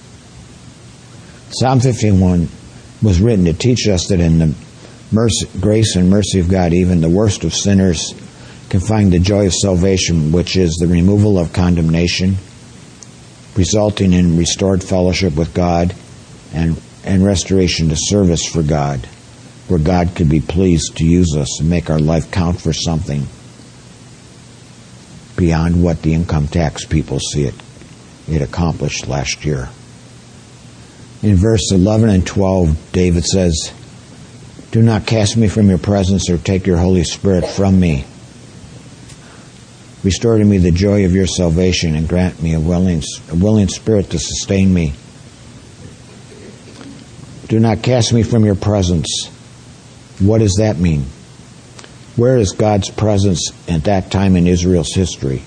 Psalm 1.50 1.80
51 1.80 2.48
was 3.02 3.20
written 3.20 3.44
to 3.44 3.52
teach 3.52 3.88
us 3.88 4.06
that 4.08 4.20
in 4.20 4.38
the 4.38 4.54
mercy, 5.10 5.46
grace 5.60 5.96
and 5.96 6.08
mercy 6.08 6.40
of 6.40 6.48
God, 6.48 6.72
even 6.72 7.00
the 7.00 7.10
worst 7.10 7.44
of 7.44 7.52
sinners 7.52 8.14
can 8.72 8.80
find 8.80 9.12
the 9.12 9.18
joy 9.18 9.44
of 9.44 9.52
salvation, 9.52 10.32
which 10.32 10.56
is 10.56 10.76
the 10.76 10.86
removal 10.86 11.38
of 11.38 11.52
condemnation, 11.52 12.38
resulting 13.54 14.14
in 14.14 14.38
restored 14.38 14.82
fellowship 14.82 15.36
with 15.36 15.52
God 15.52 15.94
and, 16.54 16.80
and 17.04 17.22
restoration 17.22 17.90
to 17.90 17.96
service 17.98 18.46
for 18.46 18.62
God, 18.62 19.00
where 19.68 19.78
God 19.78 20.12
could 20.16 20.30
be 20.30 20.40
pleased 20.40 20.96
to 20.96 21.04
use 21.04 21.36
us 21.36 21.60
and 21.60 21.68
make 21.68 21.90
our 21.90 21.98
life 21.98 22.30
count 22.30 22.62
for 22.62 22.72
something 22.72 23.26
beyond 25.36 25.82
what 25.84 26.00
the 26.00 26.14
income 26.14 26.48
tax 26.48 26.86
people 26.86 27.20
see 27.20 27.44
it, 27.44 27.54
it 28.26 28.40
accomplished 28.40 29.06
last 29.06 29.44
year. 29.44 29.68
In 31.22 31.36
verse 31.36 31.70
11 31.72 32.08
and 32.08 32.26
12, 32.26 32.92
David 32.92 33.26
says, 33.26 33.70
Do 34.70 34.80
not 34.80 35.06
cast 35.06 35.36
me 35.36 35.48
from 35.48 35.68
your 35.68 35.76
presence 35.76 36.30
or 36.30 36.38
take 36.38 36.66
your 36.66 36.78
Holy 36.78 37.04
Spirit 37.04 37.46
from 37.46 37.78
me. 37.78 38.06
Restore 40.04 40.38
to 40.38 40.44
me 40.44 40.58
the 40.58 40.72
joy 40.72 41.04
of 41.04 41.14
your 41.14 41.26
salvation 41.26 41.94
and 41.94 42.08
grant 42.08 42.42
me 42.42 42.54
a 42.54 42.60
willing, 42.60 43.02
a 43.30 43.36
willing 43.36 43.68
spirit 43.68 44.10
to 44.10 44.18
sustain 44.18 44.74
me. 44.74 44.94
Do 47.48 47.60
not 47.60 47.82
cast 47.82 48.12
me 48.12 48.22
from 48.22 48.44
your 48.44 48.54
presence. 48.54 49.28
What 50.18 50.38
does 50.38 50.56
that 50.58 50.78
mean? 50.78 51.04
Where 52.16 52.36
is 52.36 52.52
God's 52.52 52.90
presence 52.90 53.50
at 53.68 53.84
that 53.84 54.10
time 54.10 54.36
in 54.36 54.46
Israel's 54.46 54.94
history? 54.94 55.42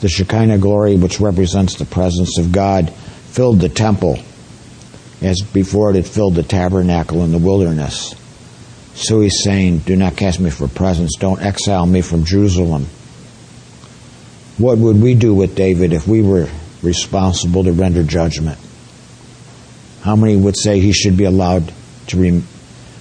The 0.00 0.08
Shekinah 0.08 0.58
glory, 0.58 0.96
which 0.96 1.20
represents 1.20 1.76
the 1.76 1.84
presence 1.84 2.38
of 2.38 2.50
God, 2.50 2.92
filled 2.92 3.60
the 3.60 3.68
temple 3.68 4.18
as 5.22 5.40
before 5.40 5.90
it 5.90 5.96
had 5.96 6.06
filled 6.06 6.34
the 6.34 6.42
tabernacle 6.42 7.22
in 7.22 7.30
the 7.30 7.38
wilderness. 7.38 8.14
So 8.94 9.20
he's 9.20 9.42
saying, 9.44 9.78
Do 9.78 9.96
not 9.96 10.16
cast 10.16 10.40
me 10.40 10.50
from 10.50 10.68
presence. 10.70 11.12
Don't 11.18 11.40
exile 11.40 11.86
me 11.86 12.02
from 12.02 12.24
Jerusalem. 12.24 12.86
What 14.62 14.78
would 14.78 15.02
we 15.02 15.16
do 15.16 15.34
with 15.34 15.56
David 15.56 15.92
if 15.92 16.06
we 16.06 16.22
were 16.22 16.48
responsible 16.82 17.64
to 17.64 17.72
render 17.72 18.04
judgment? 18.04 18.60
How 20.02 20.14
many 20.14 20.36
would 20.36 20.56
say 20.56 20.78
he 20.78 20.92
should 20.92 21.16
be 21.16 21.24
allowed 21.24 21.72
to? 22.06 22.22
Rem- 22.22 22.46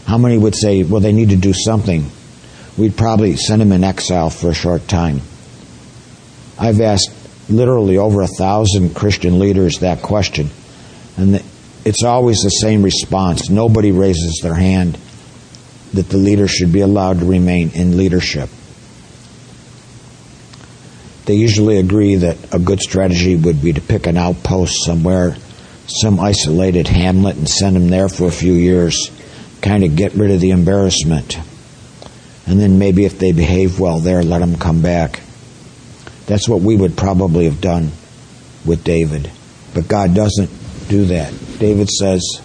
How 0.07 0.17
many 0.17 0.39
would 0.39 0.55
say, 0.55 0.81
well, 0.81 1.01
they 1.01 1.13
need 1.13 1.29
to 1.29 1.35
do 1.35 1.53
something? 1.53 2.09
We'd 2.79 2.97
probably 2.97 3.35
send 3.35 3.61
him 3.61 3.71
in 3.73 3.83
exile 3.83 4.31
for 4.31 4.49
a 4.49 4.55
short 4.55 4.87
time. 4.87 5.21
I've 6.57 6.81
asked 6.81 7.11
literally 7.47 7.97
over 7.97 8.23
a 8.23 8.27
thousand 8.27 8.95
Christian 8.95 9.37
leaders 9.37 9.81
that 9.81 10.01
question, 10.01 10.49
and 11.15 11.43
it's 11.85 12.03
always 12.03 12.37
the 12.37 12.49
same 12.49 12.81
response. 12.81 13.51
Nobody 13.51 13.91
raises 13.91 14.39
their 14.41 14.55
hand 14.55 14.97
that 15.93 16.09
the 16.09 16.17
leader 16.17 16.47
should 16.47 16.73
be 16.73 16.81
allowed 16.81 17.19
to 17.19 17.25
remain 17.25 17.69
in 17.75 17.97
leadership 17.97 18.49
they 21.25 21.35
usually 21.35 21.77
agree 21.77 22.15
that 22.15 22.53
a 22.53 22.59
good 22.59 22.79
strategy 22.79 23.35
would 23.35 23.61
be 23.61 23.73
to 23.73 23.81
pick 23.81 24.07
an 24.07 24.17
outpost 24.17 24.85
somewhere, 24.85 25.35
some 25.87 26.19
isolated 26.19 26.87
hamlet, 26.87 27.37
and 27.37 27.47
send 27.47 27.75
them 27.75 27.89
there 27.89 28.09
for 28.09 28.27
a 28.27 28.31
few 28.31 28.53
years, 28.53 29.11
kind 29.61 29.83
of 29.83 29.95
get 29.95 30.13
rid 30.13 30.31
of 30.31 30.39
the 30.39 30.51
embarrassment. 30.51 31.37
And 32.47 32.59
then 32.59 32.79
maybe 32.79 33.05
if 33.05 33.19
they 33.19 33.31
behave 33.31 33.79
well 33.79 33.99
there, 33.99 34.23
let 34.23 34.39
them 34.39 34.57
come 34.57 34.81
back. 34.81 35.21
That's 36.25 36.49
what 36.49 36.61
we 36.61 36.75
would 36.75 36.97
probably 36.97 37.45
have 37.45 37.61
done 37.61 37.91
with 38.65 38.83
David. 38.83 39.29
But 39.73 39.87
God 39.87 40.15
doesn't 40.15 40.49
do 40.87 41.05
that. 41.05 41.33
David 41.59 41.89
says, 41.89 42.41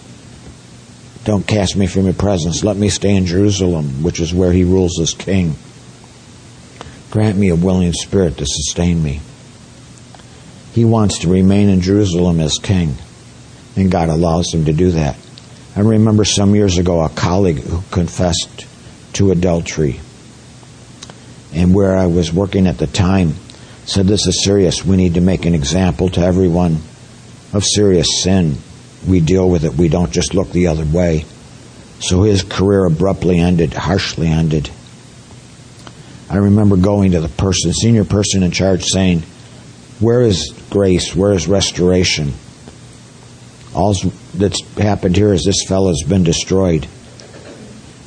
Don't 1.23 1.45
cast 1.45 1.75
me 1.75 1.87
from 1.87 2.05
your 2.05 2.13
presence. 2.13 2.63
Let 2.63 2.77
me 2.77 2.89
stay 2.89 3.15
in 3.15 3.25
Jerusalem, 3.25 4.03
which 4.03 4.19
is 4.19 4.33
where 4.33 4.51
he 4.51 4.63
rules 4.63 4.99
as 4.99 5.13
king. 5.13 5.55
Grant 7.11 7.37
me 7.37 7.49
a 7.49 7.55
willing 7.55 7.93
spirit 7.93 8.37
to 8.37 8.45
sustain 8.45 9.01
me. 9.01 9.21
He 10.73 10.85
wants 10.85 11.19
to 11.19 11.29
remain 11.29 11.69
in 11.69 11.81
Jerusalem 11.81 12.39
as 12.39 12.59
king, 12.61 12.95
and 13.75 13.91
God 13.91 14.09
allows 14.09 14.53
him 14.53 14.65
to 14.65 14.73
do 14.73 14.91
that. 14.91 15.17
I 15.75 15.81
remember 15.81 16.25
some 16.25 16.55
years 16.55 16.77
ago 16.77 17.01
a 17.01 17.09
colleague 17.09 17.59
who 17.59 17.81
confessed 17.91 18.65
to 19.13 19.31
adultery, 19.31 19.99
and 21.53 21.73
where 21.73 21.97
I 21.97 22.07
was 22.07 22.33
working 22.33 22.67
at 22.67 22.77
the 22.77 22.87
time 22.87 23.35
said, 23.85 24.05
This 24.05 24.27
is 24.27 24.43
serious. 24.43 24.85
We 24.85 24.97
need 24.97 25.15
to 25.15 25.21
make 25.21 25.45
an 25.45 25.55
example 25.55 26.09
to 26.09 26.21
everyone 26.21 26.79
of 27.53 27.63
serious 27.63 28.21
sin. 28.21 28.57
We 29.07 29.19
deal 29.19 29.49
with 29.49 29.63
it, 29.63 29.73
we 29.73 29.87
don't 29.87 30.11
just 30.11 30.33
look 30.33 30.51
the 30.51 30.67
other 30.67 30.85
way. 30.85 31.25
So 31.99 32.23
his 32.23 32.43
career 32.43 32.85
abruptly 32.85 33.39
ended, 33.39 33.73
harshly 33.73 34.27
ended. 34.27 34.69
I 36.29 36.37
remember 36.37 36.75
going 36.75 37.11
to 37.11 37.21
the 37.21 37.29
person, 37.29 37.71
senior 37.73 38.03
person 38.03 38.43
in 38.43 38.51
charge, 38.51 38.83
saying, 38.83 39.21
Where 39.99 40.21
is 40.21 40.53
grace? 40.69 41.15
Where 41.15 41.31
is 41.31 41.47
restoration? 41.47 42.33
All 43.73 43.95
that's 44.33 44.61
happened 44.75 45.15
here 45.15 45.33
is 45.33 45.45
this 45.45 45.65
fellow's 45.67 46.03
been 46.03 46.23
destroyed. 46.23 46.87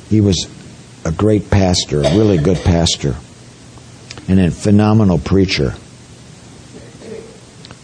He 0.09 0.21
was 0.21 0.47
a 1.03 1.11
great 1.11 1.49
pastor, 1.49 2.01
a 2.01 2.15
really 2.15 2.37
good 2.37 2.57
pastor, 2.57 3.15
and 4.27 4.39
a 4.39 4.51
phenomenal 4.51 5.17
preacher. 5.17 5.73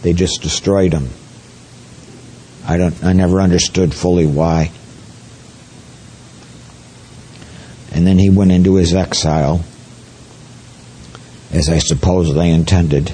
They 0.02 0.12
just 0.12 0.42
destroyed 0.42 0.92
him. 0.92 1.08
I 2.64 2.76
don't 2.76 3.02
I 3.02 3.12
never 3.12 3.40
understood 3.40 3.92
fully 3.92 4.26
why. 4.26 4.70
And 7.90 8.06
then 8.06 8.18
he 8.18 8.30
went 8.30 8.52
into 8.52 8.74
his 8.74 8.94
exile 8.94 9.64
as 11.58 11.68
I 11.68 11.78
suppose 11.78 12.32
they 12.32 12.50
intended, 12.50 13.12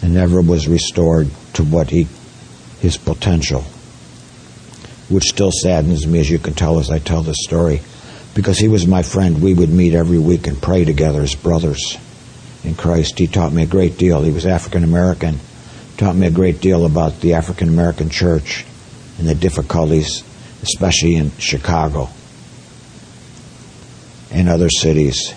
and 0.00 0.14
never 0.14 0.40
was 0.40 0.66
restored 0.66 1.28
to 1.52 1.62
what 1.62 1.90
he, 1.90 2.08
his 2.80 2.96
potential, 2.96 3.60
which 5.10 5.24
still 5.24 5.50
saddens 5.52 6.06
me, 6.06 6.20
as 6.20 6.30
you 6.30 6.38
can 6.38 6.54
tell 6.54 6.78
as 6.80 6.90
I 6.90 7.00
tell 7.00 7.20
this 7.20 7.44
story, 7.44 7.82
because 8.34 8.58
he 8.58 8.68
was 8.68 8.86
my 8.86 9.02
friend. 9.02 9.42
We 9.42 9.52
would 9.52 9.68
meet 9.68 9.92
every 9.92 10.18
week 10.18 10.46
and 10.46 10.60
pray 10.60 10.86
together 10.86 11.20
as 11.20 11.34
brothers 11.34 11.98
in 12.64 12.74
Christ. 12.74 13.18
He 13.18 13.26
taught 13.26 13.52
me 13.52 13.64
a 13.64 13.66
great 13.66 13.98
deal. 13.98 14.22
He 14.22 14.32
was 14.32 14.46
African 14.46 14.84
American, 14.84 15.38
taught 15.98 16.16
me 16.16 16.28
a 16.28 16.30
great 16.30 16.62
deal 16.62 16.86
about 16.86 17.20
the 17.20 17.34
African 17.34 17.68
American 17.68 18.08
church 18.08 18.64
and 19.18 19.28
the 19.28 19.34
difficulties, 19.34 20.24
especially 20.62 21.16
in 21.16 21.30
Chicago 21.36 22.08
and 24.30 24.48
other 24.48 24.70
cities 24.70 25.32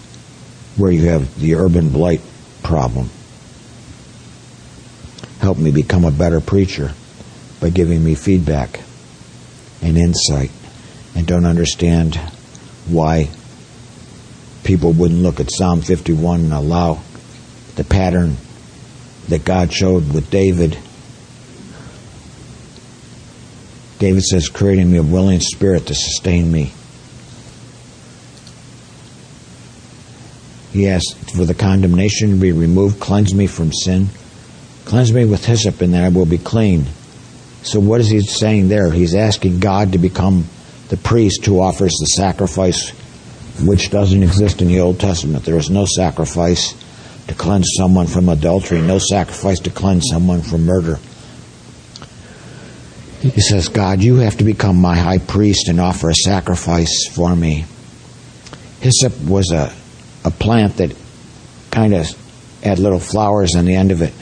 where 0.78 0.92
you 0.92 1.10
have 1.10 1.40
the 1.40 1.56
urban 1.56 1.90
blight 1.90 2.22
problem. 2.64 3.10
Help 5.40 5.58
me 5.58 5.72
become 5.72 6.06
a 6.06 6.12
better 6.12 6.40
preacher 6.40 6.94
by 7.60 7.70
giving 7.70 8.04
me 8.04 8.16
feedback 8.16 8.82
and 9.82 9.98
insight 9.98 10.52
and 11.16 11.28
don't 11.28 11.46
understand 11.46 12.16
why 12.88 13.30
people 14.64 14.94
wouldn't 14.94 15.22
look 15.22 15.40
at 15.40 15.52
Psalm 15.52 15.82
51 15.82 16.42
and 16.42 16.54
allow 16.54 17.02
the 17.76 17.84
pattern 17.84 18.38
that 19.30 19.46
God 19.46 19.72
showed 19.72 20.14
with 20.14 20.30
David. 20.30 20.78
David 24.00 24.24
says, 24.24 24.50
creating 24.50 24.92
me 24.92 24.98
a 24.98 25.04
willing 25.04 25.40
spirit 25.40 25.88
to 25.88 25.96
sustain 25.96 26.52
me. 26.52 26.74
He 30.74 30.90
asked 30.90 31.36
for 31.36 31.46
the 31.46 31.54
condemnation 31.54 32.32
to 32.32 32.36
be 32.36 32.52
removed, 32.52 33.00
cleanse 33.00 33.34
me 33.34 33.46
from 33.46 33.72
sin, 33.72 34.08
cleanse 34.86 35.14
me 35.14 35.24
with 35.24 35.46
hyssop, 35.46 35.82
and 35.82 35.94
then 35.94 36.04
I 36.04 36.10
will 36.10 36.26
be 36.26 36.40
clean. 36.40 36.86
So, 37.62 37.80
what 37.80 38.02
is 38.02 38.10
he 38.10 38.22
saying 38.22 38.70
there? 38.70 38.92
He's 38.92 39.14
asking 39.14 39.60
God 39.60 39.92
to 39.92 40.00
become 40.00 40.46
the 40.90 40.98
priest 40.98 41.46
who 41.46 41.62
offers 41.62 41.94
the 42.00 42.08
sacrifice 42.08 42.92
which 43.62 43.92
doesn't 43.92 44.24
exist 44.24 44.62
in 44.62 44.68
the 44.68 44.80
Old 44.80 45.00
Testament. 45.00 45.46
There 45.46 45.58
is 45.58 45.70
no 45.70 45.86
sacrifice 45.86 46.74
to 47.28 47.36
cleanse 47.36 47.70
someone 47.78 48.08
from 48.08 48.28
adultery, 48.30 48.82
no 48.82 48.98
sacrifice 48.98 49.60
to 49.62 49.70
cleanse 49.70 50.08
someone 50.10 50.42
from 50.42 50.66
murder. 50.66 51.00
He 53.22 53.40
says, 53.42 53.70
God, 53.70 54.02
you 54.02 54.16
have 54.18 54.38
to 54.38 54.44
become 54.44 54.82
my 54.82 54.96
high 54.96 55.20
priest 55.20 55.70
and 55.70 55.80
offer 55.80 56.10
a 56.10 56.16
sacrifice 56.16 57.08
for 57.14 57.34
me. 57.36 57.66
Hyssop 58.82 59.18
was 59.22 59.52
a 59.52 59.72
a 60.24 60.32
plant 60.32 60.78
that 60.78 60.96
kind 61.72 61.94
of 61.94 62.08
had 62.64 62.80
little 62.80 63.00
flowers 63.00 63.56
on 63.56 63.66
the 63.66 63.76
end 63.76 63.92
of 63.92 64.02
it. 64.02 64.14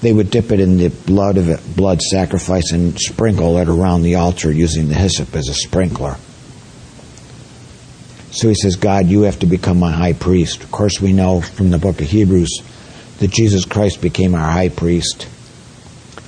They 0.00 0.12
would 0.12 0.30
dip 0.30 0.52
it 0.52 0.60
in 0.60 0.76
the 0.76 0.88
blood 0.88 1.38
of 1.38 1.48
it, 1.48 1.60
blood 1.76 2.00
sacrifice, 2.00 2.72
and 2.72 2.98
sprinkle 2.98 3.58
it 3.58 3.68
around 3.68 4.02
the 4.02 4.16
altar 4.16 4.52
using 4.52 4.88
the 4.88 4.94
hyssop 4.94 5.34
as 5.34 5.48
a 5.48 5.54
sprinkler. 5.54 6.16
So 8.30 8.48
he 8.48 8.54
says, 8.54 8.76
God, 8.76 9.06
you 9.06 9.22
have 9.22 9.38
to 9.40 9.46
become 9.46 9.78
my 9.78 9.90
high 9.90 10.12
priest. 10.12 10.62
Of 10.62 10.70
course, 10.70 11.00
we 11.00 11.12
know 11.12 11.40
from 11.40 11.70
the 11.70 11.78
book 11.78 12.00
of 12.00 12.08
Hebrews 12.08 12.62
that 13.18 13.30
Jesus 13.30 13.64
Christ 13.64 14.00
became 14.00 14.34
our 14.34 14.50
high 14.50 14.68
priest, 14.68 15.26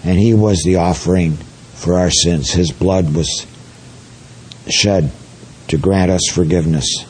and 0.02 0.18
he 0.18 0.34
was 0.34 0.62
the 0.64 0.76
offering 0.76 1.34
for 1.74 1.98
our 1.98 2.10
sins. 2.10 2.50
His 2.50 2.72
blood 2.72 3.14
was 3.14 3.46
shed 4.68 5.12
to 5.68 5.78
grant 5.78 6.10
us 6.10 6.26
forgiveness. 6.28 7.06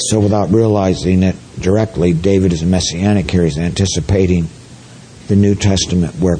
So, 0.00 0.20
without 0.20 0.50
realizing 0.50 1.24
it 1.24 1.34
directly, 1.58 2.12
David 2.12 2.52
is 2.52 2.62
a 2.62 2.66
messianic 2.66 3.28
here. 3.28 3.42
He's 3.42 3.58
anticipating 3.58 4.48
the 5.26 5.34
New 5.34 5.56
Testament 5.56 6.14
where 6.20 6.38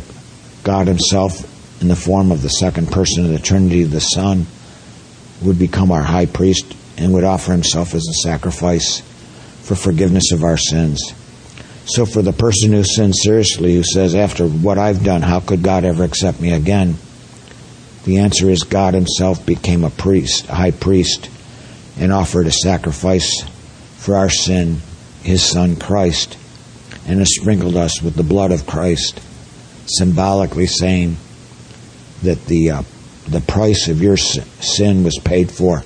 God 0.63 0.87
Himself, 0.87 1.83
in 1.83 1.89
the 1.89 1.97
form 1.97 2.31
of 2.31 2.43
the 2.43 2.49
second 2.49 2.93
person 2.93 3.25
of 3.25 3.33
the 3.33 3.41
Trinity, 3.41 3.83
the 3.83 4.01
Son, 4.01 4.47
would 5.43 5.59
become 5.59 5.91
our 5.91 6.03
high 6.03 6.27
priest 6.27 6.73
and 6.97 7.13
would 7.13 7.25
offer 7.25 7.51
Himself 7.51 7.95
as 7.95 8.07
a 8.07 8.23
sacrifice 8.23 9.01
for 9.63 9.75
forgiveness 9.75 10.31
of 10.31 10.45
our 10.45 10.57
sins. 10.57 11.13
So, 11.87 12.07
for 12.07 12.23
the 12.23 12.33
person 12.33 12.73
who 12.73 12.85
sins 12.85 13.19
seriously, 13.25 13.75
who 13.75 13.83
says, 13.83 14.15
After 14.15 14.47
what 14.47 14.79
I've 14.79 15.03
done, 15.03 15.23
how 15.23 15.41
could 15.41 15.65
God 15.65 15.85
ever 15.85 16.05
accept 16.05 16.41
me 16.41 16.53
again? 16.53 16.97
The 18.05 18.19
answer 18.19 18.49
is 18.49 18.63
God 18.63 18.95
Himself 18.95 19.45
became 19.45 19.83
a 19.83 19.91
priest, 19.91 20.49
a 20.49 20.55
high 20.55 20.71
priest, 20.71 21.29
and 21.99 22.13
offered 22.13 22.47
a 22.47 22.53
sacrifice 22.53 23.43
for 23.97 24.17
our 24.17 24.31
sin, 24.31 24.79
His 25.23 25.43
Son 25.43 25.77
Christ, 25.77 26.39
and 27.07 27.19
has 27.19 27.35
sprinkled 27.35 27.77
us 27.77 28.01
with 28.01 28.15
the 28.15 28.23
blood 28.23 28.53
of 28.53 28.67
Christ, 28.67 29.21
symbolically 29.87 30.67
saying 30.67 31.17
that 32.23 32.45
the 32.47 32.71
uh, 32.71 32.83
the 33.29 33.41
price 33.41 33.89
of 33.89 34.01
your 34.01 34.17
sin 34.17 35.05
was 35.05 35.19
paid 35.23 35.51
for 35.51 35.83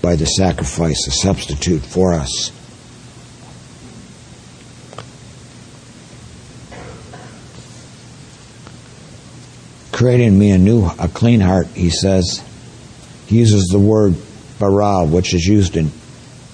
by 0.00 0.16
the 0.16 0.26
sacrifice, 0.26 1.06
a 1.06 1.12
substitute 1.12 1.82
for 1.82 2.12
us. 2.12 2.50
Creating 9.92 10.36
me 10.36 10.50
a 10.50 10.58
new, 10.58 10.86
a 10.98 11.06
clean 11.06 11.38
heart, 11.38 11.68
he 11.68 11.90
says. 11.90 12.42
He 13.26 13.38
uses 13.38 13.68
the 13.68 13.78
word 13.78 14.16
bara, 14.62 15.04
which 15.04 15.34
is 15.34 15.44
used 15.44 15.76
in 15.76 15.90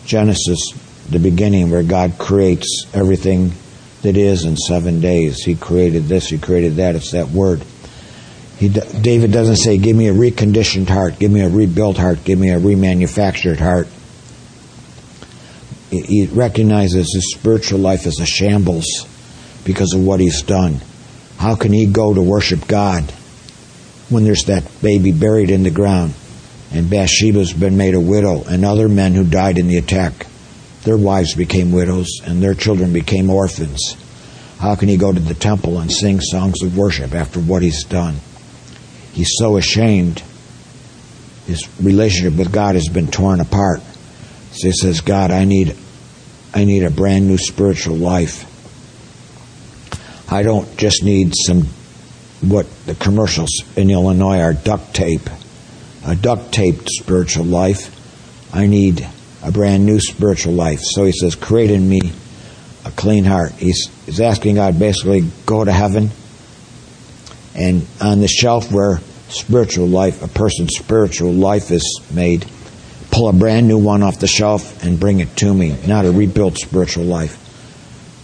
Genesis, 0.07 0.73
the 1.11 1.19
beginning, 1.19 1.71
where 1.71 1.83
God 1.83 2.15
creates 2.17 2.87
everything 2.95 3.53
that 4.01 4.17
is 4.17 4.45
in 4.45 4.57
seven 4.57 5.01
days. 5.03 5.45
He 5.45 5.55
created 5.55 6.05
this, 6.05 6.31
he 6.31 6.39
created 6.39 6.77
that. 6.77 6.97
It's 6.97 7.13
that 7.13 7.29
word. 7.29 7.63
He, 8.59 8.71
David 8.71 9.31
doesn't 9.31 9.57
say, 9.57 9.77
Give 9.77 9.95
me 9.95 10.09
a 10.09 10.15
reconditioned 10.15 10.89
heart, 10.89 11.19
give 11.19 11.31
me 11.31 11.43
a 11.43 11.51
rebuilt 11.51 11.99
heart, 11.99 12.25
give 12.25 12.39
me 12.39 12.51
a 12.51 12.59
remanufactured 12.59 13.59
heart. 13.59 13.89
He 15.91 16.27
recognizes 16.33 17.13
his 17.15 17.35
spiritual 17.35 17.79
life 17.79 18.07
as 18.07 18.21
a 18.21 18.27
shambles 18.27 19.07
because 19.65 19.93
of 19.93 20.03
what 20.03 20.21
he's 20.21 20.43
done. 20.43 20.81
How 21.37 21.57
can 21.57 21.75
he 21.75 21.87
go 21.87 22.15
to 22.15 22.23
worship 22.23 22.67
God 22.67 23.05
when 24.09 24.25
there's 24.25 24.45
that 24.45 24.65
baby 24.81 25.13
buried 25.13 25.51
in 25.51 25.63
the 25.63 25.71
ground 25.71 26.15
and 26.71 26.91
Bathsheba's 26.91 27.53
been 27.53 27.77
made 27.77 27.95
a 27.95 28.01
widow 28.01 28.45
and 28.45 28.65
other 28.65 28.89
men 28.89 29.15
who 29.15 29.25
died 29.25 29.59
in 29.59 29.69
the 29.69 29.79
attack, 29.79 30.27
their 30.83 30.97
wives 30.97 31.35
became 31.35 31.73
widows 31.73 32.21
and 32.25 32.43
their 32.43 32.55
children 32.55 32.93
became 32.93 33.31
orphans? 33.31 33.97
How 34.59 34.75
can 34.75 34.89
he 34.89 34.97
go 34.97 35.13
to 35.13 35.21
the 35.21 35.35
temple 35.35 35.79
and 35.79 35.91
sing 35.91 36.21
songs 36.21 36.63
of 36.63 36.77
worship 36.77 37.15
after 37.15 37.41
what 37.41 37.63
he's 37.63 37.85
done? 37.85 38.17
he's 39.19 39.33
so 39.37 39.57
ashamed. 39.57 40.23
His 41.47 41.69
relationship 41.83 42.39
with 42.39 42.53
God 42.53 42.77
has 42.77 42.89
been 42.89 43.09
torn 43.09 43.41
apart. 43.41 43.81
So 44.53 44.69
he 44.69 44.73
says, 44.73 45.01
God, 45.01 45.33
I 45.33 45.45
need, 45.45 45.77
I 46.55 46.65
need 46.65 46.85
a 46.85 46.91
brand 46.91 47.27
new 47.27 47.37
spiritual 47.37 47.97
life. 47.97 48.45
I 50.31 50.43
don't 50.45 50.77
just 50.77 51.03
need 51.03 51.33
some, 51.35 51.65
what 52.43 52.67
the 52.87 52.95
commercials 52.95 53.51
in 53.77 53.91
Illinois 53.91 54.41
are 54.41 54.53
duct 54.53 54.95
tape, 54.95 55.29
a 56.09 56.17
duct 56.17 56.53
taped 56.53 56.89
spiritual 56.91 57.45
life. 57.45 57.95
I 58.53 58.67
need 58.67 59.07
a 59.43 59.53
brand 59.53 59.87
new 59.87 60.01
spiritual 60.01 60.55
life. 60.55 60.81
So 60.83 61.05
he 61.05 61.13
says, 61.13 61.37
create 61.37 61.71
in 61.71 61.89
me 61.89 62.01
a 62.85 62.91
clean 62.91 63.25
heart. 63.25 63.53
He's, 63.53 63.89
he's 64.07 64.21
asking 64.21 64.57
God 64.57 64.79
basically, 64.79 65.25
go 65.47 65.65
to 65.65 65.73
heaven 65.73 66.11
and 67.59 67.87
on 68.01 68.21
the 68.21 68.29
shelf 68.29 68.71
where 68.71 69.01
spiritual 69.29 69.89
life, 69.89 70.23
a 70.23 70.29
person's 70.29 70.77
spiritual 70.77 71.33
life 71.33 71.71
is 71.71 72.01
made, 72.13 72.47
pull 73.11 73.29
a 73.29 73.33
brand 73.33 73.67
new 73.67 73.79
one 73.79 74.03
off 74.03 74.21
the 74.21 74.29
shelf 74.29 74.85
and 74.85 75.01
bring 75.01 75.19
it 75.21 75.37
to 75.37 75.53
me, 75.53 75.77
not 75.87 76.07
a 76.07 76.13
rebuilt 76.13 76.57
spiritual 76.57 77.05
life. 77.05 77.45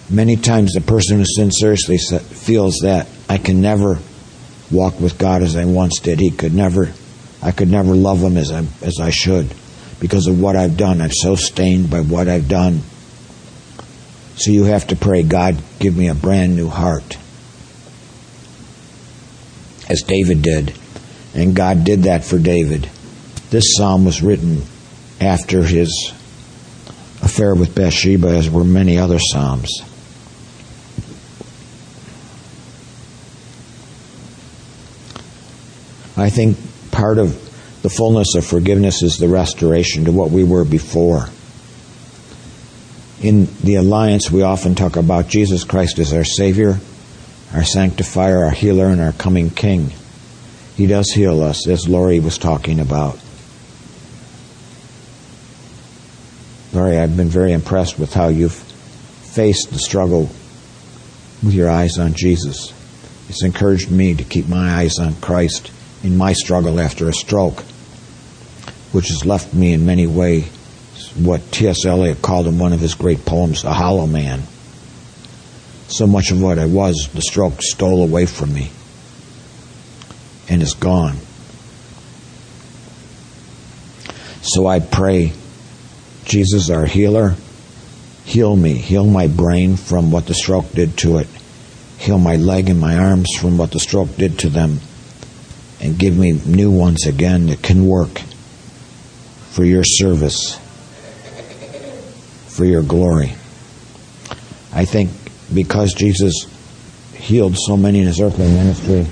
Many 0.08 0.36
times 0.36 0.72
the 0.72 0.80
person 0.80 1.18
who 1.18 1.24
sins 1.24 1.58
seriously 1.58 1.98
feels 1.98 2.78
that 2.82 3.08
I 3.28 3.38
can 3.38 3.60
never 3.60 3.98
walk 4.70 5.00
with 5.00 5.18
God 5.18 5.42
as 5.42 5.56
I 5.56 5.64
once 5.64 5.98
did. 5.98 6.20
He 6.20 6.30
could 6.30 6.54
never, 6.54 6.92
I 7.44 7.52
could 7.52 7.70
never 7.70 7.94
love 7.94 8.20
Him 8.20 8.38
as 8.38 8.50
I, 8.50 8.64
as 8.82 8.98
I 9.00 9.10
should 9.10 9.54
because 10.00 10.26
of 10.26 10.40
what 10.40 10.56
I've 10.56 10.76
done. 10.76 11.00
I'm 11.00 11.12
so 11.12 11.36
stained 11.36 11.90
by 11.90 12.00
what 12.00 12.26
I've 12.26 12.48
done. 12.48 12.80
So 14.36 14.50
you 14.50 14.64
have 14.64 14.86
to 14.88 14.96
pray, 14.96 15.22
God, 15.22 15.56
give 15.78 15.96
me 15.96 16.08
a 16.08 16.14
brand 16.14 16.56
new 16.56 16.68
heart. 16.68 17.18
As 19.88 20.02
David 20.02 20.42
did. 20.42 20.74
And 21.34 21.54
God 21.54 21.84
did 21.84 22.04
that 22.04 22.24
for 22.24 22.38
David. 22.38 22.88
This 23.50 23.74
psalm 23.76 24.04
was 24.04 24.22
written 24.22 24.62
after 25.20 25.62
his 25.62 26.12
affair 27.22 27.54
with 27.54 27.74
Bathsheba, 27.74 28.28
as 28.28 28.48
were 28.48 28.64
many 28.64 28.98
other 28.98 29.18
psalms. 29.18 29.70
I 36.16 36.30
think 36.30 36.56
part 36.94 37.18
of 37.18 37.32
the 37.82 37.90
fullness 37.90 38.34
of 38.34 38.46
forgiveness 38.46 39.02
is 39.02 39.18
the 39.18 39.28
restoration 39.28 40.04
to 40.06 40.12
what 40.12 40.30
we 40.30 40.44
were 40.44 40.64
before. 40.64 41.28
In 43.20 43.48
the 43.62 43.74
alliance, 43.74 44.30
we 44.30 44.42
often 44.42 44.74
talk 44.74 44.96
about 44.96 45.28
Jesus 45.28 45.64
Christ 45.64 45.98
as 45.98 46.12
our 46.12 46.24
Savior, 46.24 46.78
our 47.52 47.64
sanctifier, 47.64 48.44
our 48.44 48.50
healer, 48.50 48.86
and 48.86 49.00
our 49.00 49.12
coming 49.12 49.50
King. 49.50 49.90
He 50.76 50.86
does 50.86 51.10
heal 51.10 51.42
us, 51.42 51.68
as 51.68 51.88
Laurie 51.88 52.20
was 52.20 52.38
talking 52.38 52.80
about. 52.80 53.18
Laurie, 56.72 56.98
I've 56.98 57.16
been 57.16 57.28
very 57.28 57.52
impressed 57.52 57.98
with 57.98 58.14
how 58.14 58.28
you've 58.28 58.54
faced 58.54 59.70
the 59.70 59.78
struggle 59.78 60.30
with 61.42 61.54
your 61.54 61.68
eyes 61.68 61.98
on 61.98 62.14
Jesus. 62.14 62.72
It's 63.28 63.44
encouraged 63.44 63.90
me 63.90 64.14
to 64.14 64.24
keep 64.24 64.48
my 64.48 64.74
eyes 64.76 64.98
on 64.98 65.14
Christ 65.16 65.70
in 66.04 66.16
my 66.16 66.34
struggle 66.34 66.78
after 66.78 67.08
a 67.08 67.12
stroke, 67.12 67.60
which 68.92 69.08
has 69.08 69.24
left 69.24 69.54
me 69.54 69.72
in 69.72 69.86
many 69.86 70.06
ways 70.06 70.46
what 71.16 71.50
T.S. 71.50 71.84
Eliot 71.84 72.20
called 72.22 72.46
in 72.46 72.58
one 72.58 72.72
of 72.72 72.80
his 72.80 72.94
great 72.94 73.24
poems, 73.24 73.64
a 73.64 73.72
hollow 73.72 74.06
man. 74.06 74.42
So 75.88 76.06
much 76.06 76.30
of 76.30 76.42
what 76.42 76.58
I 76.58 76.66
was, 76.66 77.08
the 77.12 77.22
stroke 77.22 77.62
stole 77.62 78.02
away 78.02 78.26
from 78.26 78.52
me 78.52 78.70
and 80.48 80.62
is 80.62 80.74
gone. 80.74 81.16
So 84.42 84.66
I 84.66 84.80
pray, 84.80 85.32
Jesus, 86.24 86.68
our 86.68 86.84
healer, 86.84 87.34
heal 88.24 88.54
me, 88.54 88.74
heal 88.74 89.06
my 89.06 89.28
brain 89.28 89.76
from 89.76 90.10
what 90.10 90.26
the 90.26 90.34
stroke 90.34 90.70
did 90.72 90.98
to 90.98 91.18
it, 91.18 91.28
heal 91.98 92.18
my 92.18 92.36
leg 92.36 92.68
and 92.68 92.80
my 92.80 92.98
arms 92.98 93.28
from 93.38 93.56
what 93.56 93.70
the 93.70 93.80
stroke 93.80 94.16
did 94.16 94.38
to 94.40 94.48
them, 94.48 94.80
and 95.84 95.98
give 95.98 96.16
me 96.16 96.32
new 96.46 96.70
ones 96.70 97.06
again 97.06 97.46
that 97.46 97.62
can 97.62 97.86
work 97.86 98.18
for 99.50 99.64
your 99.64 99.84
service, 99.84 100.58
for 102.48 102.64
your 102.64 102.82
glory. 102.82 103.34
I 104.72 104.86
think 104.86 105.10
because 105.52 105.92
Jesus 105.92 106.46
healed 107.12 107.56
so 107.56 107.76
many 107.76 108.00
in 108.00 108.06
his 108.06 108.20
earthly 108.20 108.46
ministry, 108.46 109.06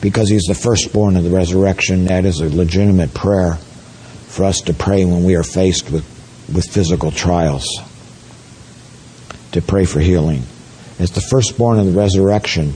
because 0.00 0.30
he's 0.30 0.44
the 0.44 0.54
firstborn 0.54 1.16
of 1.16 1.24
the 1.24 1.30
resurrection, 1.30 2.06
that 2.06 2.24
is 2.24 2.40
a 2.40 2.48
legitimate 2.48 3.12
prayer 3.12 3.54
for 3.54 4.44
us 4.44 4.62
to 4.62 4.72
pray 4.72 5.04
when 5.04 5.24
we 5.24 5.36
are 5.36 5.44
faced 5.44 5.90
with, 5.90 6.04
with 6.52 6.66
physical 6.66 7.10
trials, 7.10 7.68
to 9.52 9.60
pray 9.60 9.84
for 9.84 10.00
healing. 10.00 10.42
As 10.98 11.10
the 11.10 11.20
firstborn 11.20 11.78
of 11.78 11.86
the 11.86 11.92
resurrection, 11.92 12.72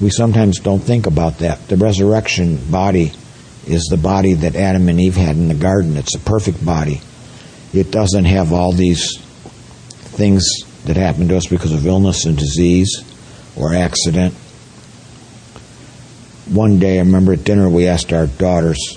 we 0.00 0.10
sometimes 0.10 0.60
don't 0.60 0.80
think 0.80 1.06
about 1.06 1.38
that. 1.38 1.66
The 1.68 1.76
resurrection 1.76 2.56
body 2.70 3.12
is 3.66 3.84
the 3.90 3.96
body 3.96 4.34
that 4.34 4.56
Adam 4.56 4.88
and 4.88 5.00
Eve 5.00 5.16
had 5.16 5.36
in 5.36 5.48
the 5.48 5.54
garden. 5.54 5.96
It's 5.96 6.14
a 6.14 6.20
perfect 6.20 6.64
body. 6.64 7.00
It 7.72 7.90
doesn't 7.90 8.24
have 8.24 8.52
all 8.52 8.72
these 8.72 9.18
things 9.18 10.44
that 10.84 10.96
happen 10.96 11.28
to 11.28 11.36
us 11.36 11.46
because 11.46 11.72
of 11.72 11.86
illness 11.86 12.24
and 12.24 12.36
disease 12.36 13.04
or 13.56 13.74
accident 13.74 14.34
one 16.50 16.78
day, 16.78 16.96
I 16.96 17.02
remember 17.02 17.34
at 17.34 17.44
dinner, 17.44 17.68
we 17.68 17.86
asked 17.86 18.12
our 18.12 18.26
daughters, 18.26 18.96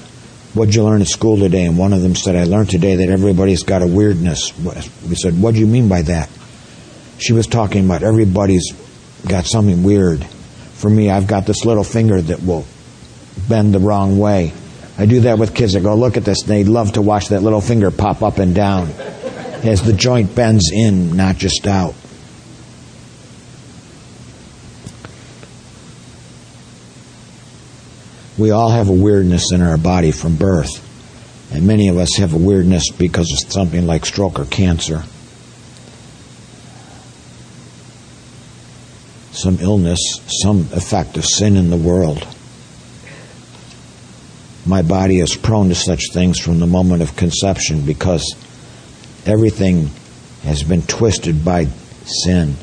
What'd 0.54 0.76
you 0.76 0.84
learn 0.84 1.02
at 1.02 1.08
school 1.08 1.38
today? 1.38 1.66
And 1.66 1.78
one 1.78 1.94
of 1.94 2.02
them 2.02 2.16
said, 2.16 2.36
I 2.36 2.44
learned 2.44 2.70
today 2.70 2.98
that 2.98 3.10
everybody's 3.10 3.64
got 3.64 3.82
a 3.82 3.88
weirdness. 3.88 4.58
We 4.60 5.16
said, 5.16 5.42
What 5.42 5.54
do 5.54 5.60
you 5.60 5.68
mean 5.68 5.88
by 5.88 6.02
that? 6.04 6.30
She 7.20 7.34
was 7.34 7.48
talking 7.48 7.86
about 7.86 8.04
everybody's 8.04 8.74
got 9.28 9.46
something 9.46 9.84
weird. 9.84 10.26
For 10.82 10.90
me, 10.90 11.12
I've 11.12 11.28
got 11.28 11.46
this 11.46 11.64
little 11.64 11.84
finger 11.84 12.20
that 12.20 12.42
will 12.42 12.66
bend 13.48 13.72
the 13.72 13.80
wrong 13.80 14.18
way. 14.18 14.52
I 14.98 15.06
do 15.06 15.22
that 15.22 15.38
with 15.38 15.54
kids. 15.54 15.76
I 15.76 15.80
go, 15.80 15.94
Look 15.94 16.18
at 16.18 16.26
this. 16.26 16.42
They 16.42 16.64
love 16.64 16.94
to 16.94 17.04
watch 17.04 17.28
that 17.28 17.44
little 17.44 17.62
finger 17.62 17.92
pop 17.92 18.24
up 18.24 18.40
and 18.40 18.56
down. 18.56 18.90
as 19.64 19.84
the 19.84 19.94
joint 19.94 20.34
bends 20.34 20.72
in, 20.74 21.16
not 21.16 21.38
just 21.38 21.68
out. 21.68 21.94
We 28.40 28.50
all 28.50 28.70
have 28.72 28.90
a 28.90 28.94
weirdness 28.94 29.52
in 29.52 29.62
our 29.62 29.78
body 29.78 30.12
from 30.12 30.36
birth, 30.36 30.82
and 31.54 31.68
many 31.68 31.90
of 31.90 31.98
us 31.98 32.16
have 32.18 32.34
a 32.34 32.38
weirdness 32.38 32.90
because 32.90 33.32
of 33.32 33.52
something 33.52 33.86
like 33.86 34.04
stroke 34.04 34.40
or 34.40 34.46
cancer. 34.46 35.04
Some 39.42 39.58
illness, 39.60 40.00
some 40.44 40.68
effect 40.72 41.18
of 41.18 41.26
sin 41.26 41.56
in 41.58 41.72
the 41.72 41.78
world. 41.78 42.28
My 44.68 44.84
body 44.84 45.20
is 45.20 45.36
prone 45.36 45.70
to 45.70 45.76
such 45.76 46.12
things 46.14 46.40
from 46.40 46.60
the 46.60 46.68
moment 46.68 47.02
of 47.02 47.16
conception 47.16 47.84
because 47.84 48.36
everything 49.26 49.90
has 50.44 50.62
been 50.62 50.84
twisted 50.84 51.44
by 51.44 51.66
sin. 52.06 52.56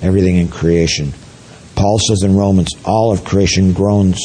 Everything 0.00 0.36
in 0.36 0.48
creation. 0.48 1.12
Paul 1.74 1.98
says 1.98 2.22
in 2.22 2.36
Romans, 2.36 2.70
all 2.84 3.10
of 3.10 3.24
creation 3.24 3.72
groans 3.72 4.20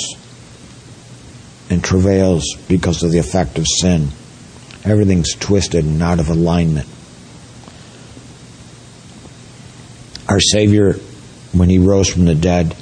and 1.71 1.83
travails 1.83 2.45
because 2.67 3.01
of 3.01 3.11
the 3.11 3.17
effect 3.17 3.57
of 3.57 3.65
sin. 3.67 4.09
Everything's 4.85 5.33
twisted 5.33 5.85
and 5.85 6.03
out 6.03 6.19
of 6.19 6.29
alignment. 6.29 6.87
Our 10.31 10.39
Savior, 10.39 10.93
when 11.51 11.67
He 11.67 11.77
rose 11.77 12.07
from 12.07 12.23
the 12.23 12.35
dead, 12.35 12.73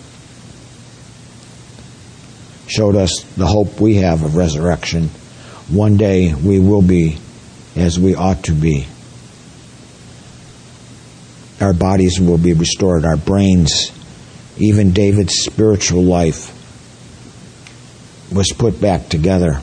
showed 2.67 2.95
us 2.95 3.23
the 3.35 3.47
hope 3.47 3.81
we 3.81 3.95
have 3.95 4.21
of 4.21 4.35
resurrection. 4.35 5.09
One 5.67 5.97
day 5.97 6.31
we 6.35 6.59
will 6.59 6.83
be 6.83 7.17
as 7.75 7.97
we 7.97 8.13
ought 8.13 8.43
to 8.43 8.51
be. 8.51 8.85
Our 11.59 11.73
bodies 11.73 12.19
will 12.19 12.37
be 12.37 12.53
restored, 12.53 13.03
our 13.03 13.17
brains, 13.17 13.91
even 14.59 14.91
David's 14.91 15.33
spiritual 15.39 16.03
life 16.03 16.53
was 18.31 18.53
put 18.55 18.79
back 18.79 19.09
together 19.09 19.59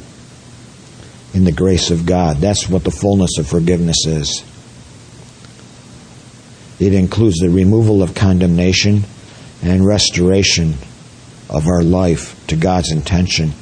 in 1.34 1.44
the 1.44 1.52
grace 1.52 1.92
of 1.92 2.04
God. 2.04 2.38
That's 2.38 2.68
what 2.68 2.82
the 2.82 2.90
fullness 2.90 3.38
of 3.38 3.46
forgiveness 3.46 4.06
is. 4.06 4.42
It 6.78 6.92
includes 6.92 7.38
the 7.38 7.48
removal 7.48 8.02
of 8.02 8.14
condemnation 8.14 9.04
and 9.62 9.86
restoration 9.86 10.74
of 11.48 11.66
our 11.66 11.82
life 11.82 12.46
to 12.48 12.56
God's 12.56 12.92
intention. 12.92 13.52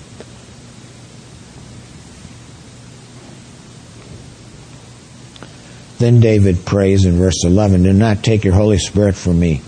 Then 5.99 6.21
David 6.21 6.67
prays 6.67 7.05
in 7.05 7.19
verse 7.19 7.45
11 7.45 7.85
Do 7.85 7.93
not 7.93 8.25
take 8.25 8.45
your 8.45 8.55
Holy 8.55 8.79
Spirit 8.79 9.15
from 9.15 9.39
me. 9.39 9.63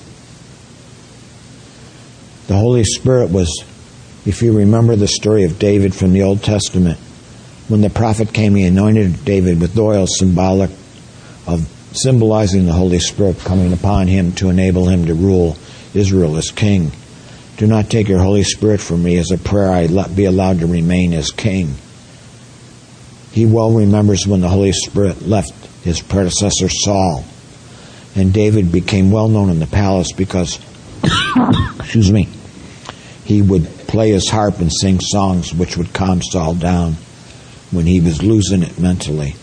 The 2.48 2.56
Holy 2.56 2.84
Spirit 2.84 3.30
was, 3.30 3.64
if 4.24 4.42
you 4.42 4.56
remember 4.56 4.96
the 4.96 5.08
story 5.08 5.44
of 5.44 5.58
David 5.58 5.94
from 5.94 6.12
the 6.12 6.22
Old 6.22 6.42
Testament, 6.42 6.98
when 7.68 7.80
the 7.80 7.90
prophet 7.90 8.32
came, 8.32 8.54
he 8.54 8.64
anointed 8.64 9.24
David 9.24 9.60
with 9.60 9.78
oil 9.78 10.06
symbolic 10.06 10.70
of 11.46 11.68
symbolizing 11.96 12.66
the 12.66 12.72
Holy 12.72 12.98
Spirit 12.98 13.38
coming 13.40 13.72
upon 13.72 14.06
him 14.06 14.32
to 14.32 14.50
enable 14.50 14.88
him 14.88 15.06
to 15.06 15.14
rule 15.14 15.56
Israel 15.94 16.36
as 16.36 16.50
king. 16.50 16.92
Do 17.56 17.66
not 17.66 17.88
take 17.88 18.08
your 18.08 18.18
Holy 18.18 18.44
Spirit 18.44 18.80
from 18.80 19.02
me 19.02 19.16
as 19.16 19.30
a 19.30 19.38
prayer 19.38 19.70
I 19.70 19.86
be 20.08 20.26
allowed 20.26 20.60
to 20.60 20.66
remain 20.66 21.14
as 21.14 21.30
king. 21.30 21.74
He 23.32 23.46
well 23.46 23.72
remembers 23.72 24.26
when 24.26 24.40
the 24.40 24.48
Holy 24.48 24.72
Spirit 24.72 25.26
left 25.26 25.52
his 25.84 26.00
predecessor 26.00 26.68
Saul, 26.68 27.24
and 28.14 28.32
David 28.32 28.72
became 28.72 29.10
well 29.10 29.28
known 29.28 29.50
in 29.50 29.58
the 29.58 29.66
palace 29.66 30.12
because, 30.12 30.58
excuse 31.78 32.10
me, 32.10 32.28
he 33.24 33.42
would 33.42 33.64
play 33.86 34.10
his 34.10 34.28
harp 34.28 34.60
and 34.60 34.72
sing 34.72 35.00
songs 35.00 35.54
which 35.54 35.76
would 35.76 35.92
calm 35.92 36.22
Saul 36.22 36.54
down 36.54 36.96
when 37.70 37.86
he 37.86 38.00
was 38.00 38.22
losing 38.22 38.62
it 38.62 38.78
mentally. 38.78 39.34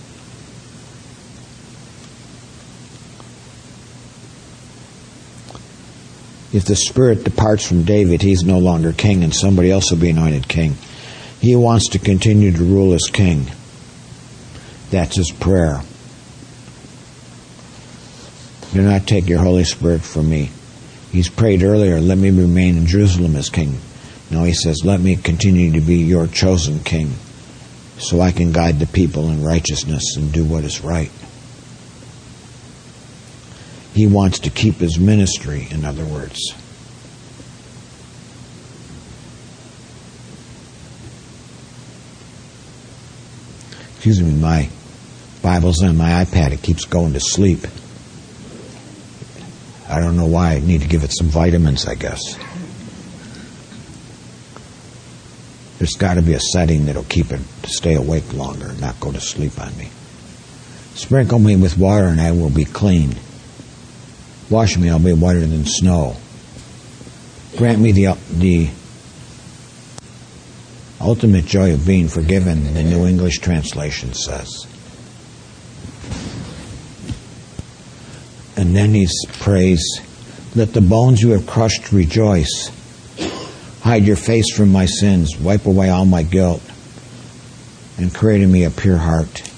If 6.54 6.66
the 6.66 6.76
Spirit 6.76 7.24
departs 7.24 7.68
from 7.68 7.84
David, 7.84 8.22
he's 8.22 8.44
no 8.44 8.60
longer 8.60 8.94
king, 8.94 9.24
and 9.24 9.34
somebody 9.34 9.72
else 9.72 9.92
will 9.92 9.98
be 9.98 10.12
anointed 10.12 10.48
king. 10.48 10.76
He 11.42 11.56
wants 11.56 11.90
to 11.90 12.00
continue 12.00 12.52
to 12.52 12.64
rule 12.64 12.94
as 12.94 13.10
king. 13.12 13.48
That's 14.92 15.16
his 15.16 15.32
prayer. 15.32 15.82
Do 18.72 18.82
not 18.82 19.08
take 19.08 19.28
your 19.28 19.40
Holy 19.40 19.64
Spirit 19.64 20.02
from 20.02 20.30
me. 20.30 20.52
He's 21.12 21.30
prayed 21.30 21.64
earlier, 21.64 22.00
let 22.00 22.18
me 22.18 22.30
remain 22.30 22.78
in 22.78 22.86
Jerusalem 22.86 23.36
as 23.36 23.50
king. 23.50 23.78
Now 24.32 24.44
he 24.46 24.54
says, 24.54 24.82
let 24.84 25.00
me 25.00 25.16
continue 25.16 25.74
to 25.74 25.82
be 25.82 25.98
your 25.98 26.28
chosen 26.28 26.80
king 26.80 27.14
so 28.00 28.20
I 28.20 28.32
can 28.32 28.52
guide 28.52 28.80
the 28.80 28.88
people 28.88 29.30
in 29.30 29.44
righteousness 29.44 30.16
and 30.18 30.32
do 30.32 30.44
what 30.44 30.64
is 30.64 30.82
right. 30.82 31.12
He 33.94 34.08
wants 34.08 34.40
to 34.40 34.50
keep 34.50 34.76
his 34.76 35.00
ministry, 35.00 35.68
in 35.70 35.86
other 35.86 36.06
words. 36.06 36.40
Excuse 43.96 44.22
me, 44.22 44.34
my 44.34 44.70
Bible's 45.42 45.84
on 45.84 45.96
my 45.96 46.26
iPad. 46.26 46.52
It 46.52 46.62
keeps 46.62 46.86
going 46.86 47.14
to 47.14 47.20
sleep. 47.20 47.60
I 49.88 50.00
don't 50.00 50.18
know 50.18 50.26
why. 50.26 50.54
I 50.54 50.60
need 50.60 50.82
to 50.82 50.88
give 50.88 51.04
it 51.04 51.16
some 51.16 51.28
vitamins, 51.28 51.88
I 51.88 51.96
guess. 51.96 52.38
There's 55.78 55.96
got 55.96 56.16
to 56.16 56.22
be 56.22 56.34
a 56.34 56.40
setting 56.40 56.86
that'll 56.86 57.04
keep 57.04 57.32
it 57.32 57.42
to 57.64 57.70
stay 57.70 57.96
awake 57.96 58.34
longer, 58.34 58.68
and 58.70 58.82
not 58.82 59.00
go 59.00 59.12
to 59.12 59.20
sleep 59.20 59.60
on 59.60 59.78
me. 59.78 59.90
Sprinkle 60.96 61.40
me 61.40 61.56
with 61.56 61.78
water 61.78 62.06
and 62.06 62.22
I 62.22 62.32
will 62.32 62.50
be 62.50 62.66
clean. 62.66 63.16
Wash 64.50 64.78
me, 64.78 64.90
I'll 64.90 65.00
be 65.00 65.14
whiter 65.14 65.40
than 65.40 65.66
snow. 65.66 66.16
Grant 67.58 67.80
me 67.80 67.92
the, 67.92 68.18
the 68.32 68.70
ultimate 71.00 71.46
joy 71.46 71.74
of 71.74 71.86
being 71.86 72.08
forgiven, 72.08 72.74
the 72.74 72.84
New 72.84 73.06
English 73.06 73.40
translation 73.40 74.14
says. 74.14 74.68
And 78.56 78.76
then 78.76 78.94
he 78.94 79.08
prays, 79.40 79.84
Let 80.56 80.74
the 80.74 80.82
bones 80.82 81.22
you 81.22 81.32
have 81.32 81.48
crushed 81.48 81.92
rejoice. 81.92 82.72
Hide 83.82 84.06
your 84.06 84.16
face 84.16 84.56
from 84.56 84.72
my 84.72 84.86
sins, 84.86 85.38
wipe 85.38 85.66
away 85.66 85.90
all 85.90 86.06
my 86.06 86.24
guilt, 86.24 86.62
and 87.98 88.14
create 88.14 88.42
in 88.42 88.52
me 88.52 88.64
a 88.64 88.70
pure 88.70 88.98
heart. 88.98 89.50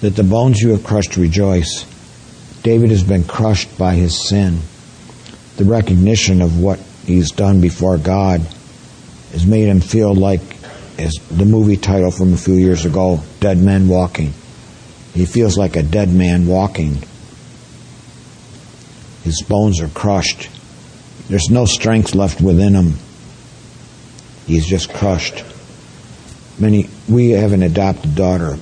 Let 0.00 0.16
the 0.16 0.24
bones 0.24 0.60
you 0.60 0.70
have 0.70 0.84
crushed 0.84 1.16
rejoice. 1.16 1.84
David 2.62 2.90
has 2.90 3.02
been 3.02 3.24
crushed 3.24 3.76
by 3.76 3.94
his 3.94 4.28
sin. 4.28 4.60
The 5.56 5.64
recognition 5.64 6.40
of 6.40 6.60
what 6.60 6.78
he's 7.04 7.32
done 7.32 7.60
before 7.60 7.98
God 7.98 8.40
has 9.32 9.46
made 9.46 9.66
him 9.66 9.80
feel 9.80 10.14
like, 10.14 10.40
as 10.98 11.14
the 11.30 11.44
movie 11.44 11.76
title 11.76 12.10
from 12.10 12.32
a 12.32 12.36
few 12.36 12.54
years 12.54 12.84
ago, 12.84 13.20
Dead 13.40 13.58
Men 13.58 13.88
Walking. 13.88 14.32
He 15.14 15.26
feels 15.26 15.58
like 15.58 15.76
a 15.76 15.82
dead 15.82 16.10
man 16.12 16.46
walking. 16.46 17.02
His 19.24 19.42
bones 19.42 19.80
are 19.80 19.88
crushed. 19.88 20.48
There's 21.28 21.50
no 21.50 21.66
strength 21.66 22.14
left 22.14 22.40
within 22.40 22.74
him. 22.74 22.94
He's 24.46 24.66
just 24.66 24.92
crushed. 24.92 25.44
Many 26.58 26.88
we 27.08 27.30
have 27.30 27.52
an 27.52 27.62
adopted 27.62 28.14
daughter 28.14 28.58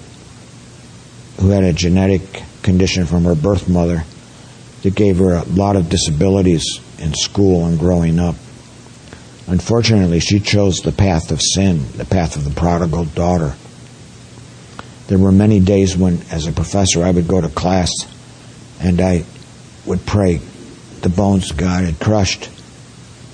who 1.39 1.51
had 1.51 1.65
a 1.65 1.73
genetic 1.73 2.43
condition 2.63 3.07
from 3.07 3.25
her 3.25 3.35
birth 3.35 3.69
mother 3.69 4.05
that 4.83 4.95
gave 4.95 5.19
her 5.19 5.35
a 5.35 5.45
lot 5.45 5.77
of 5.77 5.89
disabilities 5.89 6.81
in 6.99 7.13
school 7.15 7.67
and 7.67 7.79
growing 7.79 8.19
up. 8.19 8.35
Unfortunately, 9.47 10.21
she 10.21 10.39
chose 10.39 10.77
the 10.77 10.93
path 10.93 11.31
of 11.31 11.41
sin, 11.43 11.85
the 11.97 12.05
path 12.05 12.37
of 12.37 12.45
the 12.45 12.51
prodigal 12.51 13.05
daughter. 13.07 13.55
There 15.09 15.19
were 15.19 15.33
many 15.33 15.59
days 15.59 15.97
when, 15.97 16.23
as 16.31 16.47
a 16.47 16.53
professor, 16.53 17.03
I 17.03 17.11
would 17.11 17.27
go 17.27 17.41
to 17.41 17.49
class 17.49 17.91
and 18.81 19.01
I 19.01 19.25
would 19.87 20.07
pray, 20.07 20.41
the 21.01 21.09
bones 21.09 21.51
God 21.53 21.85
had 21.85 21.99
crushed, 21.99 22.49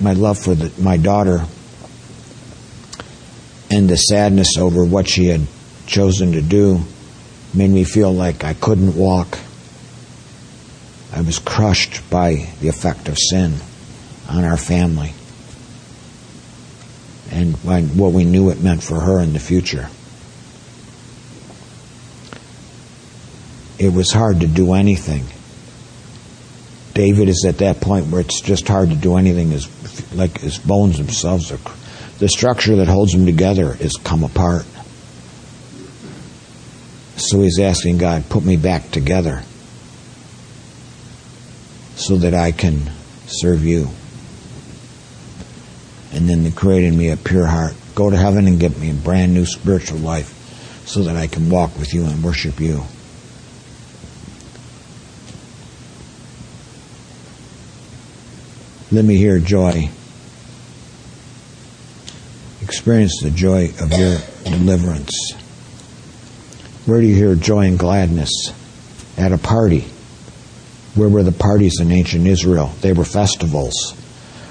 my 0.00 0.14
love 0.14 0.38
for 0.38 0.54
the, 0.54 0.72
my 0.80 0.96
daughter, 0.96 1.44
and 3.70 3.88
the 3.88 3.96
sadness 3.96 4.56
over 4.56 4.84
what 4.84 5.08
she 5.08 5.26
had 5.26 5.46
chosen 5.86 6.32
to 6.32 6.42
do 6.42 6.80
made 7.56 7.70
me 7.70 7.84
feel 7.84 8.12
like 8.12 8.44
I 8.44 8.54
couldn't 8.54 8.96
walk. 8.96 9.38
I 11.12 11.22
was 11.22 11.38
crushed 11.38 12.08
by 12.10 12.48
the 12.60 12.68
effect 12.68 13.08
of 13.08 13.16
sin 13.18 13.54
on 14.28 14.44
our 14.44 14.56
family 14.56 15.12
and 17.30 17.54
what 17.56 18.12
we 18.12 18.24
knew 18.24 18.50
it 18.50 18.60
meant 18.60 18.82
for 18.82 19.00
her 19.00 19.20
in 19.20 19.32
the 19.32 19.38
future. 19.38 19.88
it 23.78 23.92
was 23.92 24.12
hard 24.12 24.40
to 24.40 24.46
do 24.46 24.72
anything. 24.72 25.24
David 26.94 27.28
is 27.28 27.44
at 27.46 27.58
that 27.58 27.80
point 27.80 28.06
where 28.06 28.20
it's 28.20 28.40
just 28.40 28.66
hard 28.68 28.88
to 28.88 28.96
do 28.96 29.16
anything. 29.16 29.50
His, 29.50 29.68
like 30.14 30.40
his 30.40 30.58
bones 30.58 30.96
themselves 30.96 31.52
are, 31.52 31.58
the 32.18 32.28
structure 32.28 32.76
that 32.76 32.88
holds 32.88 33.12
him 33.12 33.26
together 33.26 33.76
is 33.78 33.98
come 34.02 34.24
apart. 34.24 34.64
So 37.16 37.40
he's 37.40 37.58
asking 37.58 37.98
God, 37.98 38.28
put 38.28 38.44
me 38.44 38.56
back 38.56 38.90
together 38.90 39.42
so 41.96 42.16
that 42.18 42.34
I 42.34 42.52
can 42.52 42.90
serve 43.26 43.64
you. 43.64 43.88
And 46.12 46.28
then 46.28 46.50
create 46.52 46.84
in 46.84 46.96
me 46.96 47.10
a 47.10 47.16
pure 47.16 47.46
heart. 47.46 47.74
Go 47.94 48.10
to 48.10 48.16
heaven 48.16 48.46
and 48.46 48.60
give 48.60 48.78
me 48.78 48.90
a 48.90 48.94
brand 48.94 49.32
new 49.32 49.46
spiritual 49.46 49.98
life 49.98 50.32
so 50.86 51.04
that 51.04 51.16
I 51.16 51.26
can 51.26 51.50
walk 51.50 51.76
with 51.78 51.94
you 51.94 52.04
and 52.04 52.22
worship 52.22 52.60
you. 52.60 52.82
Let 58.92 59.04
me 59.04 59.16
hear 59.16 59.38
joy. 59.40 59.90
Experience 62.62 63.20
the 63.22 63.30
joy 63.30 63.70
of 63.80 63.92
your 63.92 64.18
deliverance. 64.44 65.10
Where 66.86 67.00
do 67.00 67.06
you 67.06 67.16
hear 67.16 67.34
joy 67.34 67.66
and 67.66 67.78
gladness? 67.78 68.30
At 69.18 69.32
a 69.32 69.38
party. 69.38 69.80
Where 70.94 71.08
were 71.08 71.24
the 71.24 71.32
parties 71.32 71.80
in 71.80 71.90
ancient 71.90 72.26
Israel? 72.26 72.72
They 72.80 72.92
were 72.92 73.04
festivals. 73.04 73.94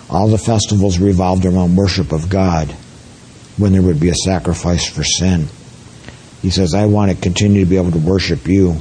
All 0.09 0.27
the 0.27 0.37
festivals 0.37 0.99
revolved 0.99 1.45
around 1.45 1.77
worship 1.77 2.11
of 2.11 2.29
God 2.29 2.69
when 3.57 3.71
there 3.71 3.81
would 3.81 3.99
be 3.99 4.09
a 4.09 4.15
sacrifice 4.15 4.85
for 4.85 5.03
sin. 5.03 5.47
He 6.41 6.49
says, 6.49 6.73
I 6.73 6.85
want 6.85 7.09
to 7.11 7.17
continue 7.17 7.63
to 7.63 7.69
be 7.69 7.77
able 7.77 7.93
to 7.93 7.99
worship 7.99 8.47
you. 8.47 8.73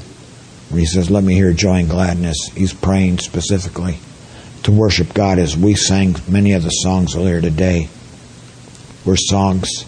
When 0.69 0.81
he 0.81 0.87
says, 0.87 1.11
Let 1.11 1.23
me 1.23 1.35
hear 1.35 1.53
joy 1.53 1.77
and 1.77 1.89
gladness, 1.89 2.49
he's 2.55 2.75
praying 2.75 3.19
specifically 3.19 3.99
to 4.65 4.73
worship 4.73 5.15
God 5.15 5.39
as 5.39 5.57
we 5.57 5.75
sang 5.75 6.17
many 6.29 6.53
of 6.53 6.65
the 6.65 6.71
songs 6.71 7.15
earlier 7.15 7.41
today. 7.41 7.89
Were 9.05 9.17
songs. 9.17 9.87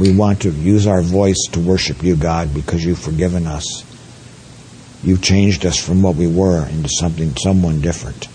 We 0.00 0.16
want 0.16 0.40
to 0.42 0.50
use 0.50 0.86
our 0.86 1.02
voice 1.02 1.36
to 1.52 1.60
worship 1.60 2.02
you, 2.02 2.16
God, 2.16 2.54
because 2.54 2.82
you've 2.82 2.98
forgiven 2.98 3.46
us. 3.46 3.84
You've 5.02 5.20
changed 5.20 5.66
us 5.66 5.76
from 5.76 6.00
what 6.00 6.16
we 6.16 6.26
were 6.26 6.66
into 6.66 6.88
something, 6.88 7.36
someone 7.36 7.82
different. 7.82 8.26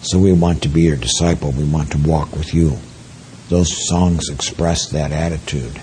So 0.00 0.18
we 0.18 0.32
want 0.32 0.62
to 0.62 0.70
be 0.70 0.82
your 0.82 0.96
disciple. 0.96 1.50
We 1.52 1.64
want 1.64 1.92
to 1.92 1.98
walk 1.98 2.32
with 2.32 2.54
you. 2.54 2.78
Those 3.50 3.86
songs 3.86 4.30
express 4.30 4.88
that 4.92 5.12
attitude. 5.12 5.78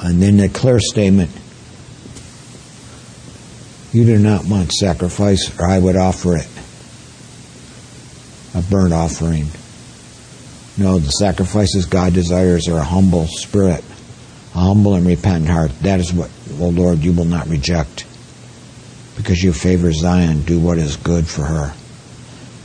And 0.00 0.22
then 0.22 0.36
the 0.36 0.48
clear 0.48 0.78
statement 0.78 1.30
You 3.92 4.04
do 4.06 4.18
not 4.18 4.46
want 4.46 4.72
sacrifice, 4.72 5.58
or 5.58 5.66
I 5.66 5.78
would 5.78 5.96
offer 5.96 6.36
it 6.36 6.48
a 8.54 8.62
burnt 8.62 8.92
offering. 8.92 9.46
No, 10.76 10.98
the 10.98 11.10
sacrifices 11.10 11.86
God 11.86 12.14
desires 12.14 12.68
are 12.68 12.78
a 12.78 12.84
humble 12.84 13.26
spirit, 13.26 13.84
a 14.54 14.58
humble 14.58 14.94
and 14.94 15.06
repentant 15.06 15.50
heart. 15.50 15.70
That 15.80 16.00
is 16.00 16.12
what, 16.12 16.30
oh 16.58 16.70
Lord, 16.70 16.98
you 16.98 17.12
will 17.12 17.24
not 17.24 17.48
reject. 17.48 18.06
Because 19.16 19.42
you 19.42 19.52
favor 19.52 19.92
Zion, 19.92 20.42
do 20.42 20.58
what 20.58 20.78
is 20.78 20.96
good 20.96 21.26
for 21.28 21.42
her. 21.42 21.74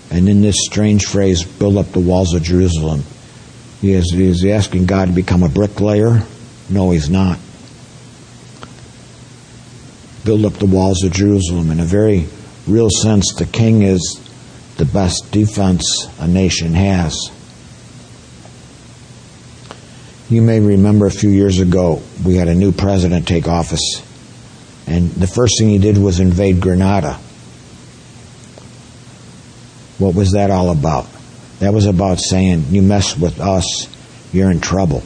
And 0.09 0.29
in 0.29 0.41
this 0.41 0.55
strange 0.65 1.05
phrase, 1.05 1.43
build 1.43 1.77
up 1.77 1.87
the 1.87 1.99
walls 1.99 2.33
of 2.33 2.43
Jerusalem, 2.43 3.03
he 3.81 3.91
is, 3.91 4.11
he 4.11 4.25
is 4.25 4.45
asking 4.45 4.85
God 4.85 5.09
to 5.09 5.13
become 5.13 5.43
a 5.43 5.49
bricklayer? 5.49 6.23
No, 6.69 6.91
he's 6.91 7.09
not. 7.09 7.37
Build 10.27 10.43
up 10.43 10.55
the 10.55 10.65
walls 10.65 11.05
of 11.05 11.13
Jerusalem. 11.13 11.71
In 11.71 11.79
a 11.79 11.85
very 11.85 12.27
real 12.67 12.89
sense, 12.89 13.33
the 13.35 13.45
king 13.45 13.83
is 13.83 14.19
the 14.75 14.83
best 14.83 15.31
defense 15.31 16.05
a 16.19 16.27
nation 16.27 16.73
has. 16.73 17.31
You 20.29 20.41
may 20.41 20.59
remember 20.59 21.05
a 21.05 21.11
few 21.11 21.29
years 21.29 21.61
ago, 21.61 22.01
we 22.25 22.35
had 22.35 22.49
a 22.49 22.53
new 22.53 22.73
president 22.73 23.25
take 23.25 23.47
office, 23.47 24.03
and 24.85 25.09
the 25.11 25.27
first 25.27 25.53
thing 25.59 25.69
he 25.69 25.77
did 25.77 25.97
was 25.97 26.19
invade 26.19 26.59
Grenada. 26.59 27.13
What 29.97 30.13
was 30.13 30.33
that 30.33 30.51
all 30.51 30.71
about? 30.71 31.07
That 31.59 31.73
was 31.73 31.85
about 31.85 32.19
saying, 32.19 32.65
you 32.69 32.81
mess 32.81 33.17
with 33.17 33.39
us, 33.39 33.87
you're 34.33 34.51
in 34.51 34.59
trouble. 34.59 35.03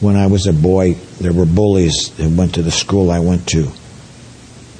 When 0.00 0.16
I 0.16 0.26
was 0.26 0.46
a 0.46 0.52
boy, 0.52 0.94
there 1.20 1.32
were 1.32 1.46
bullies 1.46 2.10
that 2.16 2.28
went 2.30 2.54
to 2.54 2.62
the 2.62 2.70
school 2.70 3.10
I 3.10 3.20
went 3.20 3.46
to. 3.48 3.70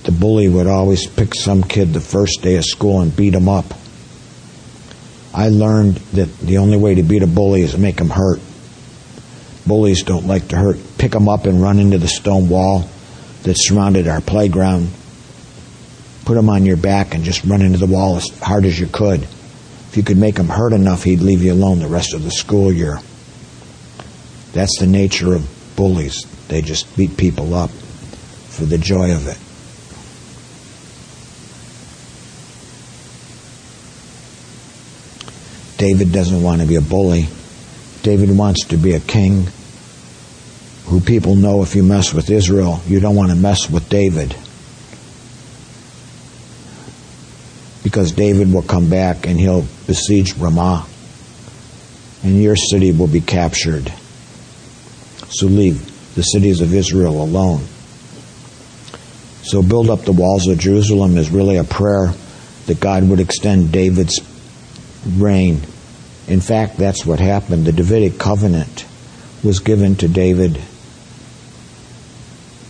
The 0.03 0.13
bully 0.13 0.49
would 0.49 0.67
always 0.67 1.07
pick 1.07 1.35
some 1.35 1.63
kid 1.63 1.93
the 1.93 2.01
first 2.01 2.43
day 2.43 2.57
of 2.57 2.65
school 2.65 3.01
and 3.01 3.17
beat 3.17 3.35
him 3.35 3.49
up. 3.49 3.65
I 5.33 5.49
learned 5.49 5.97
that 6.15 6.39
the 6.39 6.59
only 6.59 6.77
way 6.77 6.95
to 6.95 7.03
beat 7.03 7.23
a 7.23 7.27
bully 7.27 7.63
is 7.63 7.73
to 7.73 7.79
make 7.79 7.99
him 7.99 8.11
hurt. 8.11 8.41
Bullies 9.67 10.03
don't 10.03 10.27
like 10.27 10.49
to 10.49 10.57
hurt. 10.57 10.79
Pick 10.99 11.13
them 11.13 11.29
up 11.29 11.47
and 11.47 11.61
run 11.61 11.79
into 11.79 11.99
the 11.99 12.09
stone 12.09 12.49
wall 12.49 12.89
that 13.43 13.55
surrounded 13.57 14.09
our 14.09 14.21
playground. 14.21 14.91
Put 16.25 16.37
him 16.37 16.51
on 16.51 16.67
your 16.67 16.77
back 16.77 17.15
and 17.15 17.25
just 17.25 17.45
run 17.45 17.63
into 17.63 17.79
the 17.79 17.87
wall 17.87 18.17
as 18.17 18.29
hard 18.41 18.65
as 18.65 18.79
you 18.79 18.87
could. 18.87 19.23
If 19.23 19.97
you 19.97 20.03
could 20.03 20.19
make 20.19 20.37
him 20.37 20.49
hurt 20.49 20.73
enough, 20.73 21.05
he'd 21.05 21.21
leave 21.21 21.43
you 21.43 21.53
alone 21.53 21.79
the 21.79 21.89
rest 21.89 22.13
of 22.13 22.23
the 22.23 22.31
school 22.31 22.71
year. 22.71 23.01
That's 24.57 24.79
the 24.79 24.87
nature 24.87 25.35
of 25.35 25.47
bullies. 25.77 26.25
They 26.49 26.63
just 26.63 26.97
beat 26.97 27.19
people 27.19 27.53
up 27.53 27.69
for 27.69 28.65
the 28.65 28.79
joy 28.79 29.15
of 29.15 29.29
it. 29.29 29.37
David 35.77 36.11
doesn't 36.11 36.43
want 36.43 36.63
to 36.63 36.67
be 36.67 36.77
a 36.77 36.81
bully. 36.81 37.27
David 38.03 38.35
wants 38.35 38.65
to 38.69 38.79
be 38.79 38.95
a 38.95 39.01
king 39.01 39.47
who 40.87 41.01
people 41.01 41.35
know 41.35 41.63
if 41.63 41.75
you 41.77 41.83
mess 41.83 42.15
with 42.15 42.31
Israel, 42.31 42.81
you 42.87 42.99
don't 42.99 43.15
want 43.15 43.29
to 43.33 43.37
mess 43.37 43.69
with 43.69 43.87
David. 43.91 44.35
Because 47.85 48.11
David 48.13 48.51
will 48.51 48.63
come 48.63 48.89
back 48.89 49.27
and 49.27 49.39
he'll 49.39 49.67
besiege 49.87 50.35
Rabbah. 50.39 50.87
And 52.23 52.43
your 52.43 52.57
city 52.57 52.91
will 52.93 53.07
be 53.07 53.21
captured. 53.21 53.93
So 55.29 55.47
leave 55.47 56.15
the 56.15 56.23
cities 56.23 56.61
of 56.61 56.75
Israel 56.75 57.23
alone. 57.23 57.65
So 59.43 59.63
build 59.63 59.91
up 59.91 60.03
the 60.03 60.13
walls 60.13 60.49
of 60.49 60.59
Jerusalem 60.59 61.17
is 61.17 61.31
really 61.31 61.57
a 61.57 61.65
prayer 61.65 62.13
that 62.67 62.81
God 62.81 63.09
would 63.09 63.21
extend 63.21 63.71
David's 63.71 64.21
reign. 65.07 65.61
In 66.27 66.41
fact, 66.41 66.77
that's 66.77 67.07
what 67.07 67.21
happened. 67.21 67.65
The 67.65 67.73
Davidic 67.73 68.19
covenant 68.19 68.87
was 69.45 69.61
given 69.61 69.95
to 69.97 70.09
David 70.09 70.61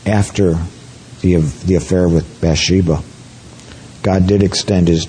after 0.04 0.58
the, 1.22 1.36
the 1.36 1.76
affair 1.76 2.08
with 2.08 2.40
Bathsheba. 2.40 3.02
God 4.02 4.26
did 4.26 4.42
extend 4.42 4.88
his, 4.88 5.08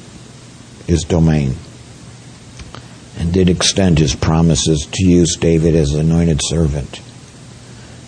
his 0.86 1.04
domain 1.04 1.56
and 3.18 3.34
did 3.34 3.50
extend 3.50 4.00
his 4.00 4.16
promises 4.16 4.88
to 4.92 5.06
use 5.06 5.36
David 5.36 5.76
as 5.76 5.94
anointed 5.94 6.40
servant 6.42 7.02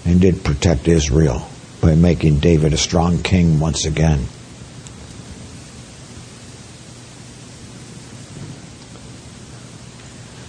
and 0.09 0.19
did 0.19 0.43
protect 0.43 0.87
Israel 0.87 1.47
by 1.81 1.93
making 1.93 2.39
David 2.39 2.73
a 2.73 2.77
strong 2.77 3.21
king 3.21 3.59
once 3.59 3.85
again. 3.85 4.25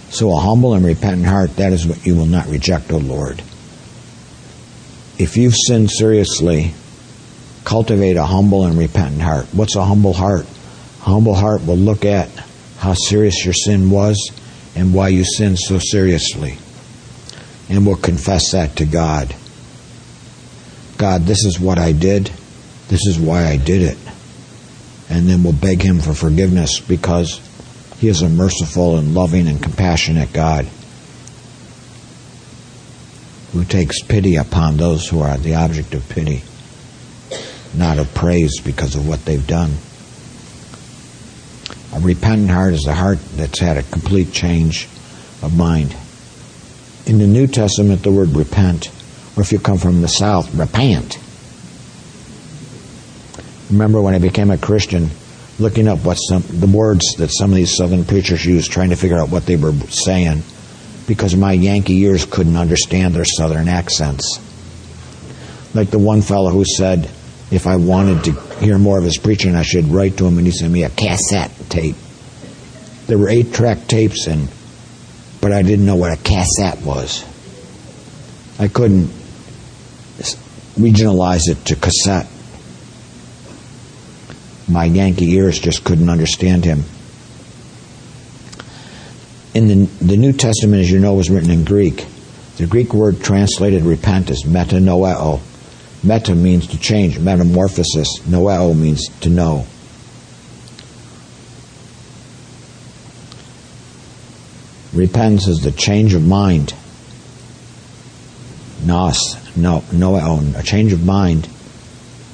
So 0.09 0.35
a 0.35 0.39
humble 0.39 0.73
and 0.73 0.83
repentant 0.83 1.27
heart, 1.27 1.57
that 1.57 1.73
is 1.73 1.85
what 1.85 2.05
you 2.07 2.15
will 2.15 2.25
not 2.25 2.47
reject, 2.47 2.91
O 2.91 2.97
Lord. 2.97 3.41
If 5.19 5.37
you've 5.37 5.55
sinned 5.55 5.91
seriously, 5.91 6.73
cultivate 7.63 8.17
a 8.17 8.25
humble 8.25 8.65
and 8.65 8.79
repentant 8.79 9.21
heart. 9.21 9.45
What's 9.51 9.75
a 9.75 9.85
humble 9.85 10.13
heart? 10.13 10.47
A 11.01 11.03
humble 11.03 11.35
heart 11.35 11.65
will 11.67 11.77
look 11.77 12.03
at 12.03 12.29
how 12.79 12.95
serious 12.95 13.45
your 13.45 13.53
sin 13.53 13.91
was 13.91 14.31
and 14.75 14.91
why 14.91 15.09
you 15.09 15.23
sinned 15.23 15.59
so 15.59 15.77
seriously. 15.77 16.57
And 17.69 17.85
will 17.85 17.95
confess 17.95 18.51
that 18.53 18.77
to 18.77 18.85
God. 18.85 19.35
God, 21.01 21.23
this 21.23 21.45
is 21.45 21.59
what 21.59 21.79
I 21.79 21.93
did. 21.93 22.29
This 22.87 23.07
is 23.07 23.19
why 23.19 23.47
I 23.47 23.57
did 23.57 23.81
it. 23.81 23.97
And 25.09 25.27
then 25.27 25.41
we'll 25.41 25.51
beg 25.51 25.81
Him 25.81 25.99
for 25.99 26.13
forgiveness 26.13 26.79
because 26.79 27.41
He 27.97 28.07
is 28.07 28.21
a 28.21 28.29
merciful 28.29 28.97
and 28.99 29.15
loving 29.15 29.47
and 29.47 29.59
compassionate 29.59 30.31
God 30.31 30.65
who 33.51 33.65
takes 33.65 34.03
pity 34.03 34.35
upon 34.35 34.77
those 34.77 35.09
who 35.09 35.21
are 35.21 35.37
the 35.37 35.55
object 35.55 35.95
of 35.95 36.07
pity, 36.07 36.43
not 37.73 37.97
of 37.97 38.13
praise 38.13 38.61
because 38.61 38.95
of 38.95 39.07
what 39.07 39.25
they've 39.25 39.47
done. 39.47 39.71
A 41.95 41.99
repentant 41.99 42.51
heart 42.51 42.75
is 42.75 42.85
a 42.85 42.93
heart 42.93 43.17
that's 43.37 43.59
had 43.59 43.77
a 43.77 43.83
complete 43.83 44.33
change 44.33 44.87
of 45.41 45.57
mind. 45.57 45.95
In 47.07 47.17
the 47.17 47.25
New 47.25 47.47
Testament, 47.47 48.03
the 48.03 48.11
word 48.11 48.29
repent, 48.35 48.91
or 49.35 49.43
if 49.43 49.51
you 49.51 49.59
come 49.59 49.77
from 49.77 50.01
the 50.01 50.07
South, 50.07 50.53
repent. 50.55 51.17
Remember 53.69 54.01
when 54.01 54.13
I 54.13 54.19
became 54.19 54.51
a 54.51 54.57
Christian, 54.57 55.09
looking 55.57 55.87
up 55.87 55.99
what 55.99 56.15
some 56.15 56.43
the 56.47 56.67
words 56.67 57.15
that 57.15 57.29
some 57.29 57.51
of 57.51 57.55
these 57.55 57.75
Southern 57.75 58.03
preachers 58.03 58.45
used, 58.45 58.71
trying 58.71 58.89
to 58.89 58.95
figure 58.95 59.17
out 59.17 59.29
what 59.29 59.45
they 59.45 59.55
were 59.55 59.73
saying, 59.89 60.43
because 61.07 61.35
my 61.35 61.53
Yankee 61.53 61.99
ears 61.99 62.25
couldn't 62.25 62.57
understand 62.57 63.13
their 63.13 63.25
Southern 63.25 63.69
accents. 63.69 64.39
Like 65.73 65.89
the 65.89 65.99
one 65.99 66.21
fellow 66.21 66.49
who 66.49 66.65
said, 66.65 67.09
if 67.49 67.67
I 67.67 67.77
wanted 67.77 68.25
to 68.25 68.31
hear 68.59 68.77
more 68.77 68.97
of 68.97 69.05
his 69.05 69.17
preaching, 69.17 69.55
I 69.55 69.61
should 69.61 69.85
write 69.85 70.17
to 70.17 70.25
him 70.25 70.37
and 70.37 70.45
he 70.45 70.51
sent 70.51 70.71
me 70.71 70.83
a 70.83 70.89
cassette 70.89 71.51
tape. 71.69 71.95
There 73.07 73.17
were 73.17 73.29
eight 73.29 73.53
track 73.53 73.87
tapes 73.87 74.27
and 74.27 74.49
but 75.39 75.51
I 75.51 75.63
didn't 75.63 75.85
know 75.85 75.95
what 75.95 76.13
a 76.13 76.21
cassette 76.21 76.81
was. 76.85 77.25
I 78.59 78.67
couldn't 78.67 79.09
regionalize 80.75 81.49
it 81.49 81.63
to 81.65 81.75
cassette. 81.75 82.27
My 84.67 84.85
Yankee 84.85 85.31
ears 85.33 85.59
just 85.59 85.83
couldn't 85.83 86.09
understand 86.09 86.63
him. 86.63 86.83
In 89.53 89.67
the, 89.67 89.85
the 90.03 90.17
New 90.17 90.31
Testament, 90.31 90.81
as 90.81 90.89
you 90.89 90.99
know, 90.99 91.13
was 91.13 91.29
written 91.29 91.51
in 91.51 91.65
Greek. 91.65 92.05
The 92.57 92.67
Greek 92.67 92.93
word 92.93 93.21
translated 93.21 93.83
repent 93.83 94.29
is 94.29 94.43
metanoeo. 94.43 95.41
Meta 96.03 96.33
means 96.33 96.67
to 96.67 96.79
change, 96.79 97.19
metamorphosis. 97.19 98.19
Noeo 98.21 98.77
means 98.77 99.07
to 99.21 99.29
know. 99.29 99.65
Repentance 104.93 105.47
is 105.47 105.59
the 105.59 105.71
change 105.71 106.13
of 106.13 106.25
mind. 106.25 106.73
Nos, 108.83 109.55
no, 109.55 109.81
noeo, 109.91 110.57
a 110.57 110.63
change 110.63 110.93
of 110.93 111.05
mind. 111.05 111.45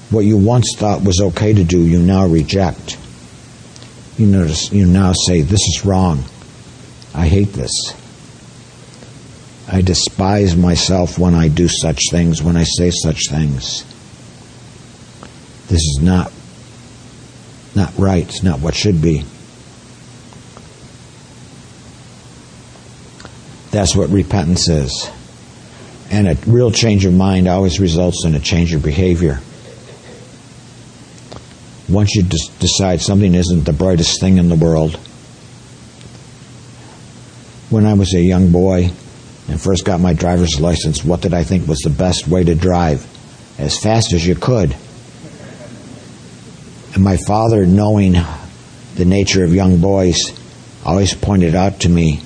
What 0.10 0.22
you 0.22 0.38
once 0.38 0.74
thought 0.78 1.04
was 1.04 1.20
okay 1.20 1.54
to 1.54 1.64
do, 1.64 1.80
you 1.80 2.00
now 2.00 2.26
reject. 2.26 2.98
You 4.18 4.26
notice, 4.28 4.72
you 4.72 4.86
now 4.86 5.14
say, 5.14 5.42
"This 5.42 5.62
is 5.62 5.86
wrong. 5.86 6.24
I 7.14 7.28
hate 7.28 7.54
this." 7.54 7.94
I 9.70 9.82
despise 9.82 10.56
myself 10.56 11.20
when 11.20 11.36
I 11.36 11.50
do 11.50 11.68
such 11.68 12.00
things, 12.10 12.42
when 12.42 12.56
I 12.56 12.64
say 12.64 12.90
such 12.90 13.30
things. 13.30 13.84
This 15.68 15.82
is 15.82 16.00
not 16.02 16.32
not 17.76 17.94
right. 17.98 18.24
It's 18.24 18.44
not 18.44 18.62
what 18.62 18.74
should 18.74 19.02
be. 19.02 19.24
That's 23.72 23.96
what 23.96 24.10
repentance 24.10 24.70
is. 24.70 25.12
And 26.10 26.28
a 26.28 26.36
real 26.48 26.72
change 26.72 27.06
of 27.06 27.14
mind 27.14 27.48
always 27.48 27.80
results 27.80 28.24
in 28.26 28.34
a 28.36 28.40
change 28.40 28.74
of 28.74 28.84
behavior. 28.84 29.40
Once 31.90 32.16
you 32.16 32.24
decide 32.24 33.02
something 33.02 33.34
isn't 33.34 33.64
the 33.64 33.74
brightest 33.74 34.20
thing 34.20 34.38
in 34.38 34.50
the 34.50 34.56
world. 34.56 34.96
When 37.70 37.86
I 37.86 37.94
was 37.94 38.14
a 38.14 38.22
young 38.22 38.52
boy 38.52 38.92
and 39.48 39.62
first 39.62 39.86
got 39.86 40.00
my 40.00 40.14
driver's 40.14 40.60
license, 40.60 41.04
what 41.04 41.22
did 41.22 41.34
I 41.34 41.44
think 41.44 41.68
was 41.68 41.80
the 41.80 41.90
best 41.90 42.28
way 42.28 42.44
to 42.44 42.56
drive? 42.56 43.06
As 43.58 43.78
fast 43.78 44.14
as 44.14 44.26
you 44.26 44.36
could. 44.36 44.76
And 46.94 47.04
my 47.04 47.18
father, 47.18 47.66
knowing 47.66 48.16
the 48.96 49.06
nature 49.06 49.44
of 49.44 49.54
young 49.54 49.78
boys, 49.80 50.18
always 50.86 51.14
pointed 51.14 51.56
out 51.56 51.82
to 51.82 51.90
me 51.90 52.22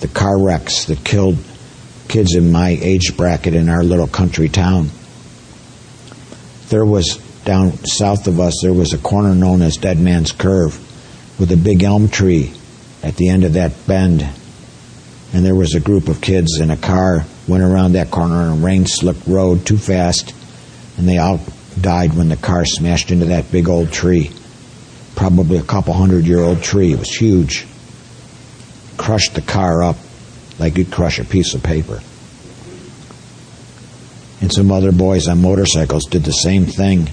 the 0.00 0.08
car 0.08 0.38
wrecks 0.40 0.86
that 0.86 1.04
killed 1.04 1.36
kids 2.08 2.34
in 2.34 2.50
my 2.50 2.70
age 2.70 3.16
bracket 3.16 3.54
in 3.54 3.68
our 3.68 3.82
little 3.82 4.06
country 4.06 4.48
town. 4.48 4.90
There 6.68 6.84
was 6.84 7.16
down 7.44 7.72
south 7.84 8.26
of 8.26 8.40
us, 8.40 8.54
there 8.62 8.72
was 8.72 8.92
a 8.92 8.98
corner 8.98 9.34
known 9.34 9.62
as 9.62 9.76
Dead 9.76 9.98
Man's 9.98 10.32
Curve 10.32 10.76
with 11.38 11.52
a 11.52 11.56
big 11.56 11.82
elm 11.82 12.08
tree 12.08 12.52
at 13.02 13.16
the 13.16 13.28
end 13.28 13.44
of 13.44 13.54
that 13.54 13.86
bend. 13.86 14.28
And 15.32 15.44
there 15.44 15.54
was 15.54 15.74
a 15.74 15.80
group 15.80 16.08
of 16.08 16.20
kids 16.20 16.58
in 16.58 16.70
a 16.70 16.76
car 16.76 17.24
went 17.46 17.62
around 17.62 17.92
that 17.92 18.10
corner 18.10 18.34
on 18.34 18.58
a 18.58 18.64
rain 18.64 18.86
slick 18.86 19.16
road 19.26 19.64
too 19.64 19.78
fast, 19.78 20.34
and 20.96 21.08
they 21.08 21.18
all 21.18 21.40
died 21.80 22.14
when 22.14 22.28
the 22.28 22.36
car 22.36 22.64
smashed 22.64 23.10
into 23.10 23.26
that 23.26 23.52
big 23.52 23.68
old 23.68 23.92
tree. 23.92 24.30
Probably 25.14 25.58
a 25.58 25.62
couple 25.62 25.94
hundred 25.94 26.26
year 26.26 26.40
old 26.40 26.62
tree. 26.62 26.92
It 26.92 26.98
was 26.98 27.14
huge 27.14 27.66
crushed 28.98 29.34
the 29.34 29.40
car 29.40 29.82
up 29.82 29.96
like 30.58 30.76
you'd 30.76 30.90
crush 30.90 31.18
a 31.18 31.24
piece 31.24 31.54
of 31.54 31.62
paper. 31.62 32.00
And 34.40 34.52
some 34.52 34.70
other 34.70 34.92
boys 34.92 35.26
on 35.26 35.42
motorcycles 35.42 36.04
did 36.04 36.24
the 36.24 36.32
same 36.32 36.64
thing, 36.64 37.08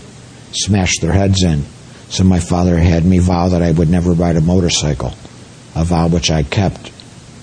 smashed 0.51 1.01
their 1.01 1.13
heads 1.13 1.43
in. 1.43 1.63
So 2.09 2.23
my 2.23 2.39
father 2.39 2.77
had 2.77 3.03
me 3.03 3.19
vow 3.19 3.49
that 3.49 3.63
I 3.63 3.71
would 3.71 3.89
never 3.89 4.11
ride 4.11 4.35
a 4.35 4.41
motorcycle, 4.41 5.13
a 5.75 5.83
vow 5.83 6.07
which 6.07 6.29
I 6.29 6.43
kept 6.43 6.89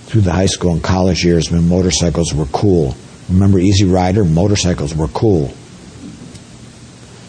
through 0.07 0.20
the 0.20 0.32
high 0.32 0.46
school 0.46 0.72
and 0.72 0.82
college 0.82 1.24
years 1.24 1.50
when 1.50 1.68
motorcycles 1.68 2.32
were 2.32 2.46
cool. 2.46 2.94
Remember 3.28 3.59
Easy 3.59 3.84
Rider? 3.84 4.24
Motorcycles 4.24 4.94
were 4.94 5.09
cool, 5.09 5.53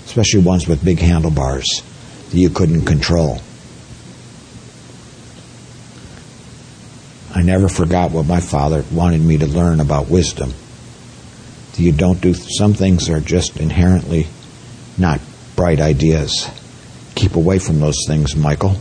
especially 0.06 0.42
ones 0.42 0.68
with 0.68 0.84
big 0.84 1.00
handlebars 1.00 1.82
that 2.30 2.38
you 2.38 2.50
couldn't 2.50 2.86
control. 2.86 3.40
I 7.36 7.42
never 7.42 7.68
forgot 7.68 8.12
what 8.12 8.28
my 8.28 8.40
father 8.40 8.86
wanted 8.92 9.22
me 9.22 9.40
to 9.40 9.48
learn 9.48 9.80
about 9.80 10.08
wisdom. 10.08 10.54
You 11.76 11.92
don't 11.92 12.22
do 12.22 12.36
some 12.36 12.76
things 12.76 13.10
are 13.10 13.20
just 13.20 13.58
inherently 13.58 14.28
not 14.98 15.20
bright 15.56 15.80
ideas. 15.80 16.48
Keep 17.16 17.36
away 17.36 17.58
from 17.58 17.80
those 17.80 18.06
things, 18.08 18.36
Michael. 18.36 18.76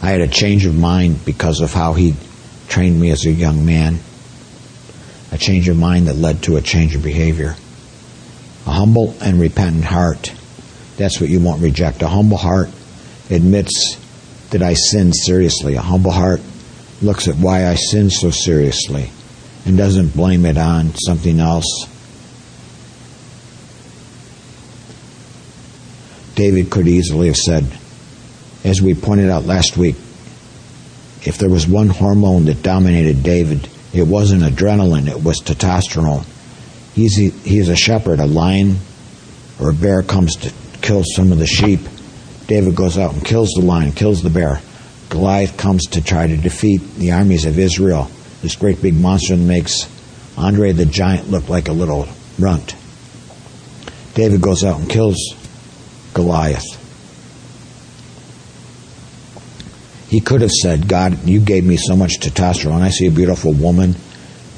I 0.00 0.10
had 0.10 0.20
a 0.20 0.28
change 0.28 0.64
of 0.64 0.78
mind 0.78 1.24
because 1.24 1.60
of 1.60 1.72
how 1.72 1.94
he 1.94 2.14
trained 2.68 3.00
me 3.00 3.10
as 3.10 3.26
a 3.26 3.32
young 3.32 3.66
man. 3.66 3.98
A 5.32 5.38
change 5.38 5.68
of 5.68 5.76
mind 5.76 6.06
that 6.06 6.16
led 6.16 6.42
to 6.44 6.56
a 6.56 6.60
change 6.60 6.94
of 6.94 7.02
behavior. 7.02 7.56
A 8.66 8.70
humble 8.70 9.16
and 9.20 9.40
repentant 9.40 9.84
heart. 9.84 10.32
That's 10.96 11.20
what 11.20 11.30
you 11.30 11.40
won't 11.40 11.62
reject. 11.62 12.02
A 12.02 12.08
humble 12.08 12.36
heart 12.36 12.70
admits 13.32 13.96
that 14.50 14.62
I 14.62 14.74
sin 14.74 15.12
seriously. 15.12 15.74
A 15.74 15.82
humble 15.82 16.10
heart 16.10 16.40
looks 17.00 17.28
at 17.28 17.36
why 17.36 17.66
I 17.66 17.74
sin 17.74 18.10
so 18.10 18.30
seriously 18.30 19.10
and 19.64 19.76
doesn't 19.76 20.14
blame 20.14 20.44
it 20.46 20.58
on 20.58 20.94
something 20.94 21.40
else. 21.40 21.88
David 26.34 26.70
could 26.70 26.88
easily 26.88 27.26
have 27.26 27.36
said, 27.36 27.66
as 28.64 28.80
we 28.80 28.94
pointed 28.94 29.28
out 29.28 29.44
last 29.44 29.76
week, 29.76 29.96
if 31.24 31.38
there 31.38 31.50
was 31.50 31.66
one 31.66 31.88
hormone 31.88 32.46
that 32.46 32.62
dominated 32.62 33.22
David, 33.22 33.68
it 33.92 34.06
wasn't 34.06 34.42
adrenaline, 34.42 35.08
it 35.08 35.22
was 35.22 35.40
testosterone. 35.40 36.24
He's 36.94 37.16
he's 37.16 37.68
a 37.68 37.76
shepherd. 37.76 38.20
A 38.20 38.26
lion 38.26 38.78
or 39.60 39.70
a 39.70 39.74
bear 39.74 40.02
comes 40.02 40.36
to 40.36 40.52
kill 40.80 41.04
some 41.04 41.32
of 41.32 41.38
the 41.38 41.46
sheep 41.46 41.80
David 42.52 42.76
goes 42.76 42.98
out 42.98 43.14
and 43.14 43.24
kills 43.24 43.48
the 43.56 43.62
lion, 43.62 43.92
kills 43.92 44.22
the 44.22 44.28
bear. 44.28 44.60
Goliath 45.08 45.56
comes 45.56 45.86
to 45.92 46.04
try 46.04 46.26
to 46.26 46.36
defeat 46.36 46.82
the 46.96 47.12
armies 47.12 47.46
of 47.46 47.58
Israel. 47.58 48.10
This 48.42 48.56
great 48.56 48.82
big 48.82 48.92
monster 48.92 49.38
makes 49.38 49.88
Andre 50.36 50.72
the 50.72 50.84
giant 50.84 51.30
look 51.30 51.48
like 51.48 51.68
a 51.68 51.72
little 51.72 52.06
runt. 52.38 52.76
David 54.12 54.42
goes 54.42 54.64
out 54.64 54.80
and 54.80 54.90
kills 54.90 55.16
Goliath. 56.12 56.66
He 60.10 60.20
could 60.20 60.42
have 60.42 60.50
said, 60.50 60.86
God, 60.86 61.26
you 61.26 61.40
gave 61.40 61.64
me 61.64 61.78
so 61.78 61.96
much 61.96 62.20
testosterone. 62.20 62.82
I 62.82 62.90
see 62.90 63.06
a 63.06 63.10
beautiful 63.10 63.54
woman 63.54 63.94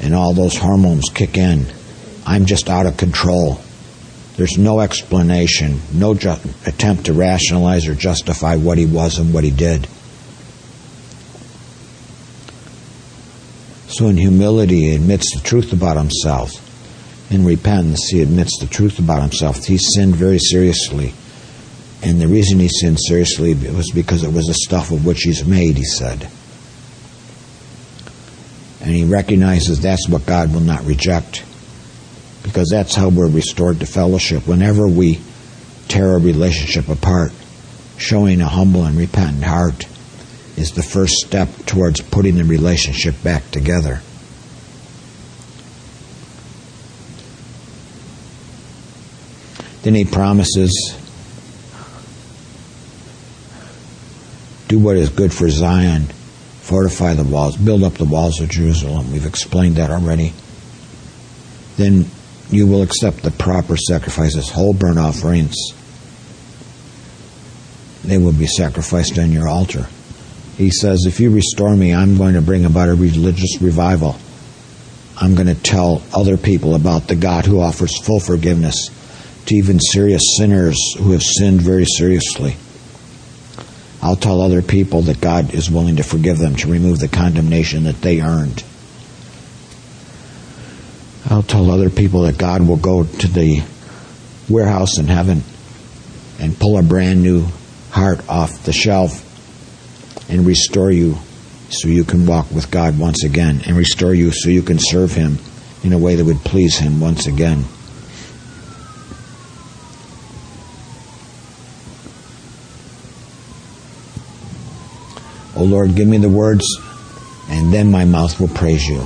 and 0.02 0.16
all 0.16 0.34
those 0.34 0.56
hormones 0.56 1.10
kick 1.10 1.38
in. 1.38 1.72
I'm 2.26 2.46
just 2.46 2.68
out 2.68 2.86
of 2.86 2.96
control. 2.96 3.60
There's 4.36 4.58
no 4.58 4.80
explanation, 4.80 5.80
no 5.92 6.14
ju- 6.14 6.34
attempt 6.66 7.06
to 7.06 7.12
rationalize 7.12 7.86
or 7.86 7.94
justify 7.94 8.56
what 8.56 8.78
he 8.78 8.86
was 8.86 9.18
and 9.18 9.32
what 9.32 9.44
he 9.44 9.50
did. 9.50 9.86
So, 13.86 14.08
in 14.08 14.16
humility, 14.16 14.80
he 14.80 14.94
admits 14.96 15.32
the 15.34 15.40
truth 15.40 15.72
about 15.72 15.96
himself. 15.96 16.50
In 17.30 17.44
repentance, 17.44 18.08
he 18.10 18.22
admits 18.22 18.58
the 18.58 18.66
truth 18.66 18.98
about 18.98 19.22
himself. 19.22 19.64
He 19.64 19.78
sinned 19.78 20.16
very 20.16 20.38
seriously. 20.38 21.14
And 22.02 22.20
the 22.20 22.26
reason 22.26 22.58
he 22.58 22.68
sinned 22.68 22.98
seriously 23.00 23.54
was 23.54 23.92
because 23.94 24.24
it 24.24 24.32
was 24.32 24.46
the 24.46 24.54
stuff 24.54 24.90
of 24.90 25.06
which 25.06 25.20
he's 25.22 25.44
made, 25.44 25.76
he 25.76 25.84
said. 25.84 26.28
And 28.80 28.90
he 28.90 29.04
recognizes 29.04 29.80
that's 29.80 30.08
what 30.08 30.26
God 30.26 30.52
will 30.52 30.60
not 30.60 30.84
reject 30.84 31.44
because 32.44 32.68
that's 32.70 32.94
how 32.94 33.08
we're 33.08 33.28
restored 33.28 33.80
to 33.80 33.86
fellowship. 33.86 34.46
Whenever 34.46 34.86
we 34.86 35.20
tear 35.88 36.14
a 36.14 36.18
relationship 36.18 36.88
apart. 36.88 37.32
Showing 37.96 38.40
a 38.40 38.48
humble 38.48 38.84
and 38.84 38.96
repentant 38.96 39.44
heart 39.44 39.86
is 40.56 40.72
the 40.72 40.82
first 40.82 41.14
step 41.14 41.48
towards 41.66 42.00
putting 42.00 42.36
the 42.36 42.44
relationship 42.44 43.22
back 43.22 43.48
together. 43.50 44.00
Then 49.82 49.94
he 49.94 50.04
promises 50.04 50.98
do 54.66 54.78
what 54.78 54.96
is 54.96 55.10
good 55.10 55.32
for 55.32 55.48
Zion, 55.50 56.04
fortify 56.62 57.14
the 57.14 57.22
walls, 57.22 57.56
build 57.56 57.84
up 57.84 57.94
the 57.94 58.04
walls 58.04 58.40
of 58.40 58.48
Jerusalem. 58.48 59.12
We've 59.12 59.26
explained 59.26 59.76
that 59.76 59.90
already. 59.90 60.32
Then 61.76 62.06
you 62.54 62.66
will 62.66 62.82
accept 62.82 63.22
the 63.22 63.30
proper 63.32 63.76
sacrifices, 63.76 64.48
whole 64.48 64.72
burnt 64.72 64.98
offerings. 64.98 65.56
They 68.04 68.18
will 68.18 68.32
be 68.32 68.46
sacrificed 68.46 69.18
on 69.18 69.32
your 69.32 69.48
altar. 69.48 69.88
He 70.56 70.70
says, 70.70 71.04
If 71.06 71.18
you 71.18 71.30
restore 71.30 71.74
me, 71.74 71.92
I'm 71.92 72.16
going 72.16 72.34
to 72.34 72.42
bring 72.42 72.64
about 72.64 72.88
a 72.88 72.94
religious 72.94 73.60
revival. 73.60 74.16
I'm 75.16 75.34
going 75.34 75.48
to 75.48 75.54
tell 75.54 76.02
other 76.14 76.36
people 76.36 76.74
about 76.74 77.08
the 77.08 77.16
God 77.16 77.46
who 77.46 77.60
offers 77.60 78.00
full 78.04 78.20
forgiveness 78.20 78.90
to 79.46 79.54
even 79.54 79.80
serious 79.80 80.22
sinners 80.38 80.78
who 80.98 81.12
have 81.12 81.22
sinned 81.22 81.60
very 81.60 81.84
seriously. 81.84 82.56
I'll 84.02 84.16
tell 84.16 84.40
other 84.40 84.62
people 84.62 85.02
that 85.02 85.20
God 85.20 85.54
is 85.54 85.70
willing 85.70 85.96
to 85.96 86.02
forgive 86.02 86.38
them, 86.38 86.56
to 86.56 86.70
remove 86.70 86.98
the 86.98 87.08
condemnation 87.08 87.84
that 87.84 88.00
they 88.00 88.20
earned. 88.20 88.62
I'll 91.34 91.42
tell 91.42 91.68
other 91.72 91.90
people 91.90 92.22
that 92.22 92.38
God 92.38 92.62
will 92.62 92.76
go 92.76 93.02
to 93.02 93.26
the 93.26 93.60
warehouse 94.48 94.98
in 95.00 95.08
heaven 95.08 95.42
and 96.38 96.56
pull 96.56 96.78
a 96.78 96.82
brand 96.84 97.24
new 97.24 97.48
heart 97.90 98.20
off 98.28 98.62
the 98.62 98.72
shelf 98.72 99.20
and 100.30 100.46
restore 100.46 100.92
you 100.92 101.16
so 101.70 101.88
you 101.88 102.04
can 102.04 102.24
walk 102.24 102.52
with 102.52 102.70
God 102.70 103.00
once 103.00 103.24
again 103.24 103.62
and 103.66 103.76
restore 103.76 104.14
you 104.14 104.30
so 104.30 104.48
you 104.48 104.62
can 104.62 104.78
serve 104.78 105.10
Him 105.10 105.38
in 105.82 105.92
a 105.92 105.98
way 105.98 106.14
that 106.14 106.24
would 106.24 106.38
please 106.44 106.78
Him 106.78 107.00
once 107.00 107.26
again. 107.26 107.64
O 115.56 115.62
oh 115.62 115.64
Lord, 115.64 115.96
give 115.96 116.06
me 116.06 116.18
the 116.18 116.28
words, 116.28 116.64
and 117.48 117.74
then 117.74 117.90
my 117.90 118.04
mouth 118.04 118.38
will 118.38 118.46
praise 118.46 118.84
you. 118.84 119.04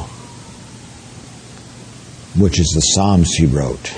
Which 2.36 2.60
is 2.60 2.72
the 2.74 2.80
Psalms 2.80 3.32
he 3.32 3.46
wrote. 3.46 3.92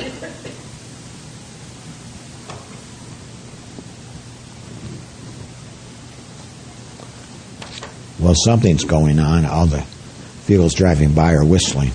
Well, 8.18 8.34
something's 8.34 8.84
going 8.84 9.18
on. 9.18 9.46
All 9.46 9.66
the 9.66 9.84
vehicles 10.46 10.74
driving 10.74 11.14
by 11.14 11.32
are 11.32 11.44
whistling. 11.44 11.92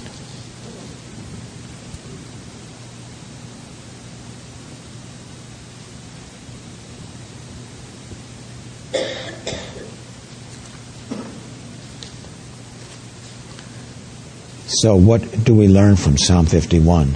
So, 14.86 14.96
what 14.96 15.44
do 15.44 15.56
we 15.56 15.68
learn 15.68 15.96
from 15.96 16.16
Psalm 16.16 16.46
51? 16.46 17.16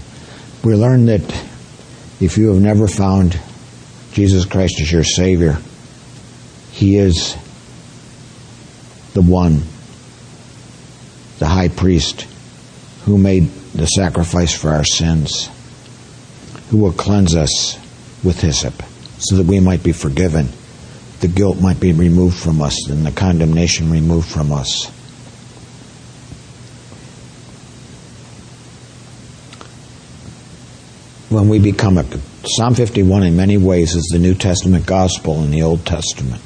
We 0.64 0.74
learn 0.74 1.06
that 1.06 1.22
if 2.20 2.36
you 2.36 2.48
have 2.48 2.60
never 2.60 2.88
found 2.88 3.40
Jesus 4.12 4.44
Christ 4.46 4.82
as 4.82 4.92
your 4.92 5.04
Savior, 5.04 5.60
He 6.72 6.98
is 6.98 7.36
the 9.14 9.22
one, 9.22 9.62
the 11.38 11.46
high 11.46 11.68
priest, 11.68 12.26
who 13.06 13.20
made 13.20 13.52
the 13.76 13.86
sacrifice 13.86 14.52
for 14.52 14.70
our 14.70 14.84
sins, 14.84 15.48
who 16.72 16.78
will 16.78 16.92
cleanse 16.92 17.36
us 17.36 17.78
with 18.24 18.42
hyssop 18.42 18.82
so 19.20 19.36
that 19.36 19.46
we 19.46 19.60
might 19.60 19.84
be 19.84 19.92
forgiven, 19.92 20.48
the 21.20 21.28
guilt 21.28 21.62
might 21.62 21.80
be 21.80 21.94
removed 21.94 22.40
from 22.40 22.64
us, 22.64 22.90
and 22.90 23.06
the 23.06 23.12
condemnation 23.12 23.92
removed 23.92 24.28
from 24.28 24.52
us. 24.52 24.92
When 31.30 31.48
we 31.48 31.60
become 31.60 32.00
a 32.00 32.06
Psalm 32.44 32.74
51 32.74 33.24
in 33.24 33.36
many 33.36 33.58
ways 33.58 33.94
is 33.94 34.10
the 34.12 34.18
New 34.18 34.34
Testament 34.34 34.88
gospel 34.88 35.44
in 35.44 35.52
the 35.52 35.62
Old 35.62 35.86
Testament. 35.86 36.42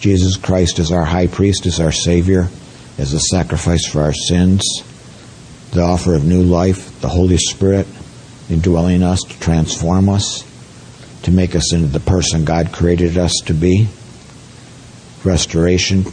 Jesus 0.00 0.36
Christ 0.36 0.78
is 0.78 0.92
our 0.92 1.04
high 1.04 1.26
priest, 1.26 1.64
is 1.64 1.80
our 1.80 1.92
Savior, 1.92 2.48
as 2.98 3.14
a 3.14 3.20
sacrifice 3.20 3.86
for 3.86 4.02
our 4.02 4.12
sins, 4.12 4.62
the 5.72 5.80
offer 5.80 6.14
of 6.14 6.24
new 6.24 6.42
life, 6.42 7.00
the 7.00 7.08
Holy 7.08 7.38
Spirit 7.38 7.86
indwelling 8.50 9.02
us 9.02 9.20
to 9.20 9.40
transform 9.40 10.08
us, 10.08 10.44
to 11.22 11.30
make 11.30 11.54
us 11.54 11.72
into 11.72 11.86
the 11.86 12.00
person 12.00 12.44
God 12.44 12.72
created 12.72 13.16
us 13.16 13.32
to 13.46 13.54
be, 13.54 13.88
restoration 15.24 16.04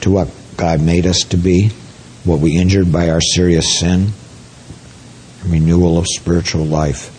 to 0.00 0.10
what 0.10 0.30
God 0.56 0.80
made 0.80 1.06
us 1.06 1.24
to 1.30 1.36
be, 1.36 1.70
what 2.24 2.40
we 2.40 2.56
injured 2.56 2.90
by 2.90 3.10
our 3.10 3.20
serious 3.20 3.80
sin 3.80 4.12
renewal 5.50 5.98
of 5.98 6.06
spiritual 6.06 6.64
life. 6.64 7.14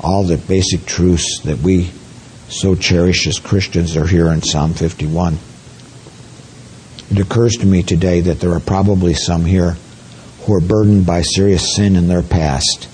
All 0.00 0.24
the 0.24 0.36
basic 0.36 0.86
truths 0.86 1.40
that 1.40 1.58
we 1.58 1.90
so 2.48 2.74
cherish 2.74 3.26
as 3.26 3.38
Christians 3.38 3.96
are 3.96 4.06
here 4.06 4.28
in 4.28 4.42
Psalm 4.42 4.74
51. 4.74 5.38
It 7.10 7.18
occurs 7.18 7.54
to 7.56 7.66
me 7.66 7.82
today 7.82 8.20
that 8.20 8.40
there 8.40 8.52
are 8.52 8.60
probably 8.60 9.14
some 9.14 9.44
here 9.44 9.76
who 10.42 10.54
are 10.54 10.60
burdened 10.60 11.06
by 11.06 11.22
serious 11.22 11.74
sin 11.74 11.96
in 11.96 12.08
their 12.08 12.22
past, 12.22 12.88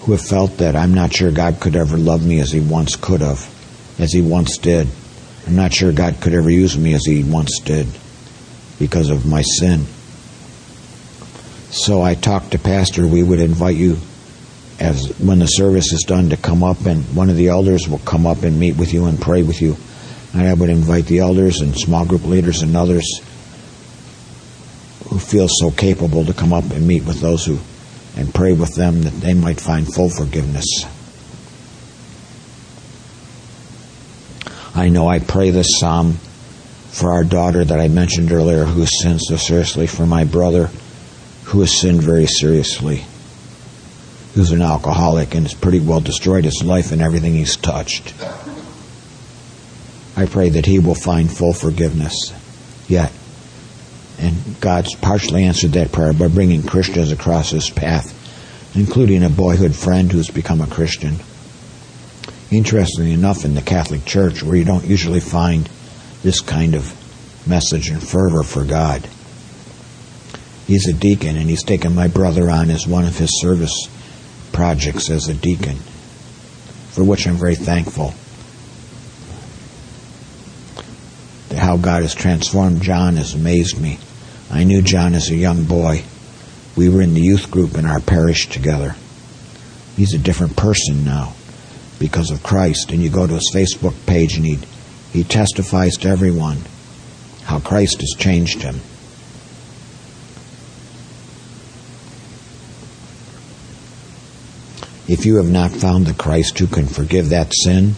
who 0.00 0.12
have 0.12 0.20
felt 0.20 0.58
that 0.58 0.76
I'm 0.76 0.94
not 0.94 1.12
sure 1.12 1.30
God 1.30 1.60
could 1.60 1.76
ever 1.76 1.96
love 1.96 2.26
me 2.26 2.40
as 2.40 2.52
He 2.52 2.60
once 2.60 2.96
could 2.96 3.20
have, 3.20 3.48
as 3.98 4.12
He 4.12 4.22
once 4.22 4.58
did. 4.58 4.88
I'm 5.46 5.56
not 5.56 5.72
sure 5.72 5.92
God 5.92 6.20
could 6.20 6.34
ever 6.34 6.50
use 6.50 6.76
me 6.76 6.94
as 6.94 7.04
He 7.04 7.22
once 7.22 7.60
did 7.60 7.86
because 8.78 9.10
of 9.10 9.26
my 9.26 9.42
sin. 9.42 9.86
So 11.70 12.00
I 12.00 12.14
talked 12.14 12.52
to 12.52 12.58
Pastor. 12.58 13.06
We 13.06 13.22
would 13.22 13.40
invite 13.40 13.76
you, 13.76 13.98
as 14.78 15.08
when 15.18 15.40
the 15.40 15.46
service 15.46 15.92
is 15.92 16.04
done, 16.06 16.30
to 16.30 16.36
come 16.36 16.62
up, 16.62 16.86
and 16.86 17.02
one 17.16 17.28
of 17.28 17.36
the 17.36 17.48
elders 17.48 17.88
will 17.88 17.98
come 17.98 18.26
up 18.26 18.42
and 18.42 18.58
meet 18.58 18.76
with 18.76 18.92
you 18.92 19.06
and 19.06 19.20
pray 19.20 19.42
with 19.42 19.60
you. 19.60 19.76
And 20.32 20.46
I 20.46 20.54
would 20.54 20.70
invite 20.70 21.06
the 21.06 21.18
elders 21.18 21.60
and 21.60 21.76
small 21.76 22.04
group 22.04 22.24
leaders 22.24 22.62
and 22.62 22.76
others 22.76 23.20
who 25.08 25.18
feel 25.18 25.48
so 25.48 25.70
capable 25.70 26.24
to 26.24 26.34
come 26.34 26.52
up 26.52 26.64
and 26.70 26.86
meet 26.86 27.04
with 27.04 27.20
those 27.20 27.44
who 27.46 27.58
and 28.16 28.32
pray 28.34 28.52
with 28.52 28.74
them 28.74 29.02
that 29.02 29.12
they 29.20 29.34
might 29.34 29.60
find 29.60 29.86
full 29.92 30.08
forgiveness. 30.08 30.66
I 34.74 34.88
know 34.88 35.08
I 35.08 35.18
pray 35.18 35.50
this 35.50 35.78
psalm 35.78 36.14
for 36.90 37.12
our 37.12 37.24
daughter 37.24 37.64
that 37.64 37.80
I 37.80 37.88
mentioned 37.88 38.32
earlier 38.32 38.64
who 38.64 38.86
sins 38.86 39.24
so 39.28 39.36
seriously, 39.36 39.86
for 39.86 40.06
my 40.06 40.24
brother 40.24 40.70
who 41.46 41.60
has 41.60 41.80
sinned 41.80 42.02
very 42.02 42.26
seriously, 42.26 43.04
who's 44.34 44.50
an 44.50 44.62
alcoholic 44.62 45.34
and 45.34 45.44
has 45.46 45.54
pretty 45.54 45.78
well 45.78 46.00
destroyed 46.00 46.44
his 46.44 46.62
life 46.64 46.90
and 46.90 47.00
everything 47.00 47.34
he's 47.34 47.56
touched. 47.56 48.14
I 50.16 50.26
pray 50.26 50.48
that 50.50 50.66
he 50.66 50.80
will 50.80 50.96
find 50.96 51.30
full 51.30 51.52
forgiveness 51.52 52.32
yet. 52.88 53.12
And 54.18 54.34
God's 54.60 54.94
partially 54.96 55.44
answered 55.44 55.72
that 55.72 55.92
prayer 55.92 56.12
by 56.12 56.28
bringing 56.28 56.62
Christians 56.62 57.12
across 57.12 57.50
his 57.50 57.70
path, 57.70 58.12
including 58.74 59.22
a 59.22 59.28
boyhood 59.28 59.74
friend 59.74 60.10
who's 60.10 60.30
become 60.30 60.60
a 60.60 60.66
Christian. 60.66 61.16
Interestingly 62.50 63.12
enough, 63.12 63.44
in 63.44 63.54
the 63.54 63.62
Catholic 63.62 64.04
Church, 64.04 64.42
where 64.42 64.56
you 64.56 64.64
don't 64.64 64.84
usually 64.84 65.20
find 65.20 65.68
this 66.22 66.40
kind 66.40 66.74
of 66.74 66.92
message 67.46 67.88
and 67.88 68.02
fervor 68.02 68.42
for 68.42 68.64
God, 68.64 69.08
he's 70.66 70.88
a 70.88 70.92
deacon 70.92 71.36
and 71.36 71.48
he's 71.48 71.62
taken 71.62 71.94
my 71.94 72.08
brother 72.08 72.50
on 72.50 72.70
as 72.70 72.86
one 72.86 73.04
of 73.04 73.18
his 73.18 73.40
service 73.40 73.88
projects 74.52 75.10
as 75.10 75.28
a 75.28 75.34
deacon, 75.34 75.76
for 76.90 77.04
which 77.04 77.26
I'm 77.26 77.36
very 77.36 77.54
thankful. 77.54 78.14
How 81.56 81.76
God 81.76 82.02
has 82.02 82.14
transformed 82.14 82.82
John 82.82 83.16
has 83.16 83.34
amazed 83.34 83.80
me. 83.80 83.98
I 84.50 84.64
knew 84.64 84.82
John 84.82 85.14
as 85.14 85.30
a 85.30 85.36
young 85.36 85.64
boy. 85.64 86.04
We 86.76 86.88
were 86.88 87.02
in 87.02 87.14
the 87.14 87.20
youth 87.20 87.50
group 87.50 87.76
in 87.76 87.86
our 87.86 88.00
parish 88.00 88.48
together. 88.48 88.94
He's 89.96 90.14
a 90.14 90.18
different 90.18 90.56
person 90.56 91.04
now 91.04 91.34
because 91.98 92.30
of 92.30 92.42
Christ. 92.42 92.90
And 92.90 93.02
you 93.02 93.08
go 93.08 93.26
to 93.26 93.34
his 93.34 93.50
Facebook 93.54 93.94
page 94.06 94.36
and 94.36 94.44
he, 94.44 94.58
he 95.12 95.24
testifies 95.24 95.94
to 95.98 96.08
everyone 96.08 96.58
how 97.44 97.60
Christ 97.60 98.00
has 98.00 98.14
changed 98.18 98.62
him. 98.62 98.80
If 105.08 105.24
you 105.24 105.36
have 105.36 105.50
not 105.50 105.70
found 105.70 106.06
the 106.06 106.14
Christ 106.14 106.58
who 106.58 106.66
can 106.66 106.86
forgive 106.86 107.28
that 107.28 107.52
sin, 107.54 107.94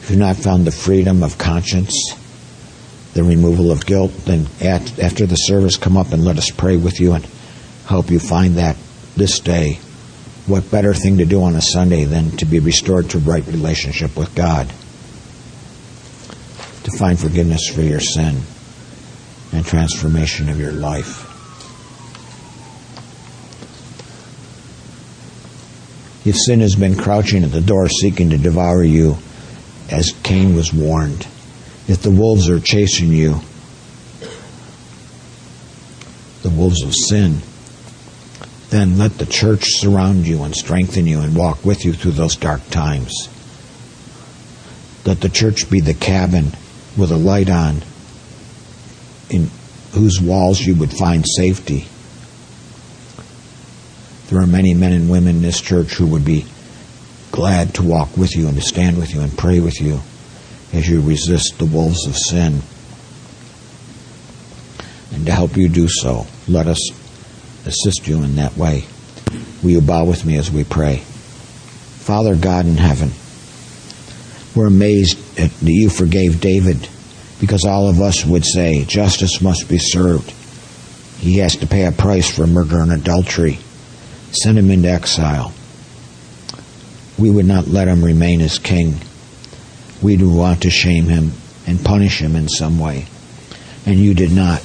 if 0.00 0.10
you've 0.10 0.18
not 0.18 0.36
found 0.36 0.66
the 0.66 0.70
freedom 0.70 1.22
of 1.22 1.36
conscience, 1.36 2.14
the 3.12 3.24
removal 3.24 3.70
of 3.70 3.84
guilt, 3.84 4.12
then 4.24 4.46
at, 4.60 4.98
after 4.98 5.26
the 5.26 5.36
service, 5.36 5.76
come 5.76 5.96
up 5.96 6.12
and 6.12 6.24
let 6.24 6.38
us 6.38 6.50
pray 6.50 6.76
with 6.76 7.00
you 7.00 7.12
and 7.12 7.26
help 7.86 8.10
you 8.10 8.18
find 8.18 8.54
that 8.54 8.76
this 9.16 9.40
day. 9.40 9.80
What 10.46 10.70
better 10.70 10.94
thing 10.94 11.18
to 11.18 11.24
do 11.24 11.42
on 11.42 11.56
a 11.56 11.60
Sunday 11.60 12.04
than 12.04 12.30
to 12.36 12.44
be 12.44 12.58
restored 12.58 13.10
to 13.10 13.18
right 13.18 13.44
relationship 13.46 14.16
with 14.16 14.34
God? 14.34 14.68
To 16.84 16.96
find 16.98 17.18
forgiveness 17.18 17.68
for 17.68 17.80
your 17.82 18.00
sin 18.00 18.40
and 19.52 19.64
transformation 19.64 20.48
of 20.48 20.60
your 20.60 20.72
life. 20.72 21.25
If 26.26 26.34
sin 26.36 26.58
has 26.58 26.74
been 26.74 26.96
crouching 26.96 27.44
at 27.44 27.52
the 27.52 27.60
door 27.60 27.88
seeking 27.88 28.30
to 28.30 28.36
devour 28.36 28.82
you, 28.82 29.16
as 29.88 30.12
Cain 30.24 30.56
was 30.56 30.74
warned, 30.74 31.24
if 31.86 32.02
the 32.02 32.10
wolves 32.10 32.50
are 32.50 32.58
chasing 32.58 33.12
you, 33.12 33.40
the 36.42 36.50
wolves 36.50 36.82
of 36.82 36.92
sin, 36.92 37.42
then 38.70 38.98
let 38.98 39.18
the 39.18 39.26
church 39.26 39.66
surround 39.66 40.26
you 40.26 40.42
and 40.42 40.56
strengthen 40.56 41.06
you 41.06 41.20
and 41.20 41.36
walk 41.36 41.64
with 41.64 41.84
you 41.84 41.92
through 41.92 42.10
those 42.10 42.34
dark 42.34 42.68
times. 42.70 43.28
Let 45.04 45.20
the 45.20 45.28
church 45.28 45.70
be 45.70 45.78
the 45.78 45.94
cabin 45.94 46.56
with 46.96 47.12
a 47.12 47.16
light 47.16 47.48
on 47.48 47.82
in 49.30 49.48
whose 49.92 50.20
walls 50.20 50.60
you 50.60 50.74
would 50.74 50.92
find 50.92 51.24
safety 51.24 51.86
there 54.28 54.40
are 54.40 54.46
many 54.46 54.74
men 54.74 54.92
and 54.92 55.08
women 55.08 55.36
in 55.36 55.42
this 55.42 55.60
church 55.60 55.94
who 55.94 56.06
would 56.08 56.24
be 56.24 56.46
glad 57.30 57.74
to 57.74 57.82
walk 57.82 58.16
with 58.16 58.34
you 58.34 58.48
and 58.48 58.56
to 58.56 58.62
stand 58.62 58.98
with 58.98 59.14
you 59.14 59.20
and 59.20 59.38
pray 59.38 59.60
with 59.60 59.80
you 59.80 60.00
as 60.72 60.88
you 60.88 61.00
resist 61.00 61.58
the 61.58 61.64
wolves 61.64 62.06
of 62.06 62.16
sin. 62.16 62.60
And 65.12 65.26
to 65.26 65.32
help 65.32 65.56
you 65.56 65.68
do 65.68 65.86
so, 65.88 66.26
let 66.48 66.66
us 66.66 66.80
assist 67.66 68.08
you 68.08 68.22
in 68.24 68.36
that 68.36 68.56
way. 68.56 68.84
Will 69.62 69.70
you 69.70 69.80
bow 69.80 70.04
with 70.04 70.24
me 70.24 70.36
as 70.38 70.50
we 70.50 70.64
pray? 70.64 70.96
Father 70.96 72.34
God 72.34 72.66
in 72.66 72.76
heaven, 72.76 73.10
we're 74.56 74.66
amazed 74.66 75.36
that 75.36 75.52
you 75.62 75.88
forgave 75.88 76.40
David 76.40 76.88
because 77.40 77.64
all 77.64 77.88
of 77.88 78.00
us 78.00 78.24
would 78.24 78.44
say 78.44 78.84
justice 78.84 79.40
must 79.40 79.68
be 79.68 79.78
served. 79.78 80.32
He 81.18 81.38
has 81.38 81.56
to 81.56 81.66
pay 81.66 81.84
a 81.84 81.92
price 81.92 82.28
for 82.28 82.46
murder 82.46 82.80
and 82.80 82.92
adultery 82.92 83.60
send 84.36 84.58
him 84.58 84.70
into 84.70 84.88
exile. 84.88 85.52
We 87.18 87.30
would 87.30 87.46
not 87.46 87.66
let 87.66 87.88
him 87.88 88.04
remain 88.04 88.40
as 88.40 88.58
king. 88.58 88.96
We 90.02 90.16
would 90.16 90.26
want 90.26 90.62
to 90.62 90.70
shame 90.70 91.04
him 91.04 91.32
and 91.66 91.84
punish 91.84 92.20
him 92.20 92.36
in 92.36 92.48
some 92.48 92.78
way. 92.78 93.06
And 93.86 93.98
you 93.98 94.14
did 94.14 94.32
not 94.32 94.62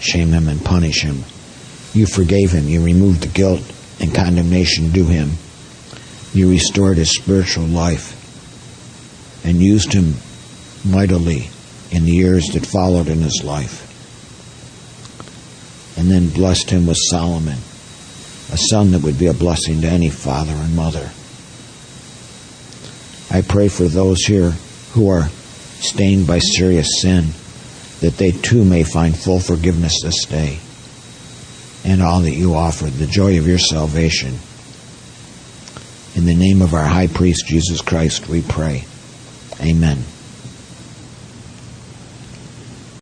shame 0.00 0.30
him 0.30 0.48
and 0.48 0.64
punish 0.64 1.02
him. 1.02 1.24
You 1.92 2.06
forgave 2.06 2.50
him. 2.50 2.68
You 2.68 2.84
removed 2.84 3.22
the 3.22 3.28
guilt 3.28 3.62
and 4.00 4.14
condemnation 4.14 4.90
due 4.90 5.06
him. 5.06 5.32
You 6.32 6.50
restored 6.50 6.96
his 6.96 7.14
spiritual 7.14 7.66
life 7.66 8.20
and 9.44 9.62
used 9.62 9.92
him 9.92 10.14
mightily 10.84 11.48
in 11.92 12.04
the 12.04 12.12
years 12.12 12.46
that 12.48 12.66
followed 12.66 13.08
in 13.08 13.18
his 13.18 13.44
life. 13.44 13.90
And 15.96 16.10
then 16.10 16.30
blessed 16.30 16.70
him 16.70 16.86
with 16.86 16.96
Solomon 17.08 17.58
a 18.52 18.56
son 18.56 18.92
that 18.92 19.02
would 19.02 19.18
be 19.18 19.26
a 19.26 19.34
blessing 19.34 19.80
to 19.80 19.88
any 19.88 20.10
father 20.10 20.52
and 20.52 20.76
mother. 20.76 21.10
I 23.30 23.42
pray 23.42 23.68
for 23.68 23.84
those 23.84 24.24
here 24.24 24.50
who 24.92 25.08
are 25.08 25.28
stained 25.80 26.26
by 26.26 26.38
serious 26.38 27.00
sin 27.00 27.28
that 28.00 28.16
they 28.16 28.30
too 28.30 28.64
may 28.64 28.84
find 28.84 29.16
full 29.16 29.40
forgiveness 29.40 30.02
this 30.02 30.24
day 30.26 30.58
and 31.84 32.02
all 32.02 32.20
that 32.20 32.32
you 32.32 32.54
offer, 32.54 32.86
the 32.86 33.06
joy 33.06 33.38
of 33.38 33.46
your 33.46 33.58
salvation. 33.58 34.38
In 36.14 36.26
the 36.26 36.34
name 36.34 36.62
of 36.62 36.74
our 36.74 36.86
high 36.86 37.08
priest 37.08 37.46
Jesus 37.46 37.80
Christ, 37.80 38.28
we 38.28 38.42
pray. 38.42 38.84
Amen. 39.60 40.04